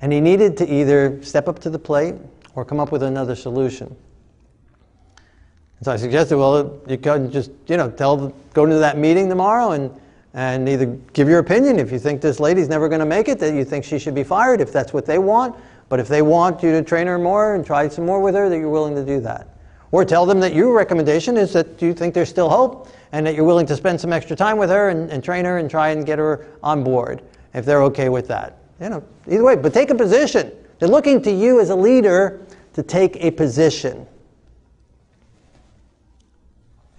And 0.00 0.10
he 0.10 0.22
needed 0.22 0.56
to 0.56 0.66
either 0.66 1.22
step 1.22 1.48
up 1.48 1.58
to 1.58 1.68
the 1.68 1.78
plate 1.78 2.14
or 2.54 2.64
come 2.64 2.80
up 2.80 2.92
with 2.92 3.02
another 3.02 3.34
solution. 3.36 3.88
And 3.88 5.84
so 5.84 5.92
I 5.92 5.96
suggested, 5.96 6.38
well, 6.38 6.80
you 6.88 6.96
can 6.96 7.30
just, 7.30 7.50
you 7.66 7.76
know, 7.76 7.90
tell, 7.90 8.32
go 8.54 8.64
to 8.64 8.74
that 8.76 8.96
meeting 8.96 9.28
tomorrow 9.28 9.72
and, 9.72 10.00
and 10.32 10.66
either 10.66 10.86
give 11.12 11.28
your 11.28 11.40
opinion 11.40 11.78
if 11.78 11.92
you 11.92 11.98
think 11.98 12.22
this 12.22 12.40
lady's 12.40 12.70
never 12.70 12.88
going 12.88 13.00
to 13.00 13.06
make 13.06 13.28
it, 13.28 13.38
that 13.40 13.52
you 13.52 13.66
think 13.66 13.84
she 13.84 13.98
should 13.98 14.14
be 14.14 14.24
fired, 14.24 14.62
if 14.62 14.72
that's 14.72 14.94
what 14.94 15.04
they 15.04 15.18
want. 15.18 15.54
But 15.90 15.98
if 15.98 16.08
they 16.08 16.22
want 16.22 16.62
you 16.62 16.70
to 16.70 16.82
train 16.82 17.08
her 17.08 17.18
more 17.18 17.56
and 17.56 17.66
try 17.66 17.88
some 17.88 18.06
more 18.06 18.20
with 18.22 18.36
her, 18.36 18.48
that 18.48 18.56
you're 18.56 18.70
willing 18.70 18.94
to 18.94 19.04
do 19.04 19.20
that. 19.20 19.48
Or 19.90 20.04
tell 20.04 20.24
them 20.24 20.38
that 20.38 20.54
your 20.54 20.72
recommendation 20.72 21.36
is 21.36 21.52
that 21.52 21.82
you 21.82 21.92
think 21.92 22.14
there's 22.14 22.28
still 22.28 22.48
hope 22.48 22.88
and 23.10 23.26
that 23.26 23.34
you're 23.34 23.44
willing 23.44 23.66
to 23.66 23.74
spend 23.74 24.00
some 24.00 24.12
extra 24.12 24.36
time 24.36 24.56
with 24.56 24.70
her 24.70 24.90
and, 24.90 25.10
and 25.10 25.22
train 25.22 25.44
her 25.44 25.58
and 25.58 25.68
try 25.68 25.88
and 25.88 26.06
get 26.06 26.20
her 26.20 26.46
on 26.62 26.84
board 26.84 27.22
if 27.54 27.64
they're 27.64 27.82
okay 27.82 28.08
with 28.08 28.28
that. 28.28 28.58
You 28.80 28.88
know, 28.88 29.04
either 29.26 29.42
way, 29.42 29.56
but 29.56 29.74
take 29.74 29.90
a 29.90 29.94
position. 29.96 30.52
They're 30.78 30.88
looking 30.88 31.20
to 31.22 31.32
you 31.32 31.60
as 31.60 31.70
a 31.70 31.76
leader 31.76 32.40
to 32.74 32.84
take 32.84 33.16
a 33.16 33.32
position. 33.32 34.06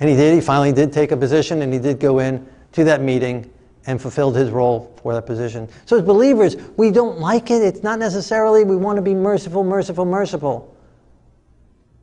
And 0.01 0.09
he 0.09 0.17
did. 0.17 0.35
He 0.35 0.41
finally 0.41 0.73
did 0.73 0.91
take 0.91 1.13
a 1.13 1.17
position 1.17 1.61
and 1.61 1.71
he 1.71 1.79
did 1.79 1.97
go 1.97 2.19
in 2.19 2.45
to 2.73 2.83
that 2.83 3.01
meeting 3.01 3.49
and 3.87 4.01
fulfilled 4.01 4.35
his 4.35 4.49
role 4.51 4.95
for 5.01 5.13
that 5.13 5.25
position. 5.25 5.67
So, 5.85 5.97
as 5.97 6.03
believers, 6.03 6.55
we 6.77 6.91
don't 6.91 7.19
like 7.19 7.49
it. 7.49 7.61
It's 7.61 7.83
not 7.83 7.99
necessarily 7.99 8.63
we 8.63 8.75
want 8.75 8.97
to 8.97 9.01
be 9.01 9.15
merciful, 9.15 9.63
merciful, 9.63 10.05
merciful. 10.05 10.75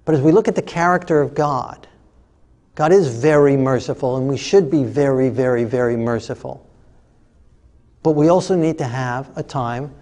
But 0.04 0.14
as 0.14 0.20
we 0.20 0.32
look 0.32 0.48
at 0.48 0.54
the 0.54 0.62
character 0.62 1.20
of 1.20 1.34
God, 1.34 1.86
God 2.74 2.92
is 2.92 3.08
very 3.08 3.56
merciful, 3.56 4.16
and 4.16 4.28
we 4.28 4.36
should 4.36 4.70
be 4.70 4.84
very, 4.84 5.28
very, 5.28 5.64
very 5.64 5.96
merciful. 5.96 6.64
But 8.02 8.12
we 8.12 8.28
also 8.28 8.56
need 8.56 8.78
to 8.78 8.84
have 8.84 9.30
a 9.36 9.42
time 9.42 9.94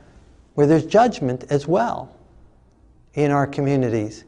where 0.55 0.67
there's 0.67 0.87
judgment 0.87 1.45
as 1.51 1.67
well 1.67 2.15
in 3.15 3.31
our 3.31 3.47
communities, 3.47 4.25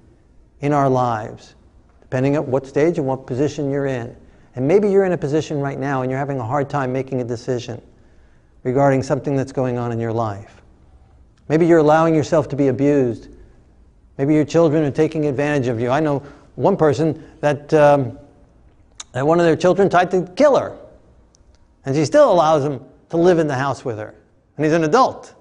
in 0.61 0.73
our 0.73 0.89
lives, 0.89 1.55
depending 2.01 2.37
on 2.37 2.51
what 2.51 2.67
stage 2.67 2.99
and 2.99 3.07
what 3.07 3.27
position 3.27 3.71
you're 3.71 3.87
in. 3.87 4.17
And 4.59 4.67
maybe 4.67 4.91
you're 4.91 5.05
in 5.05 5.13
a 5.13 5.17
position 5.17 5.61
right 5.61 5.79
now 5.79 6.03
and 6.03 6.11
you're 6.11 6.19
having 6.19 6.41
a 6.41 6.45
hard 6.45 6.69
time 6.69 6.93
making 6.93 7.21
a 7.21 7.25
decision 7.25 7.81
regarding 8.65 9.05
something 9.05 9.37
that's 9.37 9.53
going 9.53 9.79
on 9.79 9.93
in 9.93 10.01
your 10.01 10.13
life. 10.13 10.63
Maybe 11.49 11.65
you're 11.65 11.79
allowing 11.79 12.13
yourself 12.13 12.49
to 12.49 12.57
be 12.57 12.67
abused. 12.67 13.29
Maybe 14.19 14.35
your 14.35 14.45
children 14.45 14.83
are 14.83 14.91
taking 14.91 15.27
advantage 15.27 15.69
of 15.69 15.79
you. 15.79 15.91
I 15.91 16.01
know 16.01 16.25
one 16.57 16.77
person 16.77 17.25
that, 17.39 17.73
um, 17.73 18.19
that 19.13 19.25
one 19.25 19.39
of 19.39 19.47
their 19.47 19.55
children 19.55 19.89
tried 19.89 20.11
to 20.11 20.23
kill 20.35 20.57
her, 20.57 20.77
and 21.85 21.95
she 21.95 22.05
still 22.05 22.33
allows 22.33 22.65
him 22.65 22.81
to 23.11 23.17
live 23.17 23.39
in 23.39 23.47
the 23.47 23.55
house 23.55 23.85
with 23.85 23.99
her. 23.99 24.13
And 24.57 24.67
he's 24.67 24.75
an 24.75 24.83
adult. 24.83 25.37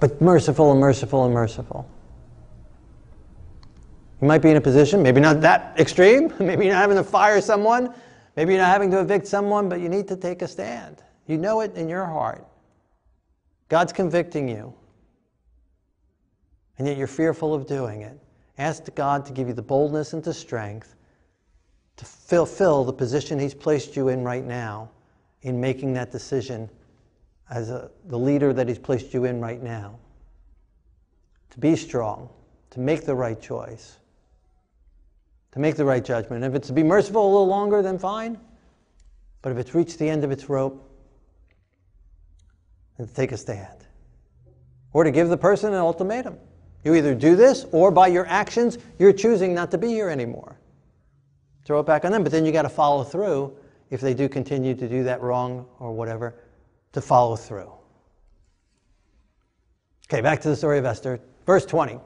But 0.00 0.22
merciful 0.22 0.70
and 0.72 0.80
merciful 0.80 1.26
and 1.26 1.34
merciful. 1.34 1.86
You 4.20 4.26
might 4.26 4.42
be 4.42 4.50
in 4.50 4.56
a 4.56 4.60
position, 4.60 5.02
maybe 5.02 5.20
not 5.20 5.40
that 5.42 5.78
extreme, 5.78 6.32
maybe 6.40 6.64
you're 6.64 6.74
not 6.74 6.80
having 6.80 6.96
to 6.96 7.04
fire 7.04 7.40
someone, 7.40 7.94
maybe 8.36 8.52
you're 8.52 8.62
not 8.62 8.72
having 8.72 8.90
to 8.90 9.00
evict 9.00 9.26
someone, 9.26 9.68
but 9.68 9.80
you 9.80 9.88
need 9.88 10.08
to 10.08 10.16
take 10.16 10.42
a 10.42 10.48
stand. 10.48 11.02
You 11.26 11.38
know 11.38 11.60
it 11.60 11.74
in 11.74 11.88
your 11.88 12.04
heart. 12.04 12.44
God's 13.68 13.92
convicting 13.92 14.48
you, 14.48 14.74
and 16.78 16.88
yet 16.88 16.96
you're 16.96 17.06
fearful 17.06 17.54
of 17.54 17.66
doing 17.66 18.02
it. 18.02 18.18
Ask 18.56 18.92
God 18.94 19.24
to 19.26 19.32
give 19.32 19.46
you 19.46 19.54
the 19.54 19.62
boldness 19.62 20.14
and 20.14 20.24
the 20.24 20.34
strength 20.34 20.96
to 21.96 22.04
fulfill 22.04 22.84
the 22.84 22.92
position 22.92 23.38
He's 23.38 23.54
placed 23.54 23.94
you 23.94 24.08
in 24.08 24.24
right 24.24 24.44
now 24.44 24.90
in 25.42 25.60
making 25.60 25.92
that 25.92 26.10
decision 26.10 26.68
as 27.50 27.70
a, 27.70 27.90
the 28.06 28.18
leader 28.18 28.52
that 28.52 28.66
He's 28.66 28.78
placed 28.78 29.14
you 29.14 29.26
in 29.26 29.40
right 29.40 29.62
now. 29.62 29.98
To 31.50 31.60
be 31.60 31.76
strong, 31.76 32.28
to 32.70 32.80
make 32.80 33.04
the 33.04 33.14
right 33.14 33.40
choice 33.40 33.97
to 35.52 35.58
make 35.58 35.76
the 35.76 35.84
right 35.84 36.04
judgment. 36.04 36.44
If 36.44 36.54
it's 36.54 36.68
to 36.68 36.72
be 36.72 36.82
merciful 36.82 37.22
a 37.22 37.30
little 37.30 37.46
longer, 37.46 37.82
then 37.82 37.98
fine. 37.98 38.38
But 39.42 39.52
if 39.52 39.58
it's 39.58 39.74
reached 39.74 39.98
the 39.98 40.08
end 40.08 40.24
of 40.24 40.30
its 40.30 40.48
rope, 40.48 40.84
then 42.98 43.08
take 43.08 43.32
a 43.32 43.36
stand. 43.36 43.86
Or 44.92 45.04
to 45.04 45.10
give 45.10 45.28
the 45.28 45.36
person 45.36 45.72
an 45.72 45.78
ultimatum. 45.78 46.36
You 46.84 46.94
either 46.94 47.14
do 47.14 47.36
this, 47.36 47.66
or 47.72 47.90
by 47.90 48.08
your 48.08 48.26
actions, 48.26 48.78
you're 48.98 49.12
choosing 49.12 49.54
not 49.54 49.70
to 49.72 49.78
be 49.78 49.88
here 49.88 50.08
anymore. 50.08 50.58
Throw 51.64 51.80
it 51.80 51.86
back 51.86 52.04
on 52.04 52.12
them, 52.12 52.22
but 52.22 52.32
then 52.32 52.44
you 52.44 52.52
got 52.52 52.62
to 52.62 52.68
follow 52.68 53.04
through 53.04 53.56
if 53.90 54.00
they 54.00 54.14
do 54.14 54.28
continue 54.28 54.74
to 54.74 54.88
do 54.88 55.04
that 55.04 55.20
wrong 55.20 55.66
or 55.78 55.92
whatever, 55.92 56.34
to 56.92 57.00
follow 57.00 57.36
through. 57.36 57.72
Okay, 60.06 60.20
back 60.20 60.40
to 60.42 60.48
the 60.48 60.56
story 60.56 60.78
of 60.78 60.84
Esther. 60.84 61.20
Verse 61.46 61.66
20 61.66 61.98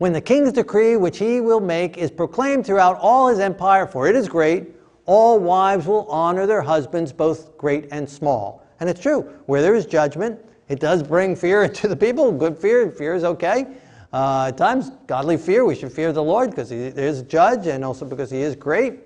when 0.00 0.14
the 0.14 0.20
king's 0.20 0.50
decree 0.50 0.96
which 0.96 1.18
he 1.18 1.42
will 1.42 1.60
make 1.60 1.98
is 1.98 2.10
proclaimed 2.10 2.64
throughout 2.64 2.96
all 3.02 3.28
his 3.28 3.38
empire, 3.38 3.86
for 3.86 4.08
it 4.08 4.16
is 4.16 4.30
great, 4.30 4.68
all 5.04 5.38
wives 5.38 5.86
will 5.86 6.06
honor 6.06 6.46
their 6.46 6.62
husbands, 6.62 7.12
both 7.12 7.58
great 7.58 7.86
and 7.92 8.08
small. 8.08 8.66
And 8.80 8.88
it's 8.88 8.98
true, 8.98 9.30
where 9.44 9.60
there 9.60 9.74
is 9.74 9.84
judgment, 9.84 10.40
it 10.70 10.80
does 10.80 11.02
bring 11.02 11.36
fear 11.36 11.62
into 11.64 11.86
the 11.86 11.96
people. 11.96 12.32
Good 12.32 12.56
fear, 12.56 12.90
fear 12.92 13.14
is 13.14 13.24
okay. 13.24 13.66
Uh, 14.10 14.46
at 14.48 14.56
times, 14.56 14.90
godly 15.06 15.36
fear, 15.36 15.66
we 15.66 15.74
should 15.74 15.92
fear 15.92 16.14
the 16.14 16.22
Lord 16.22 16.48
because 16.48 16.70
he 16.70 16.78
is 16.78 17.20
a 17.20 17.24
judge 17.24 17.66
and 17.66 17.84
also 17.84 18.06
because 18.06 18.30
he 18.30 18.40
is 18.40 18.56
great. 18.56 19.00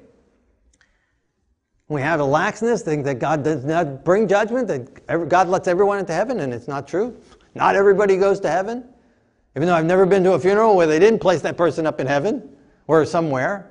We 1.88 2.02
have 2.02 2.20
a 2.20 2.24
laxness, 2.24 2.82
think 2.82 3.04
that 3.06 3.18
God 3.18 3.42
does 3.42 3.64
not 3.64 4.04
bring 4.04 4.28
judgment, 4.28 4.68
that 4.68 5.28
God 5.28 5.48
lets 5.48 5.66
everyone 5.66 5.98
into 5.98 6.12
heaven, 6.12 6.38
and 6.38 6.54
it's 6.54 6.68
not 6.68 6.86
true. 6.86 7.20
Not 7.56 7.74
everybody 7.74 8.16
goes 8.16 8.38
to 8.40 8.48
heaven. 8.48 8.84
Even 9.56 9.68
though 9.68 9.74
I've 9.74 9.84
never 9.84 10.04
been 10.04 10.24
to 10.24 10.32
a 10.32 10.38
funeral 10.38 10.76
where 10.76 10.86
they 10.86 10.98
didn't 10.98 11.20
place 11.20 11.40
that 11.42 11.56
person 11.56 11.86
up 11.86 12.00
in 12.00 12.06
heaven 12.06 12.56
or 12.86 13.04
somewhere 13.04 13.70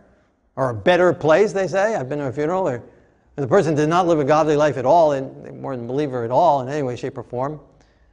or 0.55 0.69
a 0.69 0.73
better 0.73 1.13
place, 1.13 1.51
they 1.51 1.67
say. 1.67 1.95
I've 1.95 2.07
been 2.07 2.19
to 2.19 2.27
a 2.27 2.31
funeral 2.31 2.63
where 2.63 2.83
the 3.35 3.47
person 3.47 3.75
did 3.75 3.89
not 3.89 4.07
live 4.07 4.19
a 4.19 4.25
godly 4.25 4.55
life 4.55 4.77
at 4.77 4.85
all, 4.85 5.13
and 5.13 5.45
they 5.45 5.51
weren't 5.51 5.83
a 5.83 5.85
believer 5.85 6.23
at 6.23 6.31
all 6.31 6.61
in 6.61 6.69
any 6.69 6.83
way, 6.83 6.95
shape, 6.95 7.17
or 7.17 7.23
form, 7.23 7.59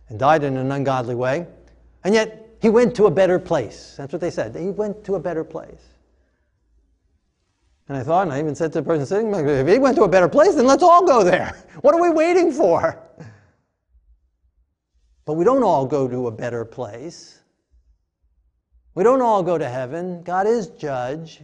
and 0.08 0.18
died 0.18 0.42
in 0.42 0.56
an 0.56 0.72
ungodly 0.72 1.14
way. 1.14 1.46
And 2.04 2.14
yet, 2.14 2.48
he 2.60 2.70
went 2.70 2.94
to 2.96 3.06
a 3.06 3.10
better 3.10 3.38
place. 3.38 3.94
That's 3.96 4.12
what 4.12 4.20
they 4.20 4.30
said. 4.30 4.56
He 4.56 4.70
went 4.70 5.04
to 5.04 5.14
a 5.14 5.20
better 5.20 5.44
place. 5.44 5.82
And 7.88 7.96
I 7.96 8.02
thought, 8.02 8.22
and 8.22 8.32
I 8.32 8.38
even 8.38 8.54
said 8.54 8.72
to 8.72 8.80
the 8.80 8.86
person 8.86 9.04
sitting, 9.04 9.34
if 9.34 9.66
he 9.66 9.78
went 9.78 9.96
to 9.96 10.04
a 10.04 10.08
better 10.08 10.28
place, 10.28 10.54
then 10.54 10.66
let's 10.66 10.82
all 10.82 11.04
go 11.06 11.22
there. 11.22 11.56
What 11.80 11.94
are 11.94 12.00
we 12.00 12.10
waiting 12.10 12.52
for? 12.52 12.98
But 15.24 15.34
we 15.34 15.44
don't 15.44 15.62
all 15.62 15.86
go 15.86 16.06
to 16.08 16.26
a 16.26 16.30
better 16.30 16.64
place. 16.64 17.39
We 18.94 19.04
don't 19.04 19.22
all 19.22 19.42
go 19.42 19.56
to 19.56 19.68
heaven. 19.68 20.22
God 20.22 20.46
is 20.46 20.68
judge, 20.68 21.42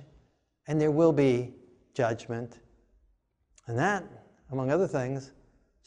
and 0.67 0.81
there 0.81 0.91
will 0.91 1.13
be 1.13 1.55
judgment. 1.95 2.59
And 3.67 3.79
that, 3.79 4.05
among 4.51 4.71
other 4.71 4.89
things, 4.89 5.33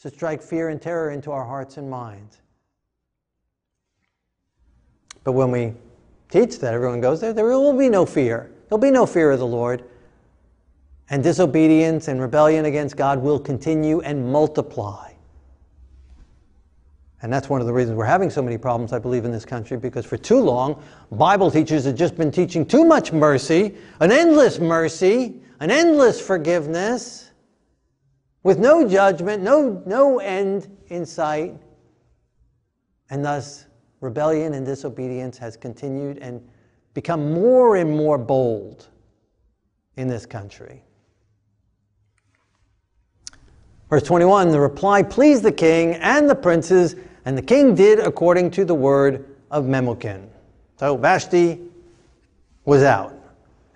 should 0.00 0.14
strike 0.14 0.42
fear 0.42 0.70
and 0.70 0.80
terror 0.80 1.10
into 1.10 1.30
our 1.30 1.44
hearts 1.44 1.76
and 1.76 1.90
minds. 1.90 2.40
But 5.24 5.32
when 5.32 5.50
we 5.50 5.74
teach 6.30 6.58
that 6.60 6.72
everyone 6.72 7.00
goes 7.00 7.20
there, 7.20 7.32
there 7.32 7.44
will 7.44 7.76
be 7.76 7.88
no 7.90 8.06
fear. 8.06 8.50
There'll 8.68 8.80
be 8.80 8.90
no 8.90 9.04
fear 9.04 9.30
of 9.30 9.38
the 9.38 9.46
Lord. 9.46 9.84
And 11.10 11.22
disobedience 11.22 12.08
and 12.08 12.20
rebellion 12.20 12.64
against 12.64 12.96
God 12.96 13.18
will 13.20 13.38
continue 13.38 14.00
and 14.00 14.32
multiply. 14.32 15.09
And 17.22 17.32
that's 17.32 17.50
one 17.50 17.60
of 17.60 17.66
the 17.66 17.72
reasons 17.72 17.96
we're 17.96 18.04
having 18.04 18.30
so 18.30 18.42
many 18.42 18.56
problems, 18.56 18.92
I 18.92 18.98
believe, 18.98 19.24
in 19.24 19.32
this 19.32 19.44
country, 19.44 19.76
because 19.76 20.06
for 20.06 20.16
too 20.16 20.40
long, 20.40 20.82
Bible 21.12 21.50
teachers 21.50 21.84
have 21.84 21.94
just 21.94 22.16
been 22.16 22.30
teaching 22.30 22.64
too 22.64 22.84
much 22.84 23.12
mercy, 23.12 23.74
an 24.00 24.10
endless 24.10 24.58
mercy, 24.58 25.42
an 25.60 25.70
endless 25.70 26.20
forgiveness, 26.20 27.30
with 28.42 28.58
no 28.58 28.88
judgment, 28.88 29.42
no, 29.42 29.82
no 29.84 30.18
end 30.18 30.74
in 30.88 31.04
sight. 31.04 31.54
And 33.10 33.22
thus, 33.22 33.66
rebellion 34.00 34.54
and 34.54 34.64
disobedience 34.64 35.36
has 35.36 35.58
continued 35.58 36.18
and 36.18 36.40
become 36.94 37.34
more 37.34 37.76
and 37.76 37.94
more 37.94 38.16
bold 38.16 38.88
in 39.96 40.08
this 40.08 40.24
country. 40.24 40.82
Verse 43.90 44.04
21 44.04 44.50
the 44.50 44.60
reply 44.60 45.02
pleased 45.02 45.42
the 45.42 45.52
king 45.52 45.96
and 45.96 46.30
the 46.30 46.34
princes 46.34 46.94
and 47.30 47.38
the 47.38 47.42
king 47.42 47.76
did 47.76 48.00
according 48.00 48.50
to 48.50 48.64
the 48.64 48.74
word 48.74 49.36
of 49.52 49.64
Memucan. 49.64 50.26
So 50.78 50.96
Vashti 50.96 51.60
was 52.64 52.82
out. 52.82 53.14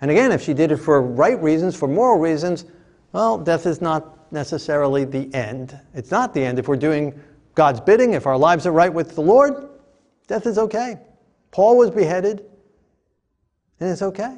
And 0.01 0.11
again, 0.11 0.33
if 0.33 0.41
she 0.41 0.53
did 0.53 0.73
it 0.73 0.75
for 0.75 1.01
right 1.01 1.41
reasons, 1.41 1.73
for 1.73 1.87
moral 1.87 2.19
reasons, 2.19 2.65
well, 3.13 3.37
death 3.37 3.65
is 3.65 3.79
not 3.79 4.29
necessarily 4.29 5.05
the 5.05 5.33
end. 5.33 5.79
It's 5.93 6.11
not 6.11 6.33
the 6.33 6.43
end. 6.43 6.59
If 6.59 6.67
we're 6.67 6.75
doing 6.75 7.17
God's 7.53 7.79
bidding, 7.79 8.11
if 8.11 8.25
our 8.25 8.37
lives 8.37 8.65
are 8.67 8.73
right 8.73 8.93
with 8.93 9.15
the 9.15 9.21
Lord, 9.21 9.69
death 10.27 10.47
is 10.47 10.57
okay. 10.57 10.97
Paul 11.51 11.77
was 11.77 11.91
beheaded. 11.91 12.43
And 13.79 13.89
it's 13.89 14.01
okay. 14.01 14.37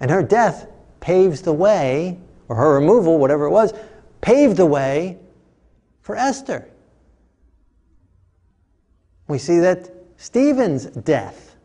And 0.00 0.10
her 0.10 0.24
death 0.24 0.66
paves 0.98 1.42
the 1.42 1.52
way, 1.52 2.18
or 2.48 2.56
her 2.56 2.74
removal, 2.74 3.18
whatever 3.18 3.44
it 3.44 3.50
was, 3.50 3.72
paved 4.20 4.56
the 4.56 4.66
way 4.66 5.20
for 6.04 6.14
Esther. 6.14 6.68
We 9.26 9.38
see 9.38 9.58
that 9.60 9.90
Stephen's 10.18 10.84
death. 10.84 11.56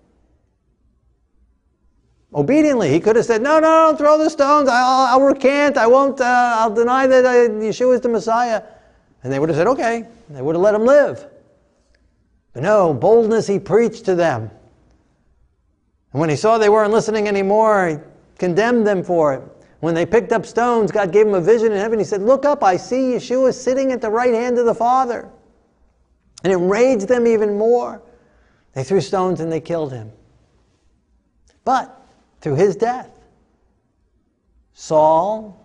Obediently, 2.33 2.89
he 2.89 3.01
could 3.01 3.17
have 3.17 3.25
said, 3.25 3.41
No, 3.41 3.59
no, 3.59 3.67
don't 3.67 3.97
throw 3.97 4.17
the 4.17 4.29
stones. 4.29 4.69
I'll, 4.69 5.07
I'll 5.07 5.21
recant. 5.21 5.77
I 5.77 5.87
won't, 5.87 6.21
uh, 6.21 6.55
I'll 6.57 6.73
deny 6.73 7.05
that 7.05 7.25
Yeshua 7.25 7.95
is 7.95 8.01
the 8.01 8.09
Messiah. 8.09 8.63
And 9.23 9.33
they 9.33 9.39
would 9.39 9.49
have 9.49 9.57
said, 9.57 9.67
Okay. 9.67 10.07
They 10.29 10.41
would 10.41 10.55
have 10.55 10.61
let 10.61 10.73
him 10.73 10.85
live. 10.85 11.27
But 12.53 12.63
no, 12.63 12.93
boldness 12.93 13.45
he 13.45 13.59
preached 13.59 14.05
to 14.05 14.15
them. 14.15 14.49
And 16.13 16.21
when 16.21 16.29
he 16.29 16.37
saw 16.37 16.57
they 16.57 16.69
weren't 16.69 16.93
listening 16.93 17.27
anymore, 17.27 17.89
he 17.89 17.97
condemned 18.37 18.87
them 18.87 19.03
for 19.03 19.33
it. 19.33 19.43
When 19.79 19.95
they 19.95 20.05
picked 20.05 20.31
up 20.31 20.45
stones, 20.45 20.91
God 20.91 21.11
gave 21.11 21.25
him 21.25 21.33
a 21.33 21.41
vision 21.41 21.71
in 21.71 21.77
heaven. 21.77 21.99
He 21.99 22.05
said, 22.05 22.21
Look 22.21 22.45
up, 22.45 22.63
I 22.63 22.75
see 22.75 23.13
Yeshua 23.13 23.53
sitting 23.53 23.91
at 23.91 24.01
the 24.01 24.09
right 24.09 24.33
hand 24.33 24.57
of 24.57 24.65
the 24.65 24.75
Father. 24.75 25.29
And 26.43 26.51
it 26.51 26.57
enraged 26.57 27.07
them 27.07 27.27
even 27.27 27.57
more. 27.57 28.01
They 28.73 28.83
threw 28.83 29.01
stones 29.01 29.39
and 29.39 29.51
they 29.51 29.61
killed 29.61 29.91
him. 29.91 30.11
But 31.63 31.95
through 32.41 32.55
his 32.55 32.75
death, 32.75 33.09
Saul, 34.73 35.59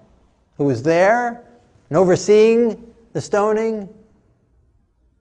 who 0.56 0.64
was 0.64 0.82
there 0.82 1.44
and 1.88 1.98
overseeing 1.98 2.94
the 3.12 3.20
stoning, 3.20 3.88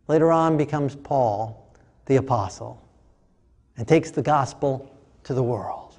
later 0.07 0.31
on 0.31 0.57
becomes 0.57 0.95
Paul, 0.95 1.71
the 2.05 2.17
apostle, 2.17 2.81
and 3.77 3.87
takes 3.87 4.11
the 4.11 4.21
gospel 4.21 4.91
to 5.23 5.33
the 5.33 5.43
world. 5.43 5.92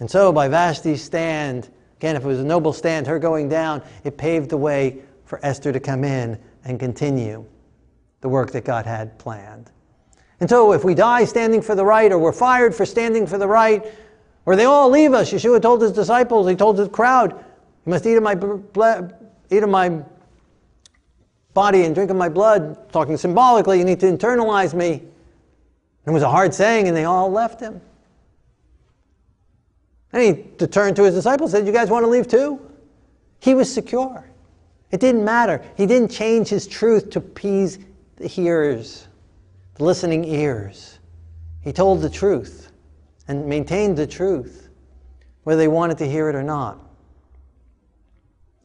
And 0.00 0.10
so, 0.10 0.32
by 0.32 0.48
Vashti's 0.48 1.02
stand, 1.02 1.68
again, 1.96 2.16
if 2.16 2.24
it 2.24 2.26
was 2.26 2.38
a 2.38 2.44
noble 2.44 2.72
stand, 2.72 3.06
her 3.06 3.18
going 3.18 3.48
down, 3.48 3.82
it 4.04 4.16
paved 4.16 4.50
the 4.50 4.56
way 4.56 4.98
for 5.24 5.44
Esther 5.44 5.72
to 5.72 5.80
come 5.80 6.04
in 6.04 6.38
and 6.64 6.78
continue 6.78 7.44
the 8.20 8.28
work 8.28 8.52
that 8.52 8.64
God 8.64 8.86
had 8.86 9.18
planned. 9.18 9.70
And 10.40 10.48
so, 10.48 10.72
if 10.72 10.84
we 10.84 10.94
die 10.94 11.24
standing 11.24 11.60
for 11.60 11.74
the 11.74 11.84
right, 11.84 12.12
or 12.12 12.18
we're 12.18 12.32
fired 12.32 12.74
for 12.74 12.86
standing 12.86 13.26
for 13.26 13.38
the 13.38 13.48
right, 13.48 13.84
or 14.46 14.54
they 14.54 14.64
all 14.64 14.88
leave 14.88 15.12
us, 15.12 15.32
Yeshua 15.32 15.60
told 15.60 15.82
his 15.82 15.92
disciples, 15.92 16.48
he 16.48 16.54
told 16.54 16.76
the 16.76 16.88
crowd, 16.88 17.32
You 17.32 17.90
must 17.90 18.06
eat 18.06 18.14
of 18.14 18.22
my, 18.22 18.34
eat 19.50 19.62
of 19.62 19.68
my 19.68 20.02
body 21.54 21.82
and 21.82 21.94
drink 21.94 22.10
of 22.10 22.16
my 22.16 22.28
blood, 22.28 22.92
talking 22.92 23.16
symbolically, 23.16 23.80
you 23.80 23.84
need 23.84 23.98
to 23.98 24.06
internalize 24.06 24.74
me. 24.74 25.02
It 26.06 26.10
was 26.10 26.22
a 26.22 26.30
hard 26.30 26.54
saying, 26.54 26.86
and 26.86 26.96
they 26.96 27.04
all 27.04 27.30
left 27.30 27.60
him. 27.60 27.80
And 30.12 30.22
he 30.22 30.66
turned 30.66 30.96
to 30.96 31.04
his 31.04 31.14
disciples 31.14 31.52
and 31.52 31.60
said, 31.60 31.66
You 31.66 31.72
guys 31.72 31.90
want 31.90 32.04
to 32.04 32.08
leave 32.08 32.28
too? 32.28 32.60
He 33.40 33.54
was 33.54 33.72
secure. 33.72 34.24
It 34.90 35.00
didn't 35.00 35.24
matter. 35.24 35.62
He 35.76 35.86
didn't 35.86 36.10
change 36.10 36.48
his 36.48 36.66
truth 36.66 37.10
to 37.10 37.18
appease 37.18 37.78
the 38.16 38.26
hearers, 38.26 39.06
the 39.74 39.84
listening 39.84 40.24
ears. 40.24 40.98
He 41.60 41.72
told 41.72 42.00
the 42.00 42.10
truth 42.10 42.72
and 43.28 43.46
maintained 43.46 43.96
the 43.96 44.06
truth, 44.06 44.70
whether 45.44 45.58
they 45.58 45.68
wanted 45.68 45.98
to 45.98 46.08
hear 46.08 46.30
it 46.30 46.34
or 46.34 46.42
not. 46.42 46.78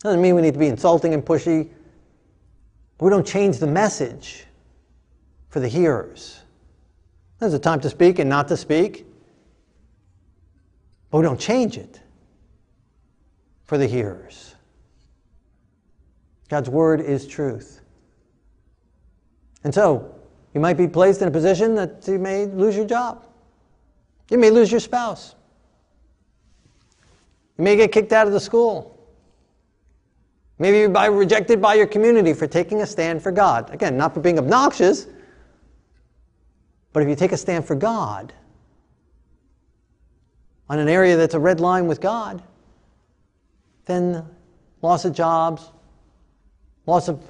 Doesn't 0.01 0.21
mean 0.21 0.35
we 0.35 0.41
need 0.41 0.53
to 0.53 0.59
be 0.59 0.67
insulting 0.67 1.13
and 1.13 1.23
pushy, 1.23 1.69
we 2.99 3.09
don't 3.09 3.27
change 3.27 3.57
the 3.57 3.67
message 3.67 4.45
for 5.49 5.59
the 5.59 5.67
hearers. 5.67 6.39
There's 7.39 7.53
a 7.53 7.59
time 7.59 7.81
to 7.81 7.89
speak 7.89 8.19
and 8.19 8.29
not 8.29 8.47
to 8.47 8.55
speak. 8.55 9.05
But 11.13 11.19
we 11.19 11.25
don't 11.25 11.39
change 11.39 11.77
it 11.77 12.01
for 13.65 13.77
the 13.77 13.85
hearers. 13.85 14.55
God's 16.49 16.71
word 16.71 17.01
is 17.01 17.27
truth. 17.27 17.81
And 19.63 19.71
so, 19.71 20.15
you 20.55 20.59
might 20.59 20.73
be 20.73 20.87
placed 20.87 21.21
in 21.21 21.27
a 21.27 21.31
position 21.31 21.75
that 21.75 22.07
you 22.07 22.17
may 22.17 22.47
lose 22.47 22.75
your 22.75 22.85
job. 22.85 23.27
You 24.31 24.39
may 24.39 24.49
lose 24.49 24.71
your 24.71 24.79
spouse. 24.79 25.35
You 27.59 27.63
may 27.63 27.75
get 27.75 27.91
kicked 27.91 28.11
out 28.11 28.25
of 28.25 28.33
the 28.33 28.39
school. 28.39 28.99
Maybe 30.57 30.79
you're 30.79 30.89
by, 30.89 31.05
rejected 31.05 31.61
by 31.61 31.75
your 31.75 31.85
community 31.85 32.33
for 32.33 32.47
taking 32.47 32.81
a 32.81 32.87
stand 32.87 33.21
for 33.21 33.31
God. 33.31 33.71
Again, 33.71 33.97
not 33.97 34.15
for 34.15 34.19
being 34.19 34.39
obnoxious, 34.39 35.05
but 36.91 37.03
if 37.03 37.09
you 37.09 37.15
take 37.15 37.33
a 37.33 37.37
stand 37.37 37.67
for 37.67 37.75
God, 37.75 38.33
on 40.69 40.79
an 40.79 40.87
area 40.87 41.17
that's 41.17 41.33
a 41.33 41.39
red 41.39 41.59
line 41.59 41.87
with 41.87 42.01
God, 42.01 42.41
then 43.85 44.25
loss 44.81 45.05
of 45.05 45.13
jobs, 45.13 45.69
loss 46.85 47.07
of 47.07 47.23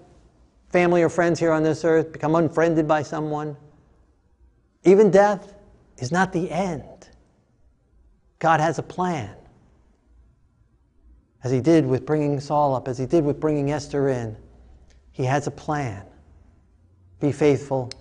family 0.70 1.04
or 1.04 1.10
friends 1.10 1.40
here 1.40 1.52
on 1.52 1.64
this 1.64 1.84
earth, 1.86 2.12
become 2.12 2.36
unfriended 2.36 2.88
by 2.88 3.04
someone, 3.04 3.56
even 4.84 5.12
death 5.12 5.54
is 5.98 6.12
not 6.12 6.34
the 6.34 6.50
end. 6.52 6.84
God 8.40 8.60
has 8.60 8.80
a 8.80 8.84
plan. 8.84 9.36
As 11.44 11.52
he 11.52 11.62
did 11.62 11.86
with 11.86 12.06
bringing 12.06 12.40
Saul 12.40 12.76
up, 12.76 12.88
as 12.88 12.98
he 12.98 13.06
did 13.06 13.24
with 13.24 13.40
bringing 13.40 13.72
Esther 13.72 14.10
in, 14.10 14.36
he 15.12 15.24
has 15.24 15.48
a 15.48 15.52
plan. 15.52 16.06
Be 17.20 17.32
faithful 17.32 17.92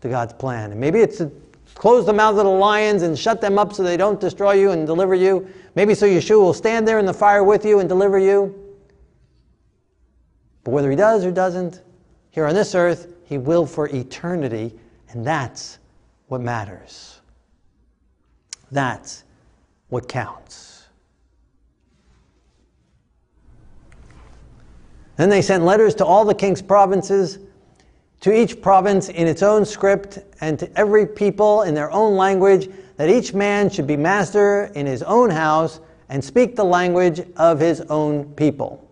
to 0.00 0.08
God's 0.08 0.32
plan. 0.32 0.72
And 0.72 0.80
maybe 0.80 1.00
it's 1.00 1.20
a 1.20 1.30
close 1.74 2.06
the 2.06 2.12
mouths 2.12 2.38
of 2.38 2.44
the 2.44 2.50
lions 2.50 3.02
and 3.02 3.18
shut 3.18 3.40
them 3.40 3.58
up 3.58 3.72
so 3.72 3.82
they 3.82 3.96
don't 3.96 4.20
destroy 4.20 4.52
you 4.52 4.70
and 4.70 4.86
deliver 4.86 5.14
you. 5.14 5.48
Maybe 5.74 5.94
so 5.94 6.06
Yeshua 6.06 6.40
will 6.40 6.54
stand 6.54 6.86
there 6.86 6.98
in 6.98 7.06
the 7.06 7.14
fire 7.14 7.42
with 7.42 7.64
you 7.64 7.80
and 7.80 7.88
deliver 7.88 8.18
you. 8.18 8.54
But 10.64 10.72
whether 10.72 10.90
he 10.90 10.96
does 10.96 11.24
or 11.24 11.32
doesn't, 11.32 11.82
here 12.30 12.46
on 12.46 12.54
this 12.54 12.74
earth, 12.74 13.12
he 13.24 13.38
will 13.38 13.66
for 13.66 13.88
eternity, 13.88 14.78
and 15.10 15.26
that's 15.26 15.78
what 16.28 16.40
matters. 16.40 17.20
That's 18.70 19.24
what 19.88 20.08
counts. 20.08 20.84
Then 25.16 25.28
they 25.28 25.42
sent 25.42 25.64
letters 25.64 25.94
to 25.96 26.06
all 26.06 26.24
the 26.24 26.34
king's 26.34 26.62
provinces 26.62 27.38
to 28.22 28.32
each 28.32 28.62
province 28.62 29.08
in 29.08 29.26
its 29.26 29.42
own 29.42 29.64
script, 29.64 30.20
and 30.40 30.58
to 30.58 30.78
every 30.78 31.06
people 31.06 31.62
in 31.62 31.74
their 31.74 31.90
own 31.90 32.16
language, 32.16 32.70
that 32.96 33.10
each 33.10 33.34
man 33.34 33.68
should 33.68 33.86
be 33.86 33.96
master 33.96 34.70
in 34.74 34.86
his 34.86 35.02
own 35.02 35.28
house 35.28 35.80
and 36.08 36.24
speak 36.24 36.54
the 36.54 36.64
language 36.64 37.20
of 37.36 37.58
his 37.58 37.80
own 37.82 38.24
people. 38.34 38.88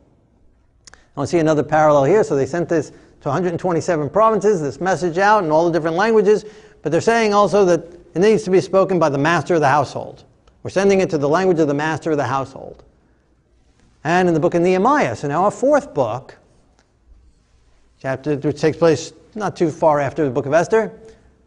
I 1.17 1.25
see 1.27 1.39
another 1.39 1.63
parallel 1.63 2.05
here. 2.05 2.25
So 2.25 2.35
they 2.35 2.47
sent 2.47 2.69
this 2.69 2.91
to 2.91 3.29
127 3.29 4.11
provinces, 4.11 4.61
this 4.61 4.81
message 4.81 5.19
out 5.19 5.45
in 5.45 5.51
all 5.51 5.67
the 5.67 5.73
different 5.73 5.97
languages, 5.97 6.45
but 6.83 6.91
they're 6.91 7.01
saying 7.01 7.35
also 7.35 7.65
that 7.67 7.81
it 8.15 8.19
needs 8.19 8.43
to 8.45 8.51
be 8.51 8.61
spoken 8.61 8.99
by 8.99 9.11
the 9.11 9.19
master 9.19 9.55
of 9.55 9.61
the 9.61 9.69
household. 9.69 10.25
We're 10.63 10.71
sending 10.71 11.01
it 11.01 11.11
to 11.11 11.19
the 11.19 11.29
language 11.29 11.61
of 11.61 11.69
the 11.69 11.75
master 11.75 12.11
of 12.11 12.17
the 12.17 12.27
household. 12.27 12.83
And 14.03 14.27
in 14.27 14.35
the 14.35 14.41
book 14.41 14.55
of 14.55 14.63
Nehemiah, 14.63 15.15
so 15.15 15.29
now 15.29 15.47
a 15.47 15.51
fourth 15.51 15.93
book, 15.95 16.37
chapter 18.01 18.37
which 18.37 18.61
takes 18.61 18.79
place 18.79 19.13
not 19.35 19.57
too 19.57 19.71
far 19.71 20.01
after 20.01 20.25
the 20.25 20.31
book 20.31 20.47
of 20.47 20.53
Esther. 20.53 20.93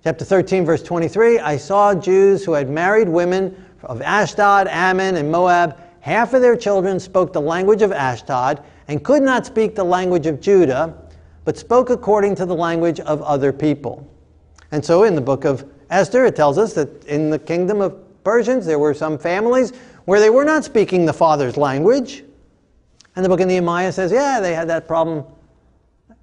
Chapter 0.04 0.26
13, 0.26 0.66
verse 0.66 0.84
23 0.84 1.40
I 1.40 1.58
saw 1.58 1.94
Jews 1.94 2.44
who 2.44 2.54
had 2.54 2.70
married 2.70 3.10
women 3.10 3.56
of 3.84 4.02
Ashdod, 4.02 4.68
Ammon, 4.68 5.18
and 5.18 5.32
Moab. 5.32 5.78
Half 6.00 6.34
of 6.34 6.42
their 6.42 6.56
children 6.56 7.00
spoke 7.00 7.34
the 7.34 7.42
language 7.42 7.82
of 7.82 7.92
Ashdod 7.92 8.62
and 8.88 9.04
could 9.04 9.24
not 9.24 9.46
speak 9.46 9.76
the 9.76 9.84
language 9.84 10.26
of 10.26 10.42
Judah, 10.42 10.98
but 11.46 11.58
spoke 11.58 11.90
according 11.90 12.36
to 12.36 12.46
the 12.46 12.56
language 12.56 13.00
of 13.02 13.22
other 13.22 13.54
people. 13.54 14.08
And 14.72 14.84
so 14.84 15.04
in 15.04 15.16
the 15.16 15.22
book 15.22 15.46
of 15.46 15.70
Esther, 15.90 16.26
it 16.26 16.36
tells 16.36 16.58
us 16.58 16.74
that 16.74 17.06
in 17.06 17.30
the 17.30 17.40
kingdom 17.40 17.80
of 17.80 17.96
Persians, 18.24 18.66
there 18.66 18.80
were 18.80 18.94
some 18.94 19.18
families 19.18 19.72
where 20.06 20.20
they 20.20 20.30
were 20.30 20.46
not 20.46 20.64
speaking 20.64 21.06
the 21.06 21.14
father's 21.14 21.58
language. 21.58 22.24
And 23.16 23.24
the 23.24 23.30
book 23.30 23.40
of 23.40 23.48
Nehemiah 23.48 23.92
says, 23.92 24.12
yeah, 24.12 24.40
they 24.40 24.54
had 24.54 24.68
that 24.70 24.88
problem 24.88 25.26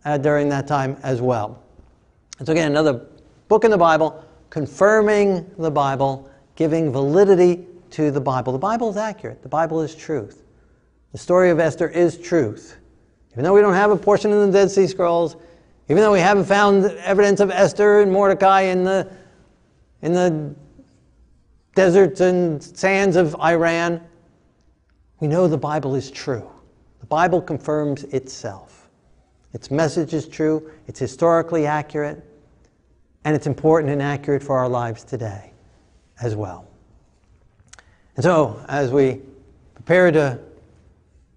uh, 0.04 0.18
during 0.18 0.48
that 0.48 0.66
time 0.66 0.96
as 1.02 1.20
well. 1.20 1.62
And 2.38 2.46
so, 2.46 2.52
again, 2.52 2.70
another 2.70 3.06
book 3.48 3.64
in 3.64 3.70
the 3.70 3.78
Bible 3.78 4.24
confirming 4.50 5.48
the 5.58 5.70
Bible, 5.70 6.28
giving 6.56 6.92
validity 6.92 7.66
to 7.90 8.10
the 8.10 8.20
Bible. 8.20 8.52
The 8.52 8.58
Bible 8.58 8.90
is 8.90 8.96
accurate, 8.96 9.42
the 9.42 9.48
Bible 9.48 9.80
is 9.80 9.94
truth. 9.94 10.42
The 11.12 11.18
story 11.18 11.50
of 11.50 11.58
Esther 11.58 11.88
is 11.88 12.18
truth. 12.18 12.76
Even 13.32 13.44
though 13.44 13.54
we 13.54 13.60
don't 13.60 13.74
have 13.74 13.90
a 13.90 13.96
portion 13.96 14.32
in 14.32 14.46
the 14.46 14.52
Dead 14.52 14.70
Sea 14.70 14.86
Scrolls, 14.86 15.36
even 15.88 16.02
though 16.02 16.12
we 16.12 16.20
haven't 16.20 16.44
found 16.44 16.84
evidence 16.84 17.40
of 17.40 17.50
Esther 17.50 18.00
and 18.00 18.12
Mordecai 18.12 18.62
in 18.62 18.84
the, 18.84 19.10
in 20.02 20.12
the 20.12 20.54
deserts 21.74 22.20
and 22.20 22.62
sands 22.62 23.16
of 23.16 23.34
Iran, 23.40 24.00
we 25.18 25.28
know 25.28 25.48
the 25.48 25.58
Bible 25.58 25.94
is 25.96 26.10
true. 26.10 26.48
The 27.00 27.06
Bible 27.06 27.42
confirms 27.42 28.04
itself. 28.04 28.79
Its 29.52 29.70
message 29.70 30.14
is 30.14 30.28
true, 30.28 30.70
it's 30.86 30.98
historically 30.98 31.66
accurate, 31.66 32.24
and 33.24 33.34
it's 33.34 33.46
important 33.46 33.92
and 33.92 34.00
accurate 34.00 34.42
for 34.42 34.58
our 34.58 34.68
lives 34.68 35.04
today 35.04 35.52
as 36.20 36.36
well. 36.36 36.66
And 38.16 38.22
so, 38.22 38.64
as 38.68 38.90
we 38.90 39.20
prepare 39.74 40.10
to 40.12 40.38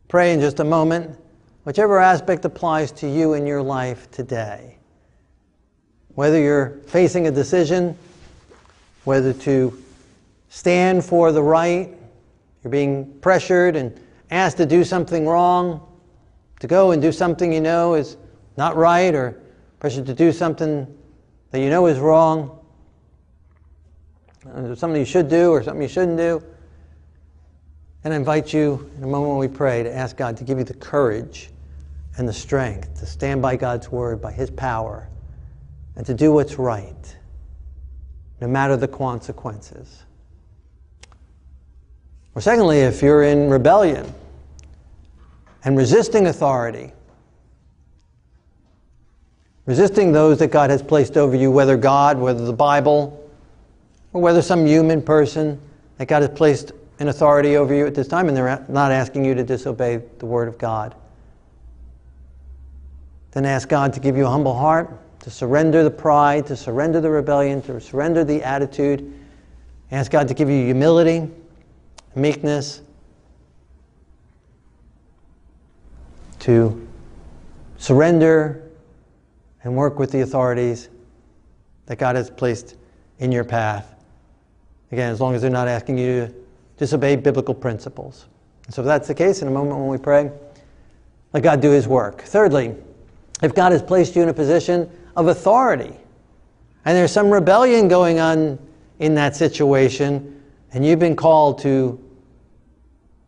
pray 0.07 0.33
in 0.33 0.39
just 0.39 0.59
a 0.59 0.63
moment, 0.63 1.19
whichever 1.63 1.97
aspect 1.97 2.45
applies 2.45 2.91
to 2.91 3.09
you 3.09 3.33
in 3.33 3.47
your 3.47 3.61
life 3.61 4.11
today, 4.11 4.77
whether 6.15 6.39
you're 6.39 6.77
facing 6.85 7.27
a 7.27 7.31
decision, 7.31 7.97
whether 9.05 9.33
to 9.33 9.81
stand 10.49 11.03
for 11.03 11.31
the 11.31 11.41
right, 11.41 11.89
you're 12.63 12.71
being 12.71 13.11
pressured 13.21 13.75
and 13.75 13.99
asked 14.29 14.57
to 14.57 14.65
do 14.65 14.83
something 14.83 15.25
wrong, 15.25 15.81
to 16.63 16.67
go 16.67 16.91
and 16.91 17.01
do 17.01 17.11
something 17.11 17.51
you 17.51 17.59
know 17.59 17.93
is 17.93 18.15
not 18.55 18.77
right, 18.77 19.13
or 19.13 19.37
pressured 19.79 20.05
to 20.05 20.13
do 20.13 20.31
something 20.31 20.87
that 21.51 21.59
you 21.59 21.69
know 21.69 21.87
is 21.87 21.99
wrong, 21.99 22.57
uh, 24.49 24.73
something 24.73 24.97
you 24.97 25.03
should 25.03 25.27
do 25.27 25.51
or 25.51 25.61
something 25.61 25.81
you 25.81 25.89
shouldn't 25.89 26.15
do. 26.15 26.41
And 28.05 28.13
I 28.13 28.15
invite 28.15 28.53
you 28.53 28.89
in 28.95 29.03
a 29.03 29.07
moment 29.07 29.31
when 29.31 29.39
we 29.39 29.49
pray 29.49 29.83
to 29.83 29.93
ask 29.93 30.15
God 30.15 30.37
to 30.37 30.45
give 30.45 30.57
you 30.57 30.63
the 30.63 30.73
courage 30.75 31.49
and 32.15 32.25
the 32.25 32.31
strength 32.31 32.97
to 33.01 33.05
stand 33.05 33.41
by 33.41 33.57
God's 33.57 33.91
word, 33.91 34.21
by 34.21 34.31
His 34.31 34.49
power, 34.49 35.09
and 35.97 36.05
to 36.05 36.13
do 36.13 36.31
what's 36.31 36.57
right, 36.57 37.17
no 38.39 38.47
matter 38.47 38.77
the 38.77 38.87
consequences. 38.87 40.03
Or, 42.35 42.41
secondly, 42.41 42.79
if 42.79 43.01
you're 43.01 43.23
in 43.23 43.49
rebellion 43.49 44.13
and 45.63 45.77
resisting 45.77 46.27
authority, 46.27 46.91
resisting 49.65 50.11
those 50.11 50.39
that 50.39 50.51
God 50.51 50.69
has 50.69 50.81
placed 50.81 51.17
over 51.17 51.35
you, 51.35 51.51
whether 51.51 51.77
God, 51.77 52.17
whether 52.17 52.45
the 52.45 52.53
Bible, 52.53 53.19
or 54.11 54.21
whether 54.21 54.41
some 54.41 54.65
human 54.65 55.01
person 55.01 55.59
that 55.97 56.07
God 56.07 56.21
has 56.21 56.31
placed 56.31 56.71
in 56.99 57.07
authority 57.07 57.57
over 57.57 57.73
you 57.73 57.87
at 57.87 57.95
this 57.95 58.07
time, 58.07 58.27
and 58.27 58.37
they're 58.37 58.65
not 58.69 58.91
asking 58.91 59.25
you 59.25 59.33
to 59.35 59.43
disobey 59.43 60.01
the 60.19 60.25
Word 60.25 60.47
of 60.47 60.57
God. 60.57 60.95
Then 63.31 63.45
ask 63.45 63.67
God 63.67 63.93
to 63.93 63.99
give 63.99 64.15
you 64.15 64.25
a 64.25 64.29
humble 64.29 64.53
heart, 64.53 64.91
to 65.21 65.31
surrender 65.31 65.83
the 65.83 65.91
pride, 65.91 66.45
to 66.47 66.55
surrender 66.55 67.01
the 67.01 67.09
rebellion, 67.09 67.61
to 67.63 67.79
surrender 67.81 68.23
the 68.23 68.43
attitude. 68.43 69.11
Ask 69.91 70.11
God 70.11 70.27
to 70.27 70.33
give 70.33 70.49
you 70.49 70.65
humility 70.65 71.29
meekness, 72.15 72.81
to 76.43 76.85
surrender 77.77 78.69
and 79.63 79.73
work 79.73 79.97
with 79.97 80.11
the 80.11 80.19
authorities 80.19 80.89
that 81.85 81.97
God 81.97 82.17
has 82.17 82.29
placed 82.29 82.75
in 83.19 83.31
your 83.31 83.45
path. 83.45 83.95
Again, 84.91 85.09
as 85.09 85.21
long 85.21 85.35
as 85.35 85.41
they're 85.41 85.49
not 85.49 85.69
asking 85.69 85.97
you 85.97 86.27
to 86.27 86.33
disobey 86.77 87.15
biblical 87.15 87.53
principles. 87.53 88.25
So, 88.69 88.81
if 88.81 88.85
that's 88.85 89.07
the 89.07 89.15
case, 89.15 89.41
in 89.41 89.47
a 89.47 89.51
moment 89.51 89.77
when 89.77 89.87
we 89.87 89.97
pray, 89.97 90.31
let 91.31 91.43
God 91.43 91.61
do 91.61 91.71
His 91.71 91.87
work. 91.87 92.21
Thirdly, 92.23 92.75
if 93.41 93.55
God 93.55 93.71
has 93.71 93.81
placed 93.81 94.13
you 94.13 94.21
in 94.21 94.27
a 94.27 94.33
position 94.33 94.89
of 95.15 95.27
authority 95.27 95.95
and 96.83 96.97
there's 96.97 97.11
some 97.11 97.29
rebellion 97.29 97.87
going 97.87 98.19
on 98.19 98.59
in 98.99 99.15
that 99.15 99.37
situation, 99.37 100.41
and 100.73 100.85
you've 100.85 100.99
been 100.99 101.15
called 101.15 101.59
to 101.59 102.03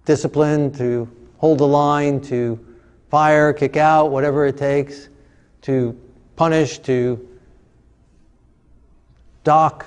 discipline, 0.03 0.69
to 0.73 1.09
hold 1.37 1.59
the 1.59 1.67
line, 1.67 2.19
to 2.19 2.64
fire, 3.09 3.53
kick 3.53 3.77
out, 3.77 4.11
whatever 4.11 4.45
it 4.45 4.57
takes, 4.57 5.09
to 5.61 5.99
punish, 6.35 6.79
to 6.79 7.27
dock 9.43 9.85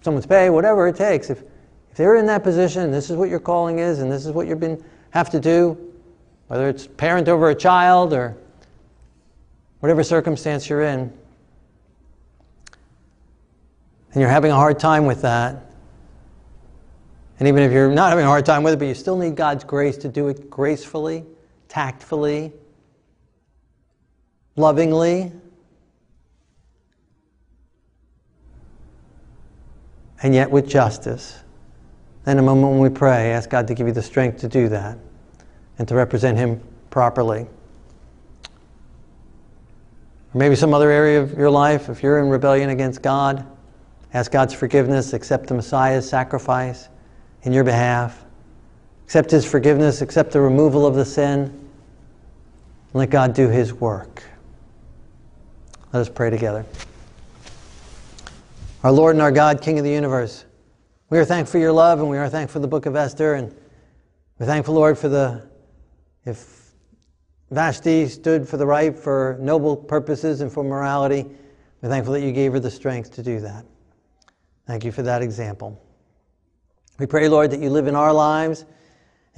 someone's 0.00 0.26
pay, 0.26 0.50
whatever 0.50 0.88
it 0.88 0.96
takes. 0.96 1.30
If, 1.30 1.42
if 1.90 1.96
they're 1.96 2.16
in 2.16 2.26
that 2.26 2.42
position, 2.42 2.90
this 2.90 3.10
is 3.10 3.16
what 3.16 3.28
your 3.28 3.40
calling 3.40 3.78
is, 3.78 4.00
and 4.00 4.10
this 4.10 4.26
is 4.26 4.32
what 4.32 4.46
you've 4.46 4.60
been 4.60 4.82
have 5.10 5.30
to 5.30 5.40
do, 5.40 5.92
whether 6.48 6.68
it's 6.68 6.86
parent 6.86 7.28
over 7.28 7.50
a 7.50 7.54
child 7.54 8.12
or 8.12 8.36
whatever 9.80 10.02
circumstance 10.02 10.68
you're 10.68 10.82
in, 10.82 11.12
and 14.12 14.20
you're 14.20 14.28
having 14.28 14.50
a 14.50 14.56
hard 14.56 14.78
time 14.78 15.06
with 15.06 15.22
that, 15.22 15.66
and 17.38 17.46
even 17.46 17.62
if 17.62 17.70
you're 17.70 17.90
not 17.90 18.10
having 18.10 18.24
a 18.24 18.28
hard 18.28 18.44
time 18.44 18.62
with 18.62 18.74
it, 18.74 18.78
but 18.78 18.88
you 18.88 18.94
still 18.94 19.16
need 19.16 19.36
God's 19.36 19.64
grace 19.64 19.96
to 19.98 20.08
do 20.08 20.28
it 20.28 20.50
gracefully, 20.50 21.24
tactfully, 21.68 22.52
lovingly, 24.56 25.32
and 30.22 30.34
yet 30.34 30.50
with 30.50 30.68
justice. 30.68 31.38
Then, 32.24 32.38
a 32.38 32.42
moment 32.42 32.72
when 32.72 32.80
we 32.80 32.90
pray, 32.90 33.32
ask 33.32 33.48
God 33.48 33.66
to 33.68 33.74
give 33.74 33.86
you 33.86 33.92
the 33.92 34.02
strength 34.02 34.40
to 34.40 34.48
do 34.48 34.68
that 34.68 34.98
and 35.78 35.86
to 35.88 35.94
represent 35.94 36.36
Him 36.36 36.60
properly. 36.90 37.46
Or 40.34 40.38
maybe 40.38 40.56
some 40.56 40.74
other 40.74 40.90
area 40.90 41.22
of 41.22 41.38
your 41.38 41.50
life, 41.50 41.88
if 41.88 42.02
you're 42.02 42.18
in 42.18 42.28
rebellion 42.28 42.70
against 42.70 43.00
God, 43.00 43.46
ask 44.12 44.30
God's 44.30 44.52
forgiveness, 44.52 45.12
accept 45.12 45.46
the 45.46 45.54
Messiah's 45.54 46.08
sacrifice 46.08 46.88
in 47.42 47.52
your 47.52 47.64
behalf. 47.64 48.24
Accept 49.08 49.30
His 49.30 49.46
forgiveness, 49.46 50.02
accept 50.02 50.32
the 50.32 50.40
removal 50.42 50.84
of 50.84 50.94
the 50.94 51.04
sin, 51.06 51.44
and 51.44 51.50
let 52.92 53.08
God 53.08 53.32
do 53.32 53.48
His 53.48 53.72
work. 53.72 54.22
Let 55.94 56.00
us 56.00 56.10
pray 56.10 56.28
together. 56.28 56.66
Our 58.84 58.92
Lord 58.92 59.14
and 59.14 59.22
our 59.22 59.32
God, 59.32 59.62
King 59.62 59.78
of 59.78 59.84
the 59.86 59.90
universe, 59.90 60.44
we 61.08 61.16
are 61.16 61.24
thankful 61.24 61.52
for 61.52 61.58
your 61.58 61.72
love 61.72 62.00
and 62.00 62.10
we 62.10 62.18
are 62.18 62.28
thankful 62.28 62.52
for 62.52 62.58
the 62.58 62.68
book 62.68 62.84
of 62.84 62.96
Esther. 62.96 63.32
And 63.32 63.56
we're 64.38 64.44
thankful, 64.44 64.74
Lord, 64.74 64.98
for 64.98 65.08
the, 65.08 65.48
if 66.26 66.72
Vashti 67.50 68.08
stood 68.08 68.46
for 68.46 68.58
the 68.58 68.66
right, 68.66 68.94
for 68.94 69.38
noble 69.40 69.74
purposes 69.74 70.42
and 70.42 70.52
for 70.52 70.62
morality, 70.62 71.24
we're 71.80 71.88
thankful 71.88 72.12
that 72.12 72.20
you 72.20 72.32
gave 72.32 72.52
her 72.52 72.60
the 72.60 72.70
strength 72.70 73.14
to 73.14 73.22
do 73.22 73.40
that. 73.40 73.64
Thank 74.66 74.84
you 74.84 74.92
for 74.92 75.00
that 75.00 75.22
example. 75.22 75.82
We 76.98 77.06
pray, 77.06 77.26
Lord, 77.30 77.52
that 77.52 77.60
you 77.60 77.70
live 77.70 77.86
in 77.86 77.94
our 77.94 78.12
lives 78.12 78.66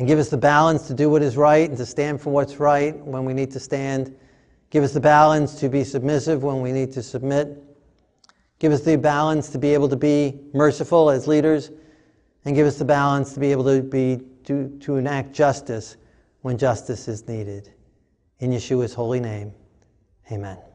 and 0.00 0.08
give 0.08 0.18
us 0.18 0.30
the 0.30 0.38
balance 0.38 0.86
to 0.86 0.94
do 0.94 1.10
what 1.10 1.20
is 1.20 1.36
right 1.36 1.68
and 1.68 1.76
to 1.76 1.84
stand 1.84 2.22
for 2.22 2.30
what's 2.30 2.56
right 2.56 2.96
when 3.04 3.26
we 3.26 3.34
need 3.34 3.50
to 3.50 3.60
stand. 3.60 4.16
Give 4.70 4.82
us 4.82 4.94
the 4.94 5.00
balance 5.00 5.60
to 5.60 5.68
be 5.68 5.84
submissive 5.84 6.42
when 6.42 6.62
we 6.62 6.72
need 6.72 6.90
to 6.92 7.02
submit. 7.02 7.62
Give 8.60 8.72
us 8.72 8.80
the 8.80 8.96
balance 8.96 9.50
to 9.50 9.58
be 9.58 9.74
able 9.74 9.90
to 9.90 9.96
be 9.96 10.40
merciful 10.54 11.10
as 11.10 11.28
leaders, 11.28 11.70
and 12.46 12.56
give 12.56 12.66
us 12.66 12.78
the 12.78 12.84
balance 12.86 13.34
to 13.34 13.40
be 13.40 13.52
able 13.52 13.64
to 13.64 13.82
be 13.82 14.22
to, 14.44 14.70
to 14.80 14.96
enact 14.96 15.34
justice 15.34 15.98
when 16.40 16.56
justice 16.56 17.06
is 17.06 17.28
needed. 17.28 17.70
In 18.38 18.52
Yeshua's 18.52 18.94
holy 18.94 19.20
name, 19.20 19.52
amen. 20.32 20.69